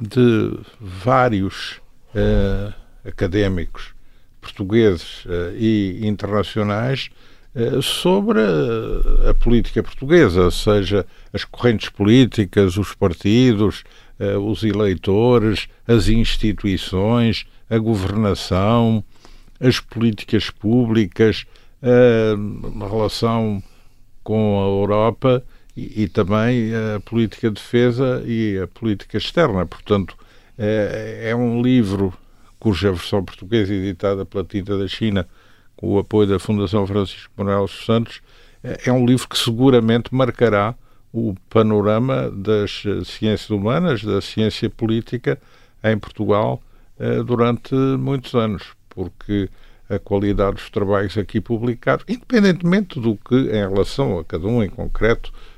de 0.00 0.58
vários 0.80 1.80
uh, 2.14 2.72
académicos 3.04 3.94
portugueses 4.40 5.24
uh, 5.26 5.54
e 5.56 6.00
internacionais 6.02 7.10
uh, 7.54 7.82
sobre 7.82 8.40
a, 9.28 9.34
política 9.34 9.82
portuguesa, 9.82 10.50
seja 10.50 11.06
as 11.32 11.44
correntes 11.44 11.90
políticas, 11.90 12.76
os 12.76 12.94
partidos, 12.94 13.84
os 14.46 14.62
eleitores, 14.64 15.66
as 15.88 16.08
instituições, 16.08 17.46
a 17.70 17.78
governação, 17.78 19.02
as 19.58 19.80
políticas 19.80 20.50
públicas, 20.50 21.46
a 21.82 22.86
relação 22.86 23.62
com 24.22 24.60
a 24.60 24.66
Europa 24.66 25.42
e, 25.76 26.04
e, 26.04 26.08
também 26.08 26.72
a 26.74 27.00
política 27.00 27.48
de 27.48 27.54
defesa 27.54 28.22
e 28.26 28.58
a 28.58 28.66
política 28.66 29.18
externa. 29.18 29.64
Portanto, 29.66 30.16
é, 30.58 31.30
é 31.30 31.36
um 31.36 31.62
livro 31.62 32.12
cuja 32.58 32.92
versão 32.92 33.24
portuguesa, 33.24 33.72
editada 33.72 34.26
pela 34.26 34.44
Tinta 34.44 34.76
da 34.76 34.86
China, 34.86 35.26
com 35.76 35.94
o 35.94 35.98
apoio 35.98 36.28
da 36.28 36.38
Fundação 36.38 36.86
Francisco 36.86 37.32
Manuel 37.36 37.66
Santos, 37.68 38.20
é, 38.62 38.82
é 38.86 38.92
um 38.92 39.06
livro 39.06 39.26
que 39.26 39.38
seguramente 39.38 40.14
marcará 40.14 40.74
o 41.12 41.34
panorama 41.48 42.30
das 42.30 42.82
ciências 43.04 43.50
humanas, 43.50 44.04
da 44.04 44.20
ciência 44.20 44.68
política 44.70 45.40
em 45.82 45.98
Portugal 45.98 46.62
eh, 46.98 47.22
durante 47.22 47.74
muitos 47.74 48.34
anos, 48.34 48.62
porque 48.88 49.48
a 49.88 49.98
qualidade 49.98 50.56
dos 50.56 50.70
trabalhos 50.70 51.18
aqui 51.18 51.40
publicados, 51.40 52.04
independentemente 52.06 53.00
do 53.00 53.16
que 53.16 53.34
em 53.34 53.68
relação 53.68 54.18
a 54.18 54.24
cada 54.24 54.46
um 54.46 54.62
em 54.62 54.68
concreto 54.68 55.32
eh, 55.32 55.49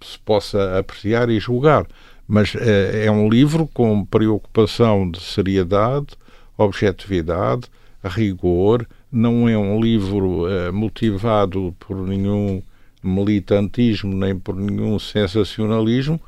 se 0.00 0.18
possa 0.20 0.78
apreciar 0.78 1.28
e 1.28 1.40
julgar. 1.40 1.86
Mas 2.26 2.54
é, 2.54 3.06
é 3.06 3.10
um 3.10 3.28
livro 3.28 3.66
com 3.72 4.04
preocupação 4.04 5.10
de 5.10 5.20
seriedade, 5.20 6.08
objetividade, 6.56 7.62
rigor. 8.04 8.86
Não 9.10 9.48
é 9.48 9.56
um 9.56 9.80
livro 9.80 10.46
uh, 10.46 10.72
motivado 10.72 11.74
por 11.78 11.96
nenhum 11.96 12.62
militantismo 13.02 14.14
nem 14.14 14.36
por 14.38 14.54
nenhum 14.56 14.98
sensacionalismo, 14.98 16.20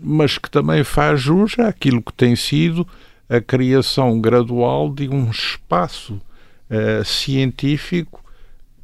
mas 0.00 0.38
que 0.38 0.50
também 0.50 0.84
faz 0.84 1.20
jus 1.20 1.58
àquilo 1.58 2.02
que 2.02 2.12
tem 2.12 2.36
sido 2.36 2.86
a 3.28 3.40
criação 3.40 4.20
gradual 4.20 4.92
de 4.92 5.08
um 5.08 5.30
espaço 5.30 6.14
uh, 6.14 7.04
científico 7.04 8.22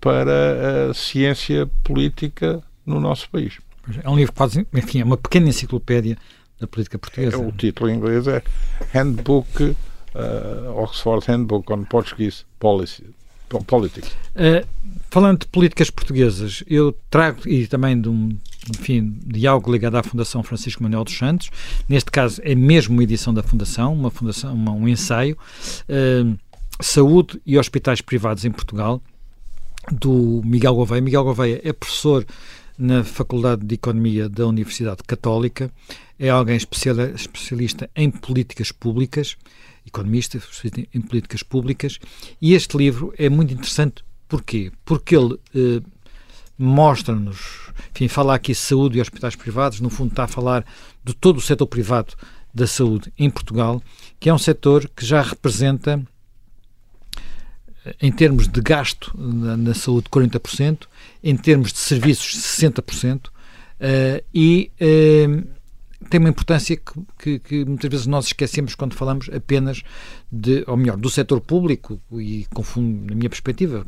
para 0.00 0.90
a 0.90 0.94
ciência 0.94 1.68
política 1.82 2.62
no 2.84 3.00
nosso 3.00 3.28
país. 3.30 3.58
É 4.02 4.08
um 4.08 4.16
livro 4.16 4.32
quase, 4.32 4.66
enfim, 4.72 5.00
é 5.00 5.04
uma 5.04 5.16
pequena 5.16 5.48
enciclopédia 5.48 6.16
da 6.60 6.66
política 6.66 6.98
portuguesa. 6.98 7.36
É, 7.36 7.38
o 7.38 7.52
título 7.52 7.90
em 7.90 7.96
inglês 7.96 8.26
é 8.26 8.42
Handbook, 8.92 9.62
uh, 9.62 9.76
Oxford 10.76 11.24
Handbook 11.28 11.72
on 11.72 11.84
Portuguese 11.84 12.44
Policy, 12.58 13.04
Politics. 13.66 14.10
Uh, 14.34 14.66
falando 15.10 15.40
de 15.40 15.46
políticas 15.46 15.90
portuguesas, 15.90 16.64
eu 16.66 16.96
trago, 17.10 17.48
e 17.48 17.66
também 17.66 18.00
de 18.00 18.08
um, 18.08 18.36
enfim, 18.70 19.16
de 19.24 19.46
algo 19.46 19.70
ligado 19.70 19.96
à 19.96 20.02
Fundação 20.02 20.42
Francisco 20.42 20.82
Manuel 20.82 21.04
dos 21.04 21.16
Santos, 21.16 21.50
neste 21.88 22.10
caso 22.10 22.40
é 22.42 22.54
mesmo 22.54 22.94
uma 22.94 23.02
edição 23.02 23.32
da 23.32 23.42
Fundação, 23.42 23.92
uma 23.92 24.10
fundação, 24.10 24.52
uma, 24.52 24.72
um 24.72 24.88
ensaio, 24.88 25.36
uh, 25.88 26.36
Saúde 26.80 27.40
e 27.46 27.56
Hospitais 27.58 28.00
Privados 28.00 28.44
em 28.44 28.50
Portugal, 28.50 29.00
do 29.92 30.42
Miguel 30.44 30.74
Gouveia. 30.74 31.00
Miguel 31.00 31.24
Gouveia 31.24 31.60
é 31.62 31.72
professor 31.72 32.26
na 32.78 33.04
Faculdade 33.04 33.64
de 33.64 33.74
Economia 33.74 34.28
da 34.28 34.46
Universidade 34.46 35.02
Católica, 35.06 35.70
é 36.18 36.28
alguém 36.28 36.56
especialista 36.56 37.90
em 37.94 38.10
políticas 38.10 38.72
públicas, 38.72 39.36
economista 39.86 40.38
em 40.92 41.00
políticas 41.00 41.42
públicas, 41.42 41.98
e 42.40 42.54
este 42.54 42.76
livro 42.76 43.12
é 43.16 43.28
muito 43.28 43.52
interessante. 43.52 44.04
Porquê? 44.28 44.72
Porque 44.84 45.16
ele 45.16 45.38
eh, 45.54 45.80
mostra-nos, 46.58 47.70
enfim, 47.94 48.08
fala 48.08 48.34
aqui 48.34 48.54
saúde 48.54 48.98
e 48.98 49.00
hospitais 49.00 49.36
privados, 49.36 49.80
no 49.80 49.90
fundo 49.90 50.10
está 50.10 50.24
a 50.24 50.28
falar 50.28 50.64
de 51.04 51.14
todo 51.14 51.36
o 51.36 51.40
setor 51.40 51.66
privado 51.66 52.14
da 52.52 52.66
saúde 52.66 53.12
em 53.18 53.30
Portugal, 53.30 53.82
que 54.18 54.28
é 54.28 54.34
um 54.34 54.38
setor 54.38 54.88
que 54.88 55.04
já 55.04 55.22
representa 55.22 56.02
em 58.00 58.10
termos 58.10 58.48
de 58.48 58.60
gasto 58.60 59.12
na, 59.16 59.56
na 59.56 59.74
saúde 59.74 60.08
40%, 60.08 60.86
em 61.22 61.36
termos 61.36 61.72
de 61.72 61.78
serviços 61.78 62.36
60%, 62.38 63.26
uh, 63.26 63.30
eh, 63.80 64.24
e 64.34 64.70
uh, 64.80 65.46
tem 66.08 66.20
uma 66.20 66.28
importância 66.28 66.76
que, 66.76 66.92
que, 67.18 67.38
que, 67.38 67.64
muitas 67.64 67.90
vezes 67.90 68.06
nós 68.06 68.26
esquecemos 68.26 68.74
quando 68.74 68.94
falamos 68.94 69.28
apenas 69.32 69.82
de, 70.30 70.64
ou 70.66 70.76
melhor, 70.76 70.96
do 70.96 71.10
setor 71.10 71.40
público 71.40 72.00
e 72.12 72.46
confundo 72.54 73.06
na 73.08 73.16
minha 73.16 73.28
perspectiva. 73.28 73.84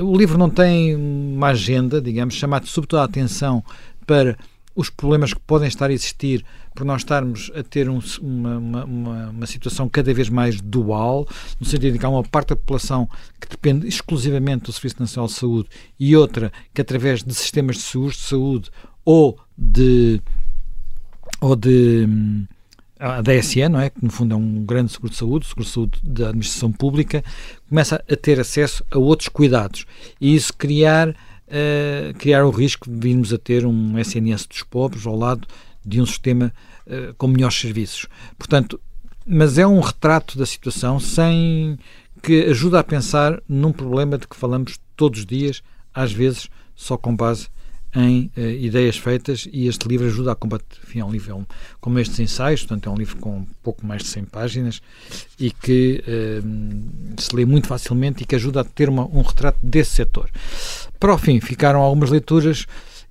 O 0.00 0.16
livro 0.16 0.38
não 0.38 0.48
tem 0.48 0.94
uma 0.94 1.48
agenda, 1.48 2.00
digamos, 2.00 2.34
chamado 2.34 2.66
sobretudo 2.66 3.00
a 3.00 3.04
atenção 3.04 3.62
para 4.06 4.36
os 4.74 4.90
problemas 4.90 5.32
que 5.32 5.40
podem 5.40 5.68
estar 5.68 5.90
a 5.90 5.92
existir 5.92 6.44
por 6.74 6.84
nós 6.84 7.02
estarmos 7.02 7.50
a 7.54 7.62
ter 7.62 7.88
um, 7.88 8.00
uma, 8.20 8.58
uma, 8.58 9.30
uma, 9.30 9.46
situação 9.46 9.88
cada 9.88 10.12
vez 10.12 10.28
mais 10.28 10.60
dual, 10.60 11.26
no 11.60 11.66
sentido 11.66 11.92
de 11.92 11.98
que 11.98 12.06
há 12.06 12.08
uma 12.08 12.24
parte 12.24 12.48
da 12.48 12.56
população 12.56 13.08
que 13.40 13.48
depende 13.48 13.86
exclusivamente 13.86 14.64
do 14.64 14.72
Serviço 14.72 14.96
Nacional 14.98 15.28
de 15.28 15.34
Saúde 15.34 15.68
e 15.98 16.16
outra 16.16 16.52
que 16.72 16.80
através 16.80 17.22
de 17.22 17.34
sistemas 17.34 17.76
de 17.76 17.82
seguros 17.82 18.16
de 18.16 18.22
saúde 18.22 18.70
ou 19.04 19.38
de 19.56 20.20
ou 21.40 21.54
de 21.54 22.08
a 22.98 23.20
DSE, 23.20 23.68
não 23.68 23.80
é? 23.80 23.90
Que 23.90 24.02
no 24.02 24.10
fundo 24.10 24.34
é 24.34 24.36
um 24.36 24.64
grande 24.64 24.92
seguro 24.92 25.10
de 25.10 25.18
saúde, 25.18 25.46
seguro 25.46 25.64
de 25.66 25.70
saúde 25.70 26.00
da 26.02 26.28
administração 26.28 26.72
pública, 26.72 27.22
começa 27.68 28.02
a 28.10 28.16
ter 28.16 28.40
acesso 28.40 28.84
a 28.90 28.98
outros 28.98 29.28
cuidados. 29.28 29.84
E 30.20 30.34
isso 30.34 30.54
criar, 30.54 31.14
uh, 31.54 32.14
criar 32.18 32.44
o 32.44 32.50
risco 32.50 32.90
de 32.90 32.98
virmos 32.98 33.32
a 33.32 33.38
ter 33.38 33.64
um 33.64 33.98
SNS 33.98 34.46
dos 34.46 34.62
pobres 34.62 35.06
ao 35.06 35.16
lado 35.16 35.46
de 35.84 36.00
um 36.00 36.06
sistema 36.06 36.52
uh, 36.86 37.14
com 37.14 37.28
melhores 37.28 37.58
serviços. 37.58 38.06
Portanto, 38.36 38.80
mas 39.26 39.56
é 39.56 39.66
um 39.66 39.80
retrato 39.80 40.36
da 40.36 40.44
situação 40.44 40.98
sem 40.98 41.78
que 42.22 42.44
ajuda 42.44 42.80
a 42.80 42.84
pensar 42.84 43.42
num 43.48 43.72
problema 43.72 44.18
de 44.18 44.26
que 44.26 44.36
falamos 44.36 44.78
todos 44.96 45.20
os 45.20 45.26
dias, 45.26 45.62
às 45.92 46.12
vezes 46.12 46.48
só 46.74 46.96
com 46.96 47.14
base 47.14 47.48
em 47.94 48.30
uh, 48.36 48.40
ideias 48.40 48.96
feitas 48.96 49.46
e 49.52 49.68
este 49.68 49.86
livro 49.86 50.06
ajuda 50.06 50.32
a 50.32 50.34
combater. 50.34 50.78
Enfim, 50.84 51.00
é 51.00 51.04
um 51.04 51.10
livro 51.10 51.30
é 51.30 51.34
um, 51.34 51.46
como 51.80 51.98
estes 51.98 52.18
ensaios, 52.18 52.62
portanto, 52.62 52.88
é 52.88 52.92
um 52.92 52.96
livro 52.96 53.16
com 53.18 53.46
pouco 53.62 53.86
mais 53.86 54.02
de 54.02 54.08
100 54.08 54.24
páginas 54.24 54.82
e 55.38 55.50
que 55.50 56.02
uh, 56.06 57.20
se 57.20 57.34
lê 57.34 57.44
muito 57.44 57.68
facilmente 57.68 58.22
e 58.22 58.26
que 58.26 58.34
ajuda 58.34 58.62
a 58.62 58.64
ter 58.64 58.88
uma, 58.88 59.04
um 59.04 59.22
retrato 59.22 59.58
desse 59.62 59.92
setor. 59.92 60.28
Para 60.98 61.14
o 61.14 61.18
fim, 61.18 61.40
ficaram 61.40 61.80
algumas 61.80 62.10
leituras 62.10 62.66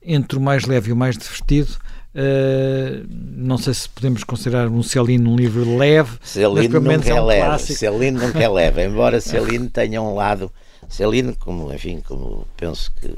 entre 0.06 0.38
o 0.38 0.42
mais 0.42 0.66
leve 0.66 0.90
e 0.90 0.94
o 0.94 0.96
mais 0.96 1.18
divertido. 1.18 1.72
Uh, 2.14 3.08
não 3.10 3.58
sei 3.58 3.74
se 3.74 3.90
podemos 3.90 4.24
considerar 4.24 4.68
um 4.68 4.84
Celine 4.84 5.28
um 5.28 5.36
livro 5.36 5.78
leve. 5.78 6.18
Celine 6.22 6.68
nunca 6.68 7.10
é, 7.10 7.22
um 7.22 7.26
leve. 7.26 7.46
Clássico. 7.46 7.80
Celine 7.80 8.20
nunca 8.20 8.40
é 8.40 8.50
leve, 8.50 8.86
embora 8.86 9.20
Celine 9.22 9.70
tenha 9.70 10.02
um 10.02 10.14
lado. 10.14 10.52
Celine, 10.90 11.34
como, 11.36 11.74
enfim, 11.74 12.02
como 12.06 12.46
penso 12.58 12.92
que 13.00 13.16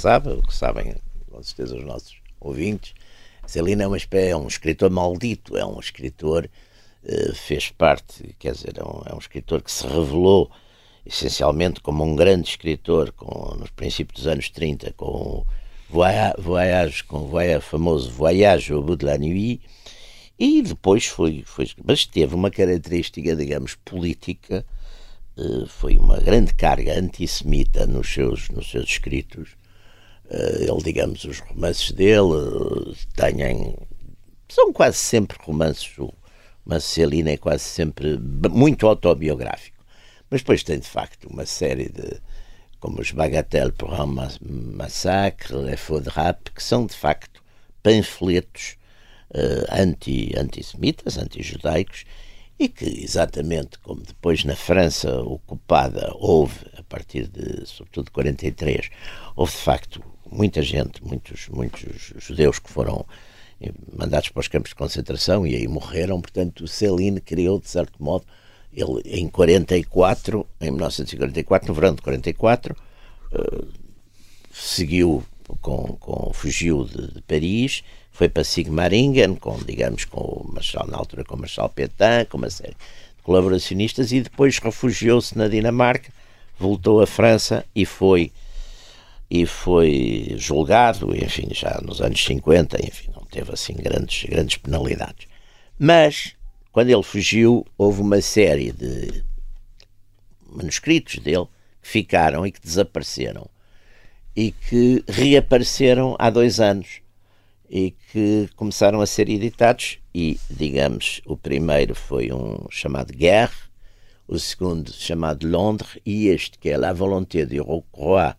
sabe, 0.00 0.30
o 0.30 0.42
que 0.42 0.54
sabem 0.54 0.94
com 1.30 1.42
certeza 1.42 1.76
os 1.76 1.84
nossos 1.84 2.16
ouvintes, 2.40 2.94
Celine 3.46 3.82
é, 3.82 3.86
uma, 3.86 3.96
é 4.12 4.36
um 4.36 4.46
escritor 4.46 4.90
maldito, 4.90 5.56
é 5.56 5.66
um 5.66 5.80
escritor, 5.80 6.48
uh, 7.02 7.34
fez 7.34 7.68
parte, 7.70 8.34
quer 8.38 8.52
dizer, 8.52 8.74
é 8.76 8.84
um, 8.84 9.02
é 9.06 9.14
um 9.14 9.18
escritor 9.18 9.60
que 9.60 9.72
se 9.72 9.84
revelou 9.86 10.50
essencialmente 11.04 11.80
como 11.80 12.04
um 12.04 12.14
grande 12.14 12.48
escritor 12.48 13.10
com, 13.12 13.56
nos 13.56 13.70
princípios 13.70 14.22
dos 14.22 14.26
anos 14.28 14.48
30, 14.50 14.92
com 14.92 15.44
Voyage, 15.88 17.02
com 17.02 17.28
o 17.28 17.60
famoso 17.60 18.12
Voyage 18.12 18.72
au 18.72 18.82
bout 18.82 19.00
de 19.00 19.06
la 19.06 19.18
nuit, 19.18 19.60
e 20.38 20.62
depois 20.62 21.06
foi, 21.06 21.42
foi. 21.44 21.68
Mas 21.84 22.06
teve 22.06 22.34
uma 22.34 22.50
característica, 22.50 23.34
digamos, 23.34 23.74
política, 23.74 24.64
eh, 25.36 25.66
foi 25.66 25.98
uma 25.98 26.18
grande 26.18 26.54
carga 26.54 26.98
antissemita 26.98 27.86
nos 27.86 28.08
seus, 28.08 28.48
nos 28.50 28.70
seus 28.70 28.88
escritos. 28.88 29.59
Eh, 30.30 30.66
ele, 30.68 30.82
digamos, 30.82 31.24
os 31.24 31.40
romances 31.40 31.90
dele 31.92 32.94
eh, 32.94 33.32
têm. 33.32 33.76
são 34.48 34.72
quase 34.72 34.96
sempre 34.96 35.36
romances. 35.42 35.98
O 35.98 36.12
Marcelino 36.64 37.30
é 37.30 37.36
quase 37.36 37.64
sempre 37.64 38.18
muito 38.50 38.86
autobiográfico. 38.86 39.78
Mas 40.30 40.42
depois 40.42 40.62
tem, 40.62 40.78
de 40.78 40.88
facto, 40.88 41.28
uma 41.28 41.44
série 41.46 41.88
de 41.88 42.20
como 42.78 43.00
os 43.00 43.10
Bagatelle 43.10 43.72
pour 43.72 43.92
un 43.92 44.16
Massacre, 44.76 45.54
Les 45.54 45.78
Faux 45.78 46.02
de 46.02 46.08
Rap, 46.08 46.50
que 46.54 46.62
são 46.62 46.86
de 46.86 46.94
facto 46.94 47.42
panfletos 47.82 48.76
uh, 49.34 49.66
anti, 49.70 50.32
antissemitas, 50.36 51.18
anti-judaicos, 51.18 52.04
e 52.58 52.68
que, 52.68 52.86
exatamente 53.04 53.78
como 53.80 54.02
depois 54.02 54.44
na 54.44 54.56
França 54.56 55.20
ocupada 55.20 56.10
houve, 56.14 56.58
partir 56.90 57.28
de, 57.28 57.66
sobretudo, 57.66 58.06
de 58.06 58.10
43, 58.10 58.90
houve 59.36 59.52
de 59.52 59.58
facto 59.58 60.02
muita 60.30 60.62
gente, 60.62 61.02
muitos, 61.04 61.48
muitos 61.48 62.12
judeus 62.18 62.58
que 62.58 62.70
foram 62.70 63.06
mandados 63.96 64.30
para 64.30 64.40
os 64.40 64.48
campos 64.48 64.70
de 64.70 64.74
concentração 64.74 65.46
e 65.46 65.54
aí 65.54 65.68
morreram, 65.68 66.20
portanto, 66.20 66.64
o 66.64 66.68
Céline 66.68 67.20
criou, 67.20 67.60
de 67.60 67.68
certo 67.68 68.02
modo, 68.02 68.24
ele, 68.72 69.02
em 69.04 69.28
44, 69.28 70.46
em 70.60 70.70
1944, 70.70 71.68
no 71.68 71.74
verão 71.74 71.94
de 71.94 72.02
44, 72.02 72.74
uh, 73.32 73.68
seguiu 74.52 75.24
com, 75.60 75.96
com 75.98 76.32
fugiu 76.32 76.84
de, 76.84 77.14
de, 77.14 77.22
Paris, 77.22 77.82
foi 78.12 78.28
para 78.28 78.44
Sigmaringen, 78.44 79.34
com, 79.34 79.58
digamos, 79.58 80.04
com 80.04 80.20
o 80.20 80.52
Marshal, 80.52 80.86
na 80.86 80.96
altura 80.96 81.24
com 81.24 81.34
o 81.34 81.38
Marshal 81.38 81.68
Petain, 81.68 82.24
com 82.26 82.38
uma 82.38 82.50
série 82.50 82.76
de 83.16 83.22
colaboracionistas, 83.22 84.12
e 84.12 84.20
depois 84.22 84.58
refugiou-se 84.58 85.36
na 85.36 85.48
Dinamarca, 85.48 86.12
voltou 86.60 87.00
à 87.00 87.06
França 87.06 87.64
e 87.74 87.86
foi 87.86 88.30
e 89.30 89.46
foi 89.46 90.34
julgado, 90.36 91.16
enfim, 91.16 91.48
já 91.52 91.80
nos 91.82 92.00
anos 92.00 92.22
50, 92.22 92.84
enfim, 92.84 93.10
não 93.14 93.24
teve 93.24 93.52
assim 93.52 93.74
grandes, 93.74 94.28
grandes 94.28 94.56
penalidades. 94.56 95.28
Mas 95.78 96.34
quando 96.72 96.90
ele 96.90 97.02
fugiu, 97.02 97.64
houve 97.78 98.02
uma 98.02 98.20
série 98.20 98.72
de 98.72 99.24
manuscritos 100.50 101.18
dele 101.18 101.46
que 101.80 101.88
ficaram 101.88 102.44
e 102.44 102.50
que 102.50 102.60
desapareceram 102.60 103.48
e 104.36 104.52
que 104.52 105.02
reapareceram 105.08 106.16
há 106.18 106.28
dois 106.28 106.60
anos 106.60 107.00
e 107.70 107.92
que 108.12 108.50
começaram 108.56 109.00
a 109.00 109.06
ser 109.06 109.28
editados 109.28 109.98
e, 110.12 110.38
digamos, 110.50 111.22
o 111.24 111.36
primeiro 111.36 111.94
foi 111.94 112.32
um 112.32 112.66
chamado 112.68 113.12
Guerre, 113.12 113.69
o 114.30 114.38
segundo 114.38 114.92
chamado 114.92 115.44
Londres 115.48 115.98
e 116.06 116.28
este 116.28 116.56
que 116.56 116.70
é 116.70 116.76
La 116.76 116.92
Volonté 116.92 117.44
du 117.44 117.64
Roi 117.92 118.32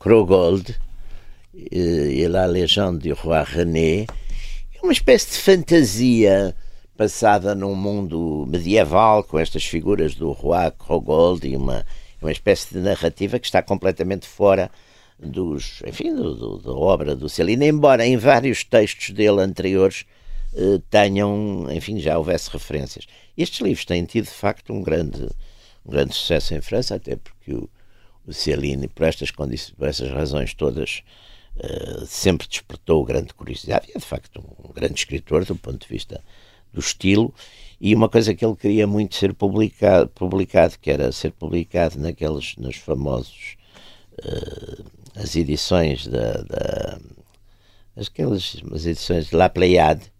Krogold 0.00 0.74
e 1.52 2.26
La 2.28 2.46
Légende 2.46 3.10
du 3.10 3.14
Roi 3.14 3.44
René 3.44 4.06
é 4.74 4.82
uma 4.82 4.92
espécie 4.92 5.32
de 5.32 5.36
fantasia 5.36 6.56
passada 6.96 7.54
num 7.54 7.74
mundo 7.74 8.46
medieval, 8.48 9.22
com 9.22 9.38
estas 9.38 9.64
figuras 9.66 10.14
do 10.14 10.32
Roi 10.32 10.70
Krogold 10.70 11.46
e 11.46 11.54
uma, 11.54 11.84
uma 12.22 12.32
espécie 12.32 12.72
de 12.72 12.80
narrativa 12.80 13.38
que 13.38 13.44
está 13.44 13.62
completamente 13.62 14.26
fora 14.26 14.70
dos, 15.18 15.82
enfim, 15.86 16.14
do, 16.14 16.34
do, 16.34 16.58
da 16.58 16.72
obra 16.72 17.14
do 17.14 17.28
Celino, 17.28 17.64
embora 17.64 18.06
em 18.06 18.16
vários 18.16 18.64
textos 18.64 19.10
dele 19.10 19.42
anteriores 19.42 20.06
eh, 20.08 20.23
tenham, 20.90 21.66
enfim, 21.72 21.98
já 21.98 22.16
houvesse 22.16 22.50
referências. 22.50 23.06
Estes 23.36 23.60
livros 23.60 23.84
têm 23.84 24.04
tido, 24.04 24.26
de 24.26 24.30
facto, 24.30 24.72
um 24.72 24.82
grande, 24.82 25.28
um 25.84 25.90
grande 25.90 26.14
sucesso 26.14 26.54
em 26.54 26.60
França, 26.60 26.94
até 26.94 27.16
porque 27.16 27.52
o, 27.52 27.68
o 28.26 28.32
Céline, 28.32 28.88
por 28.88 29.04
estas, 29.04 29.30
por 29.30 29.88
essas 29.88 30.10
razões 30.10 30.54
todas, 30.54 31.02
uh, 31.56 32.06
sempre 32.06 32.46
despertou 32.46 33.04
grande 33.04 33.34
curiosidade. 33.34 33.88
E 33.88 33.92
é 33.96 33.98
de 33.98 34.04
facto 34.04 34.42
um 34.64 34.72
grande 34.72 34.94
escritor 34.94 35.44
do 35.44 35.56
ponto 35.56 35.78
de 35.78 35.92
vista 35.92 36.22
do 36.72 36.80
estilo. 36.80 37.34
E 37.80 37.94
uma 37.94 38.08
coisa 38.08 38.34
que 38.34 38.44
ele 38.44 38.56
queria 38.56 38.86
muito 38.86 39.16
ser 39.16 39.34
publicado, 39.34 40.08
publicado 40.08 40.78
que 40.78 40.90
era 40.90 41.12
ser 41.12 41.32
publicado 41.32 41.98
naqueles, 41.98 42.56
nos 42.56 42.76
famosos, 42.76 43.56
uh, 44.24 44.84
as 45.16 45.36
edições 45.36 46.06
da, 46.06 46.42
da 46.42 46.98
aquelas 47.96 48.56
as 48.72 48.86
edições 48.86 49.28
de 49.28 49.36
La 49.36 49.48
Pléiade, 49.48 50.04
uh, 50.04 50.13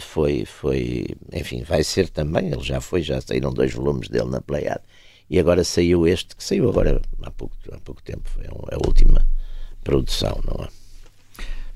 foi, 0.00 0.44
foi, 0.44 1.06
enfim, 1.32 1.62
vai 1.62 1.84
ser 1.84 2.08
também, 2.08 2.46
ele 2.52 2.62
já 2.62 2.80
foi, 2.80 3.02
já 3.02 3.20
saíram 3.20 3.52
dois 3.52 3.72
volumes 3.72 4.08
dele 4.08 4.30
na 4.30 4.40
Pleiade, 4.40 4.82
e 5.28 5.38
agora 5.38 5.64
saiu 5.64 6.06
este, 6.06 6.36
que 6.36 6.42
saiu 6.42 6.68
agora 6.68 7.00
há 7.22 7.30
pouco, 7.30 7.56
há 7.72 7.78
pouco 7.80 8.02
tempo, 8.02 8.28
foi 8.28 8.46
a 8.46 8.86
última 8.86 9.26
produção, 9.82 10.40
não 10.44 10.64
é? 10.64 10.68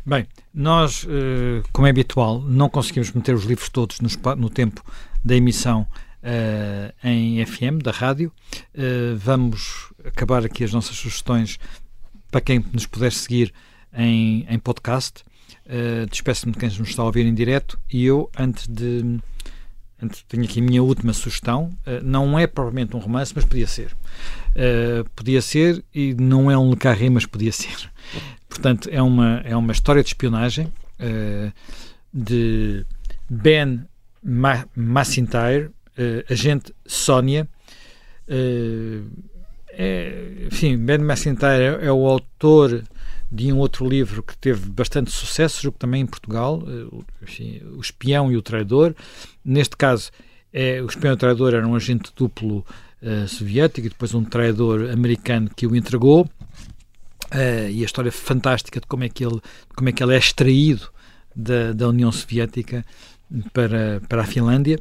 Bem, 0.04 0.26
nós, 0.52 1.06
eh, 1.08 1.62
como 1.72 1.86
é 1.86 1.90
habitual, 1.90 2.40
não 2.40 2.70
conseguimos 2.70 3.12
meter 3.12 3.34
os 3.34 3.44
livros 3.44 3.68
todos 3.68 3.98
no, 4.00 4.48
tempo 4.48 4.82
da 5.22 5.36
emissão 5.36 5.86
uh, 6.22 7.06
em 7.06 7.44
FM, 7.44 7.82
da 7.82 7.90
rádio. 7.90 8.32
Vamos 9.18 9.92
acabar 10.04 10.44
aqui 10.44 10.64
as 10.64 10.72
nossas 10.72 10.96
sugestões 10.96 11.58
para 12.30 12.40
quem 12.40 12.64
nos 12.72 12.86
puder 12.86 13.12
seguir 13.12 13.52
em, 13.92 14.46
em 14.48 14.58
podcast. 14.58 15.22
Uh, 15.66 16.06
Despeço-me 16.10 16.52
de 16.52 16.58
quem 16.58 16.68
nos 16.68 16.88
está 16.88 17.02
a 17.02 17.06
ouvir 17.06 17.26
em 17.26 17.34
direto 17.34 17.78
e 17.92 18.04
eu, 18.04 18.30
antes 18.38 18.66
de. 18.66 19.18
Antes, 20.02 20.24
tenho 20.28 20.44
aqui 20.44 20.60
a 20.60 20.62
minha 20.62 20.82
última 20.82 21.12
sugestão. 21.12 21.70
Uh, 21.86 22.02
não 22.02 22.38
é 22.38 22.46
propriamente 22.46 22.96
um 22.96 22.98
romance, 22.98 23.32
mas 23.34 23.44
podia 23.44 23.66
ser. 23.66 23.94
Uh, 24.50 25.08
podia 25.14 25.42
ser, 25.42 25.84
e 25.94 26.14
não 26.14 26.50
é 26.50 26.56
um 26.56 26.70
Le 26.70 26.76
Carré, 26.76 27.10
mas 27.10 27.26
podia 27.26 27.52
ser. 27.52 27.90
Portanto, 28.48 28.88
é 28.90 29.02
uma, 29.02 29.42
é 29.44 29.56
uma 29.56 29.72
história 29.72 30.02
de 30.02 30.08
espionagem 30.08 30.72
de 32.12 32.84
Ben 33.28 33.86
Ma 34.22 34.66
agente 36.28 36.74
Sónia. 36.84 37.48
É, 39.82 40.46
enfim, 40.46 40.76
Ben 40.76 40.98
Massintyre 40.98 41.78
é, 41.80 41.86
é 41.86 41.92
o 41.92 42.06
autor 42.06 42.82
de 43.30 43.52
um 43.52 43.58
outro 43.58 43.88
livro 43.88 44.22
que 44.22 44.36
teve 44.36 44.68
bastante 44.68 45.10
sucesso, 45.10 45.62
julgo 45.62 45.78
também 45.78 46.02
em 46.02 46.06
Portugal, 46.06 46.62
eh, 46.66 47.04
enfim, 47.22 47.62
O 47.76 47.80
Espião 47.80 48.32
e 48.32 48.36
o 48.36 48.42
Traidor. 48.42 48.94
Neste 49.44 49.76
caso, 49.76 50.10
é, 50.52 50.82
o 50.82 50.86
Espião 50.86 51.12
e 51.12 51.14
o 51.14 51.16
Traidor 51.16 51.54
era 51.54 51.66
um 51.66 51.76
agente 51.76 52.10
duplo 52.16 52.64
uh, 53.02 53.28
soviético 53.28 53.86
e 53.86 53.90
depois 53.90 54.14
um 54.14 54.24
traidor 54.24 54.90
americano 54.90 55.48
que 55.54 55.66
o 55.66 55.76
entregou. 55.76 56.28
Uh, 57.32 57.70
e 57.70 57.82
a 57.82 57.84
história 57.84 58.10
fantástica 58.10 58.80
de 58.80 58.86
como 58.88 59.04
é 59.04 59.08
que 59.08 59.24
ele, 59.24 59.40
como 59.76 59.88
é, 59.88 59.92
que 59.92 60.02
ele 60.02 60.14
é 60.14 60.18
extraído 60.18 60.90
da, 61.34 61.72
da 61.72 61.88
União 61.88 62.10
Soviética 62.10 62.84
para, 63.52 64.02
para 64.08 64.22
a 64.22 64.26
Finlândia. 64.26 64.80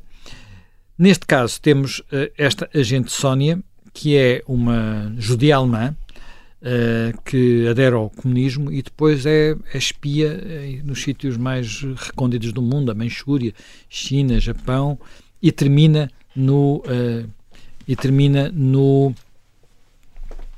Neste 0.97 1.27
caso, 1.27 1.61
temos 1.61 1.99
uh, 1.99 2.31
esta 2.35 2.67
agente 2.73 3.11
Sónia, 3.11 3.59
que 3.93 4.17
é 4.17 4.41
uma 4.47 5.13
judia 5.17 5.55
alemã, 5.55 5.95
Uh, 6.61 7.17
que 7.23 7.65
adere 7.69 7.95
ao 7.95 8.09
comunismo 8.09 8.69
e 8.69 8.81
depois 8.81 9.25
é, 9.25 9.55
é 9.73 9.77
espia 9.77 10.27
uh, 10.27 10.85
nos 10.85 11.01
sítios 11.01 11.37
mais 11.37 11.83
recônditos 11.95 12.51
do 12.51 12.61
mundo, 12.61 12.91
a 12.91 12.93
Manchúria, 12.93 13.53
China, 13.89 14.41
Japão, 14.41 14.99
e 15.41 15.53
termina 15.53 16.11
no 16.35 16.79
uh, 16.79 17.29
e 17.87 17.95
termina 17.95 18.51
no 18.53 19.15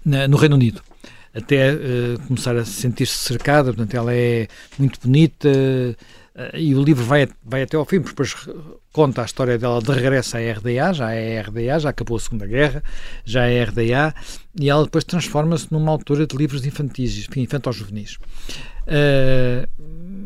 na, 0.03 0.27
no 0.27 0.37
Reino 0.37 0.55
Unido 0.55 0.81
até 1.33 1.77
começar 2.27 2.55
a 2.55 2.65
sentir-se 2.65 3.17
cercada, 3.17 3.73
portanto 3.73 3.93
ela 3.95 4.13
é 4.13 4.47
muito 4.77 4.99
bonita 5.01 5.49
e 6.53 6.73
o 6.73 6.81
livro 6.81 7.03
vai, 7.03 7.27
vai 7.43 7.63
até 7.63 7.77
ao 7.77 7.85
fim, 7.85 7.99
porque 7.99 8.11
depois 8.11 8.35
conta 8.91 9.21
a 9.21 9.25
história 9.25 9.57
dela 9.57 9.81
de 9.81 9.91
regresso 9.91 10.37
à 10.37 10.39
RDA, 10.39 10.93
já 10.93 11.11
é 11.11 11.41
RDA, 11.41 11.79
já 11.79 11.89
acabou 11.89 12.17
a 12.17 12.19
Segunda 12.19 12.45
Guerra, 12.45 12.83
já 13.23 13.45
é 13.45 13.63
RDA, 13.63 14.13
e 14.59 14.69
ela 14.69 14.83
depois 14.83 15.03
transforma-se 15.03 15.71
numa 15.71 15.91
autora 15.91 16.27
de 16.27 16.35
livros 16.35 16.65
infantis, 16.65 17.27
infantos-juvenis. 17.35 18.17
Uh, 18.87 19.67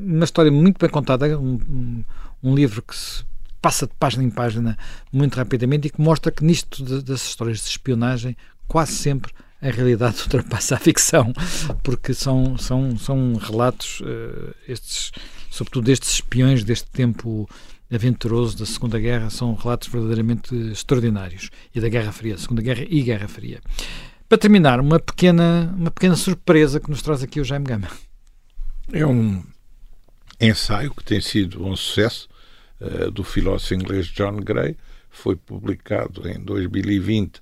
uma 0.06 0.26
história 0.26 0.51
muito 0.51 0.80
bem 0.80 0.89
contada, 0.89 1.39
um, 1.39 2.03
um, 2.43 2.56
livro 2.56 2.82
que 2.82 2.95
se 2.95 3.24
passa 3.62 3.86
de 3.86 3.93
página 3.99 4.24
em 4.24 4.30
página 4.30 4.78
muito 5.12 5.36
rapidamente 5.36 5.88
e 5.88 5.91
que 5.91 6.01
mostra 6.01 6.32
que 6.32 6.43
nisto 6.43 6.84
de, 6.84 7.03
das 7.03 7.26
histórias 7.26 7.60
de 7.60 7.70
espionagem, 7.70 8.36
quase 8.68 8.93
sempre 8.93 9.32
a 9.62 9.70
realidade 9.70 10.22
ultrapassa 10.24 10.76
a 10.76 10.80
ficção, 10.80 11.34
porque 11.84 12.14
são, 12.14 12.58
são, 12.58 12.97
são 12.97 13.34
relatos, 13.36 14.01
uh, 14.01 14.56
estes, 14.68 15.12
sobretudo 15.49 15.86
destes 15.86 16.14
espiões 16.14 16.64
deste 16.64 16.89
tempo 16.89 17.49
aventuroso 17.91 18.58
da 18.58 18.66
Segunda 18.66 18.99
Guerra 18.99 19.30
são 19.30 19.53
relatos 19.53 19.88
verdadeiramente 19.88 20.56
extraordinários 20.72 21.49
e 21.74 21.80
da 21.80 21.88
Guerra 21.88 22.12
Fria, 22.12 22.38
Segunda 22.38 22.62
Guerra 22.62 22.86
e 22.89 23.01
Guerra 23.01 23.28
Fria. 23.28 23.62
Para 24.28 24.38
terminar, 24.39 24.80
uma 24.80 24.99
pequena, 24.99 25.74
uma 25.78 25.91
pequena 25.91 26.16
surpresa 26.16 26.80
que 26.80 26.89
nos 26.89 27.01
traz 27.01 27.22
aqui 27.22 27.39
o 27.39 27.43
Jaime 27.43 27.66
Gama. 27.66 27.88
É 28.91 29.06
um 29.06 29.43
ensaio 30.39 30.93
que 30.93 31.03
tem 31.03 31.22
sido 31.22 31.64
um 31.66 31.76
sucesso 31.76 32.28
uh, 32.82 33.12
do 33.12 33.24
filósofo 33.24 33.76
inglês 33.76 34.08
John 34.08 34.38
Gray. 34.38 34.76
Foi 35.10 35.36
publicado 35.36 36.28
em 36.28 36.43
2020, 36.43 37.41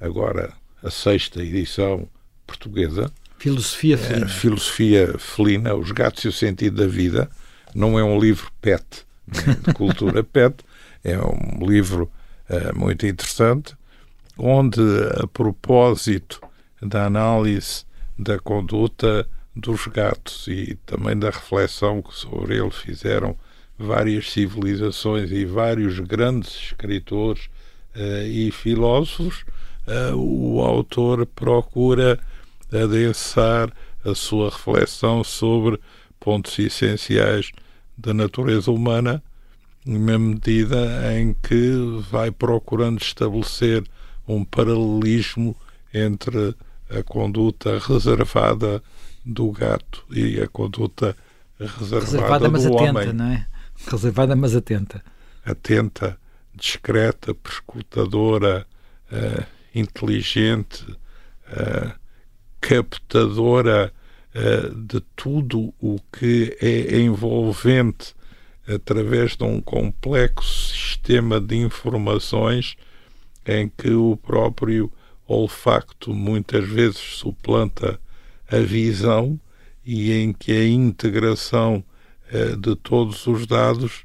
agora 0.00 0.52
a 0.86 0.90
sexta 0.90 1.42
edição 1.42 2.08
portuguesa. 2.46 3.12
Filosofia 3.38 3.98
felina. 3.98 4.28
filosofia 4.28 5.18
felina, 5.18 5.74
Os 5.74 5.90
Gatos 5.90 6.24
e 6.24 6.28
o 6.28 6.32
Sentido 6.32 6.76
da 6.76 6.86
Vida. 6.86 7.28
Não 7.74 7.98
é 7.98 8.04
um 8.04 8.18
livro 8.18 8.50
pet, 8.62 8.84
de 9.26 9.74
cultura 9.74 10.22
pet. 10.24 10.54
É 11.02 11.18
um 11.18 11.66
livro 11.66 12.10
uh, 12.48 12.78
muito 12.78 13.04
interessante, 13.04 13.76
onde, 14.38 14.80
a 15.20 15.26
propósito 15.26 16.40
da 16.80 17.06
análise 17.06 17.84
da 18.16 18.38
conduta 18.38 19.28
dos 19.54 19.86
gatos 19.88 20.46
e 20.46 20.78
também 20.86 21.18
da 21.18 21.30
reflexão 21.30 22.00
que 22.00 22.14
sobre 22.14 22.58
ele 22.58 22.70
fizeram 22.70 23.36
várias 23.78 24.30
civilizações 24.30 25.30
e 25.30 25.44
vários 25.44 25.98
grandes 25.98 26.54
escritores 26.54 27.46
uh, 27.96 28.26
e 28.26 28.50
filósofos, 28.52 29.44
o 30.14 30.60
autor 30.60 31.26
procura 31.26 32.18
adensar 32.72 33.72
a 34.04 34.14
sua 34.14 34.50
reflexão 34.50 35.22
sobre 35.22 35.80
pontos 36.18 36.58
essenciais 36.58 37.52
da 37.96 38.12
natureza 38.12 38.70
humana, 38.70 39.22
na 39.84 40.18
medida 40.18 41.14
em 41.14 41.34
que 41.34 42.02
vai 42.10 42.30
procurando 42.30 43.00
estabelecer 43.00 43.84
um 44.26 44.44
paralelismo 44.44 45.56
entre 45.94 46.54
a 46.90 47.02
conduta 47.02 47.78
reservada 47.78 48.82
do 49.24 49.50
gato 49.50 50.04
e 50.10 50.40
a 50.40 50.48
conduta 50.48 51.16
reservada, 51.58 52.04
reservada 52.04 52.48
mas 52.50 52.64
do 52.64 52.76
atenta, 52.76 52.90
homem. 52.90 53.12
Não 53.12 53.24
é? 53.26 53.46
Reservada, 53.88 54.36
mas 54.36 54.54
atenta. 54.54 55.02
Atenta, 55.44 56.18
discreta, 56.54 57.34
perscrutadora, 57.34 58.66
uh, 59.12 59.55
inteligente, 59.78 60.84
uh, 60.90 61.92
captadora 62.60 63.92
uh, 64.34 64.74
de 64.74 65.00
tudo 65.14 65.72
o 65.80 65.98
que 66.12 66.56
é 66.60 66.98
envolvente 67.00 68.14
através 68.66 69.36
de 69.36 69.44
um 69.44 69.60
complexo 69.60 70.74
sistema 70.74 71.40
de 71.40 71.56
informações 71.56 72.76
em 73.46 73.68
que 73.68 73.90
o 73.90 74.16
próprio 74.16 74.90
olfacto 75.26 76.12
muitas 76.12 76.68
vezes 76.68 76.98
suplanta 76.98 78.00
a 78.50 78.58
visão 78.58 79.38
e 79.84 80.12
em 80.12 80.32
que 80.32 80.52
a 80.52 80.66
integração 80.66 81.84
uh, 82.32 82.56
de 82.56 82.74
todos 82.76 83.26
os 83.26 83.46
dados 83.46 84.04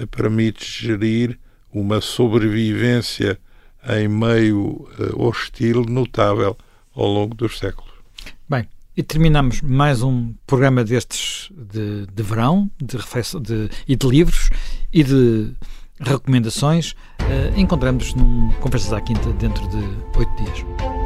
uh, 0.00 0.06
permite 0.08 0.64
gerir 0.64 1.38
uma 1.72 2.00
sobrevivência 2.00 3.38
em 3.88 4.08
meio 4.08 4.88
uh, 4.98 5.22
hostil 5.22 5.84
notável 5.84 6.56
ao 6.94 7.06
longo 7.06 7.34
dos 7.34 7.58
séculos. 7.58 7.90
Bem, 8.48 8.68
e 8.96 9.02
terminamos 9.02 9.60
mais 9.62 10.02
um 10.02 10.34
programa 10.46 10.84
destes 10.84 11.50
de, 11.56 12.06
de 12.06 12.22
verão 12.22 12.70
de, 12.78 12.98
de, 13.40 13.70
e 13.86 13.96
de 13.96 14.06
livros 14.06 14.50
e 14.92 15.02
de 15.02 15.52
recomendações. 16.00 16.92
Uh, 17.20 17.58
Encontramos-nos 17.58 18.14
num 18.14 18.50
Conversas 18.60 18.92
à 18.92 19.00
Quinta 19.00 19.32
dentro 19.34 19.66
de 19.68 20.18
oito 20.18 20.36
dias. 20.42 20.99